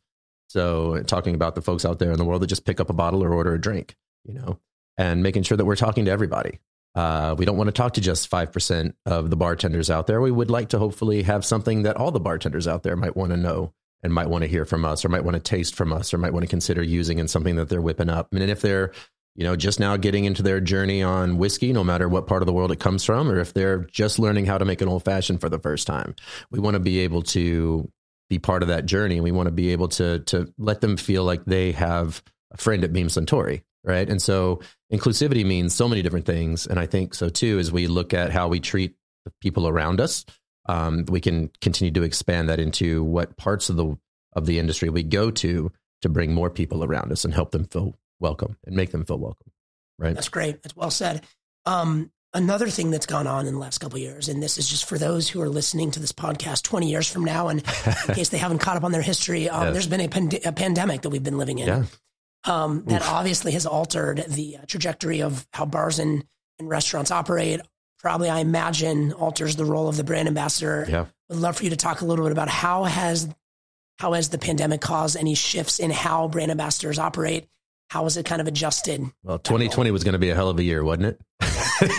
So, 0.48 1.02
talking 1.02 1.34
about 1.34 1.54
the 1.54 1.62
folks 1.62 1.84
out 1.84 1.98
there 1.98 2.12
in 2.12 2.18
the 2.18 2.24
world 2.24 2.42
that 2.42 2.46
just 2.46 2.64
pick 2.64 2.80
up 2.80 2.90
a 2.90 2.94
bottle 2.94 3.22
or 3.22 3.32
order 3.32 3.54
a 3.54 3.60
drink, 3.60 3.96
you 4.24 4.34
know, 4.34 4.58
and 4.96 5.22
making 5.22 5.42
sure 5.42 5.56
that 5.56 5.64
we're 5.64 5.76
talking 5.76 6.06
to 6.06 6.10
everybody. 6.10 6.58
Uh, 6.94 7.34
we 7.38 7.44
don't 7.44 7.56
want 7.56 7.68
to 7.68 7.72
talk 7.72 7.94
to 7.94 8.00
just 8.00 8.30
5% 8.30 8.94
of 9.06 9.30
the 9.30 9.36
bartenders 9.36 9.90
out 9.90 10.06
there. 10.06 10.20
We 10.20 10.30
would 10.30 10.50
like 10.50 10.70
to 10.70 10.78
hopefully 10.78 11.22
have 11.22 11.44
something 11.44 11.82
that 11.82 11.96
all 11.96 12.10
the 12.10 12.18
bartenders 12.18 12.66
out 12.66 12.82
there 12.82 12.96
might 12.96 13.16
want 13.16 13.30
to 13.30 13.36
know 13.36 13.72
and 14.02 14.12
might 14.12 14.28
want 14.28 14.42
to 14.42 14.48
hear 14.48 14.64
from 14.64 14.84
us 14.84 15.04
or 15.04 15.08
might 15.08 15.24
want 15.24 15.34
to 15.36 15.40
taste 15.40 15.74
from 15.74 15.92
us 15.92 16.14
or 16.14 16.18
might 16.18 16.32
want 16.32 16.44
to 16.44 16.50
consider 16.50 16.82
using 16.82 17.18
in 17.18 17.28
something 17.28 17.56
that 17.56 17.68
they're 17.68 17.80
whipping 17.80 18.08
up. 18.08 18.28
And 18.32 18.42
if 18.42 18.60
they're 18.60 18.92
you 19.38 19.44
know, 19.44 19.54
just 19.54 19.78
now 19.78 19.96
getting 19.96 20.24
into 20.24 20.42
their 20.42 20.60
journey 20.60 21.00
on 21.00 21.38
whiskey, 21.38 21.72
no 21.72 21.84
matter 21.84 22.08
what 22.08 22.26
part 22.26 22.42
of 22.42 22.46
the 22.46 22.52
world 22.52 22.72
it 22.72 22.80
comes 22.80 23.04
from, 23.04 23.30
or 23.30 23.38
if 23.38 23.54
they're 23.54 23.84
just 23.84 24.18
learning 24.18 24.46
how 24.46 24.58
to 24.58 24.64
make 24.64 24.80
an 24.80 24.88
old 24.88 25.04
fashioned 25.04 25.40
for 25.40 25.48
the 25.48 25.60
first 25.60 25.86
time. 25.86 26.16
We 26.50 26.58
want 26.58 26.74
to 26.74 26.80
be 26.80 26.98
able 26.98 27.22
to 27.22 27.88
be 28.28 28.40
part 28.40 28.62
of 28.62 28.68
that 28.68 28.84
journey. 28.84 29.20
We 29.20 29.30
want 29.30 29.46
to 29.46 29.52
be 29.52 29.70
able 29.70 29.86
to 29.90 30.18
to 30.18 30.52
let 30.58 30.80
them 30.80 30.96
feel 30.96 31.22
like 31.22 31.44
they 31.44 31.70
have 31.70 32.20
a 32.52 32.56
friend 32.56 32.82
at 32.82 32.92
Beam 32.92 33.06
Suntory, 33.06 33.62
right? 33.84 34.10
And 34.10 34.20
so 34.20 34.60
inclusivity 34.92 35.46
means 35.46 35.72
so 35.72 35.88
many 35.88 36.02
different 36.02 36.26
things, 36.26 36.66
and 36.66 36.80
I 36.80 36.86
think 36.86 37.14
so 37.14 37.28
too. 37.28 37.60
As 37.60 37.70
we 37.70 37.86
look 37.86 38.12
at 38.12 38.32
how 38.32 38.48
we 38.48 38.58
treat 38.58 38.96
the 39.24 39.30
people 39.40 39.68
around 39.68 40.00
us, 40.00 40.26
um, 40.68 41.04
we 41.08 41.20
can 41.20 41.52
continue 41.60 41.92
to 41.92 42.02
expand 42.02 42.48
that 42.48 42.58
into 42.58 43.04
what 43.04 43.36
parts 43.36 43.70
of 43.70 43.76
the 43.76 43.96
of 44.32 44.46
the 44.46 44.58
industry 44.58 44.88
we 44.88 45.04
go 45.04 45.30
to 45.30 45.70
to 46.02 46.08
bring 46.08 46.34
more 46.34 46.50
people 46.50 46.82
around 46.82 47.12
us 47.12 47.24
and 47.24 47.32
help 47.32 47.52
them 47.52 47.64
feel 47.64 47.94
welcome 48.20 48.56
and 48.66 48.74
make 48.76 48.90
them 48.90 49.04
feel 49.04 49.18
welcome. 49.18 49.50
Right. 49.98 50.14
That's 50.14 50.28
great. 50.28 50.62
That's 50.62 50.76
well 50.76 50.90
said. 50.90 51.24
Um, 51.66 52.10
another 52.34 52.68
thing 52.68 52.90
that's 52.90 53.06
gone 53.06 53.26
on 53.26 53.46
in 53.46 53.54
the 53.54 53.60
last 53.60 53.78
couple 53.78 53.96
of 53.96 54.02
years, 54.02 54.28
and 54.28 54.42
this 54.42 54.58
is 54.58 54.68
just 54.68 54.88
for 54.88 54.96
those 54.98 55.28
who 55.28 55.40
are 55.40 55.48
listening 55.48 55.90
to 55.92 56.00
this 56.00 56.12
podcast 56.12 56.62
20 56.62 56.88
years 56.88 57.08
from 57.10 57.24
now, 57.24 57.48
and 57.48 57.62
in 58.08 58.14
case 58.14 58.28
they 58.28 58.38
haven't 58.38 58.58
caught 58.60 58.76
up 58.76 58.84
on 58.84 58.92
their 58.92 59.02
history, 59.02 59.48
um, 59.48 59.64
Yes. 59.64 59.72
there's 59.72 59.86
been 59.88 60.00
a, 60.00 60.08
pand- 60.08 60.38
a 60.44 60.52
pandemic 60.52 61.02
that 61.02 61.10
we've 61.10 61.22
been 61.22 61.38
living 61.38 61.58
in 61.58 61.66
Yeah. 61.68 61.84
um, 62.44 62.84
that 62.86 63.02
Oof. 63.02 63.08
obviously 63.10 63.52
has 63.52 63.66
altered 63.66 64.24
the 64.28 64.58
uh, 64.58 64.60
trajectory 64.66 65.20
of 65.22 65.46
how 65.52 65.66
bars 65.66 65.98
and, 65.98 66.24
and 66.58 66.68
restaurants 66.68 67.10
operate. 67.10 67.60
Probably, 67.98 68.30
I 68.30 68.38
imagine, 68.38 69.12
alters 69.12 69.56
the 69.56 69.64
role 69.64 69.88
of 69.88 69.96
the 69.96 70.04
brand 70.04 70.28
ambassador. 70.28 70.86
Yeah. 70.88 71.06
Would 71.30 71.38
love 71.40 71.56
for 71.56 71.64
you 71.64 71.70
to 71.70 71.76
talk 71.76 72.00
a 72.00 72.04
little 72.04 72.24
bit 72.24 72.32
about 72.32 72.48
how 72.48 72.84
has 72.84 73.28
how 73.98 74.12
has 74.12 74.28
the 74.28 74.38
pandemic 74.38 74.80
caused 74.80 75.16
any 75.16 75.34
shifts 75.34 75.80
in 75.80 75.90
how 75.90 76.28
brand 76.28 76.52
ambassadors 76.52 77.00
operate? 77.00 77.48
How 77.88 78.04
was 78.04 78.16
it 78.16 78.26
kind 78.26 78.40
of 78.40 78.46
adjusted? 78.46 79.02
Well, 79.22 79.38
2020 79.38 79.90
was 79.90 80.04
going 80.04 80.12
to 80.12 80.18
be 80.18 80.30
a 80.30 80.34
hell 80.34 80.48
of 80.50 80.58
a 80.58 80.62
year, 80.62 80.84
wasn't 80.84 81.06
it? 81.06 81.20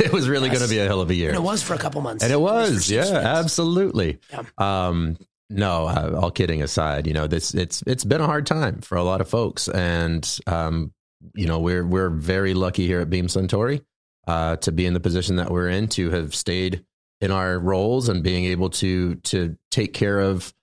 it 0.06 0.12
was 0.13 0.28
really 0.30 0.47
Yes. 0.49 0.58
going 0.60 0.69
to 0.69 0.75
be 0.75 0.80
a 0.80 0.86
hell 0.86 1.02
of 1.02 1.10
a 1.10 1.15
year. 1.15 1.30
And 1.30 1.38
it 1.38 1.41
was 1.41 1.63
for 1.63 1.73
a 1.73 1.78
couple 1.78 2.02
months. 2.02 2.23
And 2.23 2.32
it 2.32 2.39
was, 2.39 2.88
for 2.88 2.93
yeah, 2.93 3.02
six 3.04 3.13
weeks. 3.13 3.25
absolutely. 3.25 4.19
Yeah. 4.32 4.43
Um, 4.58 5.17
no, 5.49 5.88
uh, 5.88 6.19
all 6.21 6.32
kidding 6.32 6.62
aside, 6.62 7.08
you 7.08 7.13
know, 7.13 7.25
this 7.25 7.56
it's 7.56 7.82
it's 7.88 8.04
been 8.04 8.21
a 8.21 8.28
hard 8.28 8.45
time 8.45 8.82
for 8.82 8.97
a 8.99 9.04
lot 9.04 9.19
of 9.19 9.28
folks, 9.28 9.67
and 9.67 10.39
um, 10.45 10.93
you 11.34 11.47
know, 11.47 11.60
we're 11.60 11.84
we're 11.84 12.10
very 12.12 12.54
lucky 12.54 12.86
here 12.86 12.99
at 13.02 13.10
Beam 13.10 13.25
Suntory 13.25 13.82
uh, 14.28 14.58
to 14.58 14.71
be 14.71 14.86
in 14.86 14.93
the 14.93 14.99
position 14.99 15.38
that 15.38 15.49
we're 15.49 15.69
in 15.69 15.88
to 15.88 16.12
have 16.12 16.36
stayed 16.36 16.86
in 17.19 17.32
our 17.32 17.58
roles 17.58 18.10
and 18.10 18.21
being 18.21 18.45
able 18.45 18.69
to 18.69 19.15
to 19.15 19.58
take 19.71 19.91
care 19.95 20.19
of 20.19 20.54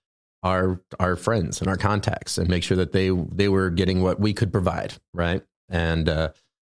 our 0.47 0.81
our 0.99 1.15
friends 1.15 1.61
and 1.61 1.69
our 1.69 1.77
contacts 1.77 2.37
and 2.37 2.49
make 2.49 2.63
sure 2.63 2.77
that 2.77 2.91
they 2.91 3.09
they 3.09 3.49
were 3.49 3.69
getting 3.69 4.01
what 4.01 4.19
we 4.19 4.33
could 4.33 4.51
provide, 4.51 4.93
right? 5.13 5.43
And 5.69 6.07
uh, 6.09 6.29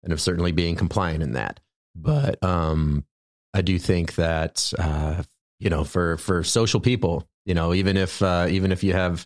and 0.04 0.14
of 0.14 0.22
certainly 0.22 0.52
being 0.52 0.76
compliant 0.76 1.24
in 1.24 1.34
that. 1.34 1.60
But 1.96 2.44
um, 2.44 3.06
I 3.54 3.62
do 3.62 3.78
think 3.80 4.16
that 4.16 4.74
uh, 4.78 5.24
you 5.60 5.70
know 5.70 5.84
for 5.84 6.18
for 6.18 6.44
social 6.44 6.80
people, 6.80 7.28
you 7.46 7.54
know, 7.54 7.74
even 7.74 7.98
if 7.98 8.22
uh, 8.22 8.48
even 8.50 8.72
if 8.72 8.84
you 8.84 8.94
have 8.94 9.26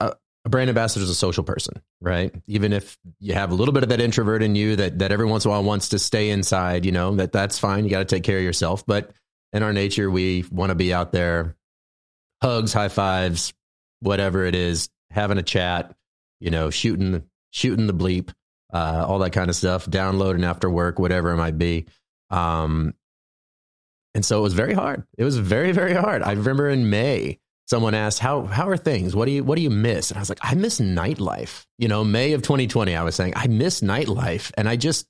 a, 0.00 0.14
a 0.44 0.48
brand 0.48 0.68
ambassador 0.68 1.02
is 1.02 1.10
a 1.10 1.14
social 1.14 1.44
person, 1.44 1.80
right? 2.00 2.34
Even 2.46 2.72
if 2.72 2.98
you 3.20 3.34
have 3.34 3.52
a 3.52 3.54
little 3.54 3.74
bit 3.74 3.82
of 3.82 3.88
that 3.90 4.00
introvert 4.00 4.42
in 4.42 4.54
you 4.54 4.76
that 4.76 4.98
that 4.98 5.12
every 5.12 5.26
once 5.26 5.44
in 5.44 5.50
a 5.50 5.52
while 5.52 5.62
wants 5.62 5.90
to 5.90 5.98
stay 5.98 6.30
inside, 6.30 6.84
you 6.84 6.92
know, 6.92 7.14
that 7.16 7.32
that's 7.32 7.58
fine. 7.58 7.84
You 7.84 7.90
got 7.90 8.00
to 8.00 8.04
take 8.04 8.24
care 8.24 8.38
of 8.38 8.44
yourself, 8.44 8.84
but 8.86 9.12
in 9.52 9.62
our 9.62 9.72
nature, 9.72 10.10
we 10.10 10.44
want 10.50 10.70
to 10.70 10.74
be 10.74 10.92
out 10.94 11.12
there, 11.12 11.56
hugs, 12.42 12.72
high 12.72 12.88
fives, 12.88 13.52
whatever 14.02 14.44
it 14.44 14.54
is, 14.54 14.90
having 15.10 15.38
a 15.38 15.42
chat, 15.42 15.94
you 16.40 16.50
know, 16.50 16.70
shooting 16.70 17.22
shooting 17.50 17.86
the 17.86 17.94
bleep, 17.94 18.32
uh, 18.72 19.04
all 19.06 19.18
that 19.20 19.32
kind 19.32 19.48
of 19.48 19.56
stuff, 19.56 19.88
downloading 19.88 20.44
after 20.44 20.68
work, 20.68 20.98
whatever 20.98 21.30
it 21.30 21.36
might 21.36 21.58
be. 21.58 21.86
Um, 22.30 22.94
and 24.14 24.24
so 24.24 24.38
it 24.38 24.42
was 24.42 24.54
very 24.54 24.74
hard. 24.74 25.04
It 25.16 25.24
was 25.24 25.38
very, 25.38 25.72
very 25.72 25.94
hard. 25.94 26.22
I 26.22 26.32
remember 26.32 26.68
in 26.68 26.90
May, 26.90 27.38
someone 27.66 27.94
asked, 27.94 28.18
"How 28.18 28.42
how 28.42 28.68
are 28.68 28.76
things? 28.76 29.14
What 29.14 29.26
do 29.26 29.32
you 29.32 29.44
what 29.44 29.56
do 29.56 29.62
you 29.62 29.70
miss?" 29.70 30.10
And 30.10 30.18
I 30.18 30.20
was 30.20 30.28
like, 30.28 30.40
"I 30.42 30.54
miss 30.54 30.80
nightlife." 30.80 31.64
You 31.78 31.88
know, 31.88 32.04
May 32.04 32.32
of 32.32 32.42
2020, 32.42 32.94
I 32.94 33.02
was 33.02 33.14
saying, 33.14 33.32
"I 33.36 33.46
miss 33.46 33.80
nightlife," 33.80 34.50
and 34.56 34.68
I 34.68 34.76
just. 34.76 35.06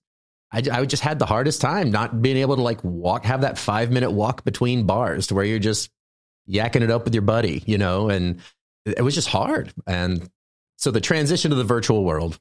I, 0.55 0.63
I 0.71 0.85
just 0.85 1.03
had 1.03 1.19
the 1.19 1.25
hardest 1.25 1.63
time 1.63 1.91
not 1.91 2.21
being 2.21 2.37
able 2.37 2.57
to 2.57 2.63
like 2.63 2.85
walk, 2.85 3.25
have 3.25 3.41
that 3.41 3.57
five 3.57 3.91
minute 3.91 4.11
walk 4.11 4.45
between 4.45 4.85
bars 4.85 5.29
to 5.29 5.35
where 5.35 5.47
you're 5.47 5.59
just 5.59 5.89
yakking 6.47 6.83
it 6.83 6.91
up 6.91 7.05
with 7.07 7.15
your 7.15 7.23
buddy, 7.23 7.63
you 7.65 7.79
know, 7.79 8.11
and 8.11 8.39
it 8.85 9.03
was 9.03 9.15
just 9.15 9.29
hard. 9.29 9.73
And 9.87 10.29
so 10.77 10.91
the 10.91 11.01
transition 11.01 11.51
to 11.51 11.57
the 11.57 11.65
virtual 11.65 12.05
world, 12.05 12.39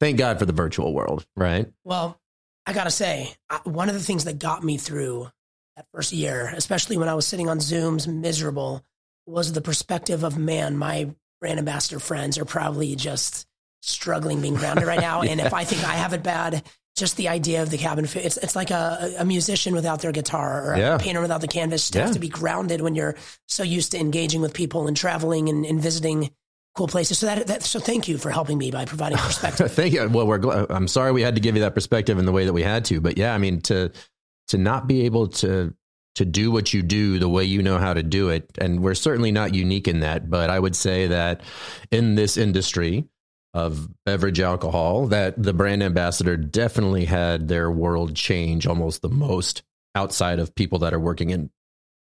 thank 0.00 0.18
God 0.18 0.38
for 0.38 0.46
the 0.46 0.52
virtual 0.52 0.92
world, 0.92 1.26
right? 1.36 1.66
Well, 1.84 2.18
I 2.66 2.72
gotta 2.72 2.90
say, 2.90 3.34
one 3.64 3.88
of 3.88 3.94
the 3.94 4.00
things 4.00 4.24
that 4.24 4.38
got 4.38 4.64
me 4.64 4.78
through 4.78 5.30
that 5.76 5.86
first 5.92 6.12
year, 6.12 6.52
especially 6.56 6.96
when 6.96 7.08
I 7.08 7.14
was 7.14 7.26
sitting 7.26 7.48
on 7.48 7.58
Zooms 7.58 8.06
miserable, 8.06 8.84
was 9.26 9.52
the 9.52 9.60
perspective 9.60 10.24
of 10.24 10.38
man, 10.38 10.76
my 10.76 11.10
brand 11.40 11.58
ambassador 11.58 11.98
friends 11.98 12.38
are 12.38 12.44
probably 12.44 12.96
just 12.96 13.46
struggling 13.82 14.40
being 14.40 14.54
grounded 14.54 14.86
right 14.86 15.00
now. 15.12 15.22
And 15.22 15.40
if 15.40 15.52
I 15.52 15.64
think 15.64 15.84
I 15.84 15.94
have 15.94 16.12
it 16.12 16.22
bad, 16.22 16.62
just 16.96 17.16
the 17.16 17.28
idea 17.28 17.62
of 17.62 17.70
the 17.70 17.78
cabin, 17.78 18.06
fi- 18.06 18.20
it's 18.20 18.36
it's 18.36 18.54
like 18.54 18.70
a, 18.70 19.14
a 19.18 19.24
musician 19.24 19.74
without 19.74 20.00
their 20.00 20.12
guitar 20.12 20.70
or 20.72 20.76
Yeah. 20.76 20.94
a 20.94 20.98
painter 20.98 21.20
without 21.20 21.40
the 21.40 21.48
canvas. 21.48 21.90
Just 21.90 22.04
have 22.04 22.12
to 22.14 22.20
be 22.20 22.28
grounded 22.28 22.80
when 22.80 22.94
you're 22.94 23.16
so 23.48 23.62
used 23.62 23.92
to 23.92 23.98
engaging 23.98 24.40
with 24.40 24.52
people 24.54 24.86
and 24.86 24.96
traveling 24.96 25.48
and, 25.48 25.66
and 25.66 25.80
visiting 25.80 26.30
cool 26.76 26.86
places. 26.88 27.18
So 27.18 27.26
that, 27.26 27.46
that 27.48 27.62
so 27.62 27.80
thank 27.80 28.06
you 28.08 28.16
for 28.18 28.30
helping 28.30 28.58
me 28.58 28.70
by 28.70 28.84
providing 28.84 29.18
perspective. 29.18 29.70
Thank 29.80 29.94
you. 29.94 30.08
Well, 30.08 30.26
we're 30.26 30.66
I'm 30.70 30.88
sorry 30.88 31.12
we 31.12 31.22
had 31.22 31.34
to 31.36 31.40
give 31.40 31.54
you 31.56 31.62
that 31.62 31.74
perspective 31.74 32.18
in 32.18 32.26
the 32.26 32.32
way 32.32 32.44
that 32.46 32.52
we 32.52 32.62
had 32.62 32.84
to, 32.86 33.00
but 33.00 33.16
yeah, 33.18 33.34
I 33.34 33.38
mean 33.38 33.60
to 33.62 33.90
to 34.48 34.58
not 34.58 34.86
be 34.86 35.02
able 35.06 35.28
to 35.28 35.74
to 36.16 36.24
do 36.24 36.52
what 36.52 36.72
you 36.72 36.80
do 36.82 37.18
the 37.18 37.28
way 37.28 37.42
you 37.42 37.60
know 37.60 37.76
how 37.78 37.92
to 37.92 38.02
do 38.04 38.28
it, 38.28 38.48
and 38.58 38.80
we're 38.84 38.94
certainly 38.94 39.32
not 39.32 39.52
unique 39.52 39.88
in 39.88 40.00
that. 40.00 40.30
But 40.30 40.48
I 40.50 40.58
would 40.60 40.76
say 40.76 41.08
that 41.08 41.40
in 41.90 42.14
this 42.14 42.36
industry 42.36 43.08
of 43.54 43.88
beverage 44.04 44.40
alcohol, 44.40 45.06
that 45.06 45.40
the 45.40 45.54
brand 45.54 45.82
ambassador 45.82 46.36
definitely 46.36 47.04
had 47.04 47.48
their 47.48 47.70
world 47.70 48.14
change 48.14 48.66
almost 48.66 49.00
the 49.00 49.08
most 49.08 49.62
outside 49.94 50.40
of 50.40 50.54
people 50.54 50.80
that 50.80 50.92
are 50.92 51.00
working 51.00 51.30
in 51.30 51.50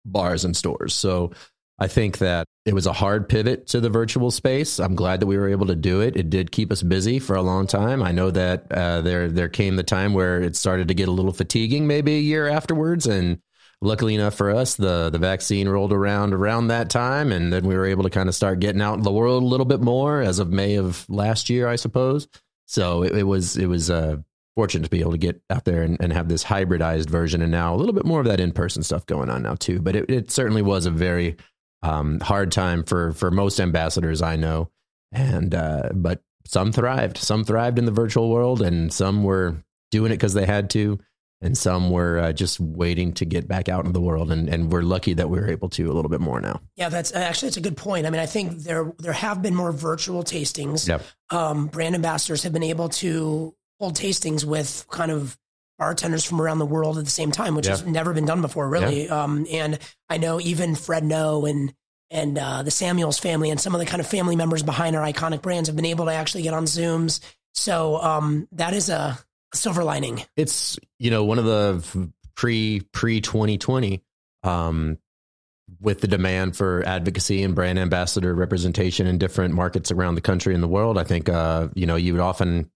bars 0.04 0.44
and 0.44 0.56
stores. 0.56 0.94
So 0.94 1.32
I 1.78 1.88
think 1.88 2.18
that 2.18 2.46
it 2.64 2.74
was 2.74 2.86
a 2.86 2.92
hard 2.92 3.28
pivot 3.28 3.66
to 3.68 3.80
the 3.80 3.90
virtual 3.90 4.30
space. 4.30 4.78
I'm 4.78 4.94
glad 4.94 5.20
that 5.20 5.26
we 5.26 5.36
were 5.36 5.48
able 5.48 5.66
to 5.66 5.74
do 5.74 6.00
it. 6.00 6.16
It 6.16 6.30
did 6.30 6.52
keep 6.52 6.72
us 6.72 6.82
busy 6.82 7.18
for 7.18 7.36
a 7.36 7.42
long 7.42 7.66
time. 7.66 8.02
I 8.02 8.12
know 8.12 8.30
that 8.30 8.70
uh, 8.70 9.00
there 9.02 9.28
there 9.28 9.48
came 9.48 9.76
the 9.76 9.82
time 9.82 10.14
where 10.14 10.40
it 10.40 10.56
started 10.56 10.88
to 10.88 10.94
get 10.94 11.08
a 11.08 11.12
little 11.12 11.32
fatiguing, 11.32 11.86
maybe 11.86 12.14
a 12.14 12.20
year 12.20 12.48
afterwards, 12.48 13.06
and 13.06 13.40
luckily 13.83 14.14
enough 14.14 14.35
for 14.35 14.51
us, 14.51 14.75
the 14.77 15.11
the 15.11 15.18
vaccine 15.18 15.68
rolled 15.68 15.92
around 15.92 16.33
around 16.33 16.68
that 16.68 16.88
time, 16.88 17.33
and 17.33 17.53
then 17.53 17.66
we 17.66 17.77
were 17.77 17.87
able 17.87 18.05
to 18.05 18.11
kind 18.11 18.29
of 18.29 18.35
start 18.35 18.61
getting 18.61 18.81
out 18.81 18.95
in 18.95 19.03
the 19.03 19.12
world 19.12 19.42
a 19.42 19.47
little 19.47 19.66
bit 19.66 19.81
more 19.81 20.23
as 20.23 20.38
of 20.38 20.51
May 20.51 20.77
of 20.77 21.05
last 21.11 21.51
year, 21.51 21.68
I 21.68 21.77
suppose. 21.77 22.29
So 22.66 23.03
it, 23.03 23.16
it 23.18 23.25
was 23.25 23.57
it 23.57 23.66
was 23.66 23.90
uh, 23.90 24.16
fortunate 24.55 24.85
to 24.85 24.90
be 24.90 25.01
able 25.01 25.12
to 25.12 25.18
get 25.18 25.42
out 25.51 25.64
there 25.64 25.83
and, 25.83 25.99
and 26.01 26.12
have 26.12 26.29
this 26.29 26.45
hybridized 26.45 27.11
version, 27.11 27.42
and 27.42 27.51
now 27.51 27.75
a 27.75 27.77
little 27.77 27.92
bit 27.92 28.07
more 28.07 28.21
of 28.21 28.27
that 28.27 28.40
in 28.40 28.53
person 28.53 28.83
stuff 28.83 29.05
going 29.05 29.29
on 29.29 29.42
now 29.42 29.57
too. 29.57 29.81
But 29.81 29.97
it, 29.97 30.11
it 30.11 30.31
certainly 30.31 30.62
was 30.62 30.87
a 30.87 30.90
very 30.90 31.37
um, 31.83 32.21
hard 32.21 32.53
time 32.53 32.85
for 32.85 33.12
for 33.12 33.31
most 33.31 33.61
ambassadors 33.61 34.23
I 34.23 34.37
know, 34.37 34.71
and 35.11 35.55
uh, 35.55 35.90
but 35.92 36.23
some 36.47 36.73
thrived. 36.73 37.18
Some 37.18 37.45
thrived 37.45 37.79
in 37.79 37.85
the 37.85 37.92
virtual 37.92 38.31
world, 38.31 38.62
and 38.62 38.92
some 38.92 39.23
were 39.25 39.57
doing 39.90 40.12
it 40.12 40.16
because 40.16 40.35
they 40.35 40.47
had 40.47 40.71
to, 40.71 40.99
and 41.42 41.59
some 41.59 41.90
were 41.90 42.18
uh, 42.18 42.33
just 42.33 42.59
waiting 42.61 43.12
to 43.14 43.24
get 43.24 43.46
back 43.48 43.68
out 43.68 43.81
into 43.81 43.92
the 43.92 44.00
world. 44.00 44.31
And 44.33 44.48
and 44.48 44.70
we're 44.72 44.83
lucky 44.83 45.14
that 45.14 45.28
we 45.28 45.38
were 45.38 45.50
able 45.50 45.68
to 45.70 45.90
a 45.90 45.92
little 45.92 46.09
bit 46.09 46.20
more 46.20 46.40
now. 46.40 46.61
Yeah, 46.76 46.88
that's 46.88 47.12
actually 47.12 47.48
it's 47.48 47.57
a 47.57 47.62
good 47.62 47.76
point. 47.76 48.07
I 48.07 48.11
mean, 48.11 48.20
I 48.20 48.26
think 48.26 48.59
there 48.62 48.92
there 48.98 49.12
have 49.12 49.42
been 49.42 49.55
more 49.55 49.72
virtual 49.72 50.22
tastings. 50.24 50.88
Yep. 50.88 51.02
Um, 51.31 51.66
brand 51.66 51.94
ambassadors 51.94 52.44
have 52.44 52.52
been 52.52 52.62
able 52.62 52.88
to 52.90 53.55
hold 53.81 53.96
tastings 53.96 54.44
with 54.44 54.87
kind 54.90 55.11
of 55.11 55.37
bartenders 55.78 56.24
from 56.24 56.40
around 56.40 56.59
the 56.61 56.66
world 56.66 56.96
at 56.98 57.05
the 57.05 57.11
same 57.11 57.33
time, 57.33 57.57
which 57.57 57.66
Yeah. 57.66 57.72
has 57.72 57.85
never 57.85 58.12
been 58.12 58.26
done 58.26 58.40
before, 58.40 58.68
really. 58.68 59.09
Um, 59.09 59.46
and 59.50 59.78
I 60.09 60.18
know 60.18 60.40
even 60.40 60.76
Fred 60.76 61.02
Noe 61.05 61.44
and 61.44 61.74
and 62.11 62.38
uh, 62.38 62.62
the 62.62 62.70
Samuels 62.70 63.18
family 63.18 63.50
and 63.50 63.59
some 63.59 63.74
of 63.74 63.81
the 63.81 63.87
kind 63.87 63.98
of 64.00 64.07
family 64.07 64.37
members 64.37 64.62
behind 64.62 64.94
our 64.94 65.05
iconic 65.05 65.40
brands 65.42 65.68
have 65.68 65.76
been 65.76 65.87
able 65.87 66.05
to 66.05 66.12
actually 66.12 66.42
get 66.42 66.52
on 66.55 66.66
Zooms. 66.66 67.20
So 67.55 67.96
um, 68.00 68.46
that 68.52 68.74
is 68.74 68.90
a 68.90 69.18
silver 69.54 69.84
lining. 69.84 70.24
it's 70.36 70.78
you 70.98 71.10
know 71.10 71.24
one 71.24 71.38
of 71.38 71.44
the 71.44 72.12
pre 72.34 72.80
pre 72.92 73.20
2020 73.20 74.02
um 74.42 74.98
with 75.80 76.00
the 76.00 76.08
demand 76.08 76.56
for 76.56 76.82
advocacy 76.84 77.42
and 77.42 77.54
brand 77.54 77.78
ambassador 77.78 78.34
representation 78.34 79.06
in 79.06 79.18
different 79.18 79.54
markets 79.54 79.90
around 79.90 80.14
the 80.14 80.20
country 80.20 80.54
and 80.54 80.62
the 80.62 80.68
world 80.68 80.98
i 80.98 81.04
think 81.04 81.28
uh 81.28 81.68
you 81.74 81.86
know 81.86 81.96
you 81.96 82.12
would 82.12 82.20
often 82.20 82.70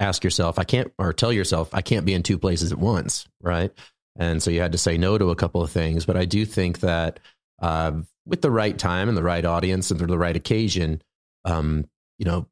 ask 0.00 0.24
yourself 0.24 0.58
i 0.58 0.64
can't 0.64 0.92
or 0.98 1.12
tell 1.12 1.32
yourself 1.32 1.70
i 1.72 1.80
can't 1.80 2.06
be 2.06 2.14
in 2.14 2.22
two 2.22 2.38
places 2.38 2.72
at 2.72 2.78
once 2.78 3.26
right 3.40 3.72
and 4.16 4.42
so 4.42 4.50
you 4.50 4.60
had 4.60 4.72
to 4.72 4.78
say 4.78 4.98
no 4.98 5.16
to 5.16 5.30
a 5.30 5.36
couple 5.36 5.62
of 5.62 5.70
things 5.70 6.04
but 6.06 6.16
i 6.16 6.24
do 6.24 6.44
think 6.44 6.80
that 6.80 7.20
uh 7.60 7.92
with 8.26 8.42
the 8.42 8.50
right 8.50 8.78
time 8.78 9.08
and 9.08 9.16
the 9.16 9.22
right 9.22 9.44
audience 9.44 9.90
and 9.90 9.98
the 10.00 10.18
right 10.18 10.36
occasion 10.36 11.02
um 11.44 11.88
you 12.18 12.24
know 12.24 12.46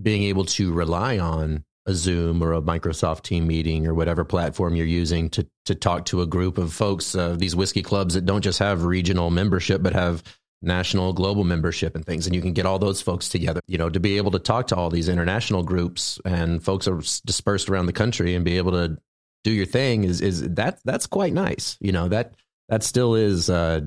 being 0.00 0.22
able 0.22 0.44
to 0.44 0.72
rely 0.72 1.18
on 1.18 1.64
a 1.86 1.94
Zoom 1.94 2.42
or 2.42 2.52
a 2.52 2.62
Microsoft 2.62 3.22
team 3.22 3.46
meeting 3.46 3.86
or 3.86 3.94
whatever 3.94 4.24
platform 4.24 4.74
you're 4.74 4.86
using 4.86 5.28
to 5.30 5.46
to 5.66 5.74
talk 5.74 6.04
to 6.06 6.22
a 6.22 6.26
group 6.26 6.58
of 6.58 6.72
folks, 6.72 7.14
uh, 7.14 7.36
these 7.36 7.56
whiskey 7.56 7.82
clubs 7.82 8.14
that 8.14 8.26
don't 8.26 8.42
just 8.42 8.58
have 8.58 8.84
regional 8.84 9.30
membership 9.30 9.82
but 9.82 9.92
have 9.92 10.22
national, 10.62 11.12
global 11.12 11.44
membership 11.44 11.94
and 11.94 12.06
things, 12.06 12.26
and 12.26 12.34
you 12.36 12.42
can 12.42 12.52
get 12.52 12.66
all 12.66 12.78
those 12.78 13.02
folks 13.02 13.28
together. 13.28 13.60
You 13.66 13.78
know, 13.78 13.90
to 13.90 14.00
be 14.00 14.16
able 14.16 14.30
to 14.32 14.38
talk 14.38 14.68
to 14.68 14.76
all 14.76 14.90
these 14.90 15.08
international 15.08 15.62
groups 15.62 16.20
and 16.24 16.62
folks 16.62 16.86
are 16.86 17.00
dispersed 17.26 17.68
around 17.68 17.86
the 17.86 17.92
country 17.92 18.34
and 18.34 18.44
be 18.44 18.58
able 18.58 18.72
to 18.72 18.98
do 19.44 19.50
your 19.50 19.66
thing 19.66 20.04
is 20.04 20.20
is 20.20 20.42
that 20.54 20.78
that's 20.84 21.06
quite 21.06 21.32
nice. 21.32 21.76
You 21.80 21.92
know 21.92 22.08
that 22.08 22.34
that 22.68 22.82
still 22.82 23.14
is 23.14 23.50
uh, 23.50 23.80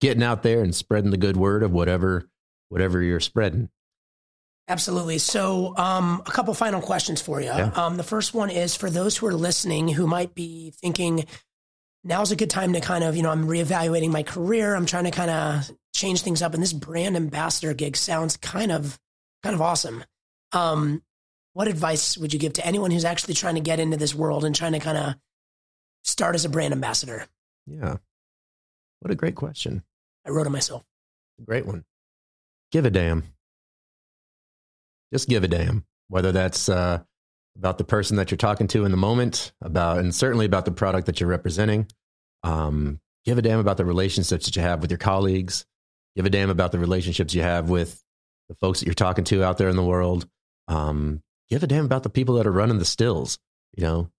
getting 0.00 0.22
out 0.22 0.42
there 0.42 0.62
and 0.62 0.74
spreading 0.74 1.10
the 1.10 1.16
good 1.16 1.36
word 1.36 1.62
of 1.62 1.72
whatever 1.72 2.28
whatever 2.68 3.02
you're 3.02 3.20
spreading. 3.20 3.68
Absolutely. 4.70 5.18
So, 5.18 5.76
um, 5.76 6.22
a 6.24 6.30
couple 6.30 6.54
final 6.54 6.80
questions 6.80 7.20
for 7.20 7.40
you. 7.40 7.48
Yeah. 7.48 7.72
Um, 7.74 7.96
the 7.96 8.04
first 8.04 8.34
one 8.34 8.50
is 8.50 8.76
for 8.76 8.88
those 8.88 9.16
who 9.16 9.26
are 9.26 9.34
listening 9.34 9.88
who 9.88 10.06
might 10.06 10.32
be 10.32 10.70
thinking, 10.70 11.26
now's 12.04 12.30
a 12.30 12.36
good 12.36 12.50
time 12.50 12.74
to 12.74 12.80
kind 12.80 13.02
of, 13.02 13.16
you 13.16 13.24
know, 13.24 13.30
I'm 13.30 13.48
reevaluating 13.48 14.12
my 14.12 14.22
career. 14.22 14.76
I'm 14.76 14.86
trying 14.86 15.06
to 15.06 15.10
kind 15.10 15.30
of 15.30 15.68
change 15.92 16.22
things 16.22 16.40
up. 16.40 16.54
And 16.54 16.62
this 16.62 16.72
brand 16.72 17.16
ambassador 17.16 17.74
gig 17.74 17.96
sounds 17.96 18.36
kind 18.36 18.70
of, 18.70 18.96
kind 19.42 19.56
of 19.56 19.60
awesome. 19.60 20.04
Um, 20.52 21.02
what 21.52 21.66
advice 21.66 22.16
would 22.16 22.32
you 22.32 22.38
give 22.38 22.52
to 22.52 22.64
anyone 22.64 22.92
who's 22.92 23.04
actually 23.04 23.34
trying 23.34 23.56
to 23.56 23.60
get 23.60 23.80
into 23.80 23.96
this 23.96 24.14
world 24.14 24.44
and 24.44 24.54
trying 24.54 24.74
to 24.74 24.78
kind 24.78 24.96
of 24.96 25.16
start 26.04 26.36
as 26.36 26.44
a 26.44 26.48
brand 26.48 26.72
ambassador? 26.72 27.26
Yeah. 27.66 27.96
What 29.00 29.10
a 29.10 29.16
great 29.16 29.34
question. 29.34 29.82
I 30.24 30.30
wrote 30.30 30.46
it 30.46 30.50
myself. 30.50 30.84
Great 31.44 31.66
one. 31.66 31.84
Give 32.70 32.84
a 32.84 32.90
damn. 32.90 33.24
Just 35.12 35.28
give 35.28 35.44
a 35.44 35.48
damn. 35.48 35.84
Whether 36.08 36.32
that's 36.32 36.68
uh, 36.68 37.00
about 37.56 37.78
the 37.78 37.84
person 37.84 38.16
that 38.16 38.30
you're 38.30 38.38
talking 38.38 38.66
to 38.68 38.84
in 38.84 38.90
the 38.90 38.96
moment, 38.96 39.52
about 39.60 39.98
and 39.98 40.14
certainly 40.14 40.46
about 40.46 40.64
the 40.64 40.72
product 40.72 41.06
that 41.06 41.20
you're 41.20 41.28
representing. 41.28 41.86
Um, 42.42 43.00
give 43.24 43.38
a 43.38 43.42
damn 43.42 43.58
about 43.58 43.76
the 43.76 43.84
relationships 43.84 44.46
that 44.46 44.56
you 44.56 44.62
have 44.62 44.80
with 44.80 44.90
your 44.90 44.98
colleagues. 44.98 45.66
Give 46.16 46.26
a 46.26 46.30
damn 46.30 46.50
about 46.50 46.72
the 46.72 46.78
relationships 46.78 47.34
you 47.34 47.42
have 47.42 47.68
with 47.68 48.02
the 48.48 48.54
folks 48.56 48.80
that 48.80 48.86
you're 48.86 48.94
talking 48.94 49.24
to 49.24 49.44
out 49.44 49.58
there 49.58 49.68
in 49.68 49.76
the 49.76 49.84
world. 49.84 50.26
Um, 50.68 51.22
give 51.48 51.62
a 51.62 51.66
damn 51.66 51.84
about 51.84 52.02
the 52.02 52.10
people 52.10 52.36
that 52.36 52.46
are 52.46 52.52
running 52.52 52.78
the 52.78 52.84
stills. 52.84 53.38
You 53.76 53.84
know, 53.84 54.10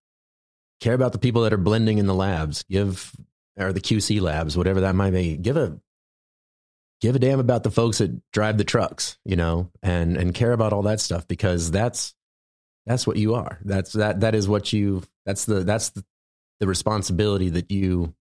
care 0.80 0.94
about 0.94 1.12
the 1.12 1.20
people 1.20 1.42
that 1.44 1.54
are 1.54 1.58
blending 1.58 1.98
in 1.98 2.08
the 2.08 2.16
labs. 2.16 2.64
Give 2.70 3.12
or 3.58 3.74
the 3.74 3.82
QC 3.82 4.22
labs, 4.22 4.58
whatever 4.58 4.82
that 4.82 4.96
might 4.96 5.12
be. 5.12 5.36
Give 5.38 5.58
a 5.58 5.80
give 7.02 7.16
a 7.16 7.20
damn 7.20 7.40
about 7.40 7.64
the 7.64 7.72
folks 7.72 7.98
that 7.98 8.22
drive 8.32 8.58
the 8.58 8.64
trucks, 8.64 9.18
you 9.26 9.36
know, 9.36 9.72
and 9.84 10.16
and 10.18 10.34
care 10.34 10.54
about 10.54 10.74
all 10.74 10.84
that 10.84 11.00
stuff 11.00 11.28
because 11.28 11.72
that's 11.72 12.14
that's 12.86 13.06
what 13.06 13.18
you 13.18 13.36
are. 13.36 13.60
That's 13.66 13.94
that 13.94 14.22
that 14.22 14.36
is 14.36 14.48
what 14.48 14.72
you 14.72 15.04
that's 15.26 15.46
the 15.46 15.64
that's 15.64 15.90
the, 15.90 16.06
the 16.60 16.68
responsibility 16.68 17.50
that 17.50 17.72
you 17.72 18.14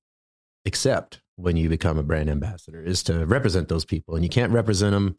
accept 0.67 1.21
when 1.37 1.57
you 1.57 1.69
become 1.69 1.99
a 1.99 2.03
brand 2.03 2.29
ambassador 2.29 2.83
is 2.83 3.03
to 3.05 3.25
represent 3.25 3.69
those 3.69 3.85
people 3.85 4.15
and 4.15 4.25
you 4.25 4.29
can't 4.29 4.53
represent 4.53 4.93
them 4.93 5.17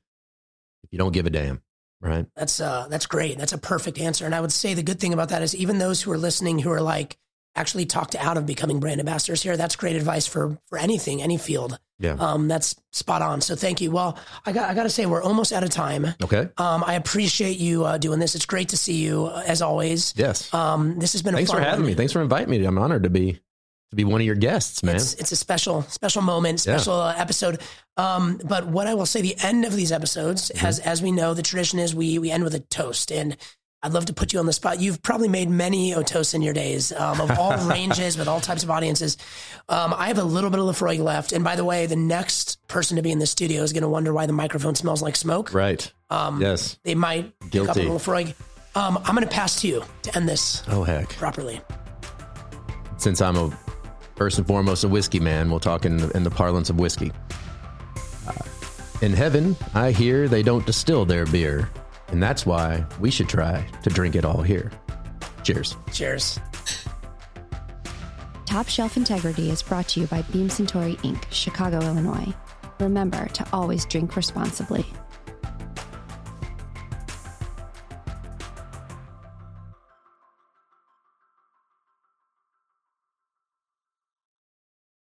if 0.84 0.92
you 0.92 1.00
don't 1.00 1.14
give 1.14 1.26
a 1.26 1.32
damn 1.32 1.64
right 2.00 2.28
that's 2.36 2.60
uh 2.60 2.88
that's 2.92 3.08
great 3.08 3.40
that's 3.40 3.54
a 3.54 3.58
perfect 3.58 4.00
answer 4.00 4.24
and 4.24 4.36
i 4.36 4.40
would 4.40 4.52
say 4.52 4.76
the 4.76 4.84
good 4.84 5.00
thing 5.00 5.14
about 5.14 5.30
that 5.30 5.42
is 5.42 5.56
even 5.56 5.80
those 5.80 6.00
who 6.00 6.12
are 6.12 6.20
listening 6.20 6.60
who 6.60 6.70
are 6.70 6.80
like 6.82 7.18
actually 7.56 7.86
talked 7.86 8.16
out 8.16 8.38
of 8.38 8.46
becoming 8.46 8.80
brand 8.80 9.00
ambassadors 9.00 9.44
here. 9.44 9.58
That's 9.58 9.76
great 9.76 9.96
advice 9.96 10.28
for 10.28 10.58
for 10.68 10.78
anything, 10.78 11.22
any 11.22 11.38
field. 11.38 11.80
Yeah. 12.02 12.14
Um, 12.14 12.48
that's 12.48 12.76
spot 12.92 13.22
on. 13.22 13.42
So 13.42 13.56
thank 13.56 13.80
you. 13.80 13.92
Well, 13.92 14.18
I 14.46 14.52
got 14.52 14.70
I 14.70 14.74
got 14.74 14.84
to 14.84 14.90
say 14.90 15.06
we're 15.06 15.22
almost 15.22 15.54
out 15.54 15.64
of 15.64 15.70
time. 15.70 16.08
Okay. 16.22 16.50
Um, 16.58 16.84
I 16.86 16.96
appreciate 16.96 17.58
you 17.58 17.86
uh, 17.86 17.98
doing 18.00 18.20
this. 18.20 18.34
It's 18.34 18.48
great 18.48 18.70
to 18.70 18.78
see 18.78 18.96
you 18.96 19.28
uh, 19.28 19.44
as 19.46 19.62
always. 19.62 20.14
Yes. 20.18 20.52
Um, 20.54 20.98
this 20.98 21.14
has 21.14 21.22
been 21.22 21.36
thanks 21.36 21.52
for 21.52 21.62
having 21.62 21.82
one. 21.82 21.92
me. 21.92 21.94
Thanks 21.94 22.12
for 22.12 22.22
inviting 22.22 22.50
me. 22.50 22.66
I'm 22.66 22.80
honored 22.80 23.04
to 23.04 23.10
be 23.10 23.40
to 23.92 23.96
be 23.96 24.04
one 24.04 24.20
of 24.20 24.26
your 24.26 24.36
guests, 24.36 24.84
man. 24.84 24.96
It's, 24.96 25.14
it's 25.14 25.32
a 25.32 25.36
special 25.36 25.84
special 25.84 26.24
moment, 26.24 26.60
special 26.62 26.98
yeah. 26.98 27.04
uh, 27.04 27.14
episode. 27.18 27.62
Um, 27.98 28.40
but 28.44 28.66
what 28.66 28.88
I 28.88 28.96
will 28.96 29.06
say, 29.06 29.22
the 29.22 29.36
end 29.42 29.66
of 29.66 29.76
these 29.76 29.92
episodes, 29.92 30.52
mm-hmm. 30.54 30.66
as 30.66 30.80
as 30.80 31.02
we 31.04 31.12
know, 31.12 31.36
the 31.36 31.44
tradition 31.44 31.78
is 31.78 31.94
we 31.94 32.18
we 32.18 32.32
end 32.32 32.44
with 32.44 32.56
a 32.56 32.60
toast 32.60 33.12
and. 33.12 33.38
I'd 33.84 33.94
love 33.94 34.06
to 34.06 34.14
put 34.14 34.32
you 34.32 34.38
on 34.40 34.46
the 34.46 34.54
spot. 34.54 34.80
You've 34.80 35.02
probably 35.02 35.28
made 35.28 35.50
many 35.50 35.94
Otos 35.94 36.36
in 36.36 36.44
your 36.44 36.54
days 36.54 36.92
um, 36.92 37.20
of 37.20 37.32
all 37.40 37.58
ranges 37.68 38.16
with 38.16 38.28
all 38.28 38.40
types 38.40 38.64
of 38.64 38.70
audiences. 38.70 39.18
Um, 39.70 39.94
I 39.98 40.08
have 40.08 40.20
a 40.20 40.24
little 40.24 40.52
bit 40.52 40.60
of 40.60 40.68
Laphroaig 40.68 41.00
left. 41.00 41.32
And 41.32 41.44
by 41.44 41.56
the 41.56 41.66
way, 41.66 41.88
the 41.88 41.96
next 41.96 42.66
person 42.68 42.98
to 42.98 43.02
be 43.02 43.12
in 43.12 43.18
the 43.18 43.26
studio 43.26 43.64
is 43.64 43.74
going 43.74 43.82
to 43.82 43.90
wonder 43.90 44.14
why 44.14 44.28
the 44.28 44.34
microphone 44.34 44.76
smells 44.76 45.02
like 45.02 45.16
smoke. 45.16 45.52
Right. 45.52 45.92
Um, 46.12 46.40
yes. 46.40 46.78
They 46.84 46.94
might 46.94 47.34
Guilty. 47.50 47.82
pick 47.82 47.90
up 47.90 48.08
a. 48.08 48.36
Um, 48.74 48.98
I'm 49.04 49.16
going 49.16 49.28
to 49.28 49.34
pass 49.34 49.60
to 49.62 49.68
you 49.68 49.84
to 50.04 50.16
end 50.16 50.30
this. 50.30 50.62
Oh, 50.68 50.84
heck. 50.84 51.10
Properly. 51.10 51.60
Since 52.98 53.20
I'm 53.20 53.36
a 53.36 53.58
first 54.16 54.38
and 54.38 54.46
foremost 54.46 54.84
a 54.84 54.88
whiskey 54.88 55.20
man, 55.20 55.50
we'll 55.50 55.60
talk 55.60 55.86
in 55.86 55.98
the, 55.98 56.10
in 56.12 56.24
the 56.24 56.30
parlance 56.30 56.70
of 56.70 56.80
whiskey. 56.80 57.12
Uh, 58.28 58.34
in 59.02 59.12
heaven, 59.12 59.58
I 59.74 59.90
hear 59.90 60.28
they 60.28 60.44
don't 60.44 60.66
distill 60.68 61.04
their 61.04 61.26
beer 61.26 61.68
and 62.12 62.22
that's 62.22 62.46
why 62.46 62.86
we 63.00 63.10
should 63.10 63.30
try 63.30 63.66
to 63.84 63.90
drink 63.90 64.16
it 64.16 64.26
all 64.26 64.42
here. 64.42 64.72
Cheers. 65.44 65.76
Cheers. 65.92 66.40
Top 68.46 68.68
Shelf 68.68 68.98
Integrity 68.98 69.50
is 69.50 69.64
brought 69.64 69.88
to 69.90 70.02
you 70.02 70.08
by 70.08 70.22
Beam 70.24 70.50
Suntory 70.50 70.98
Inc., 70.98 71.24
Chicago, 71.32 71.80
Illinois. 71.80 72.34
Remember 72.80 73.28
to 73.28 73.48
always 73.54 73.86
drink 73.86 74.16
responsibly. 74.16 74.86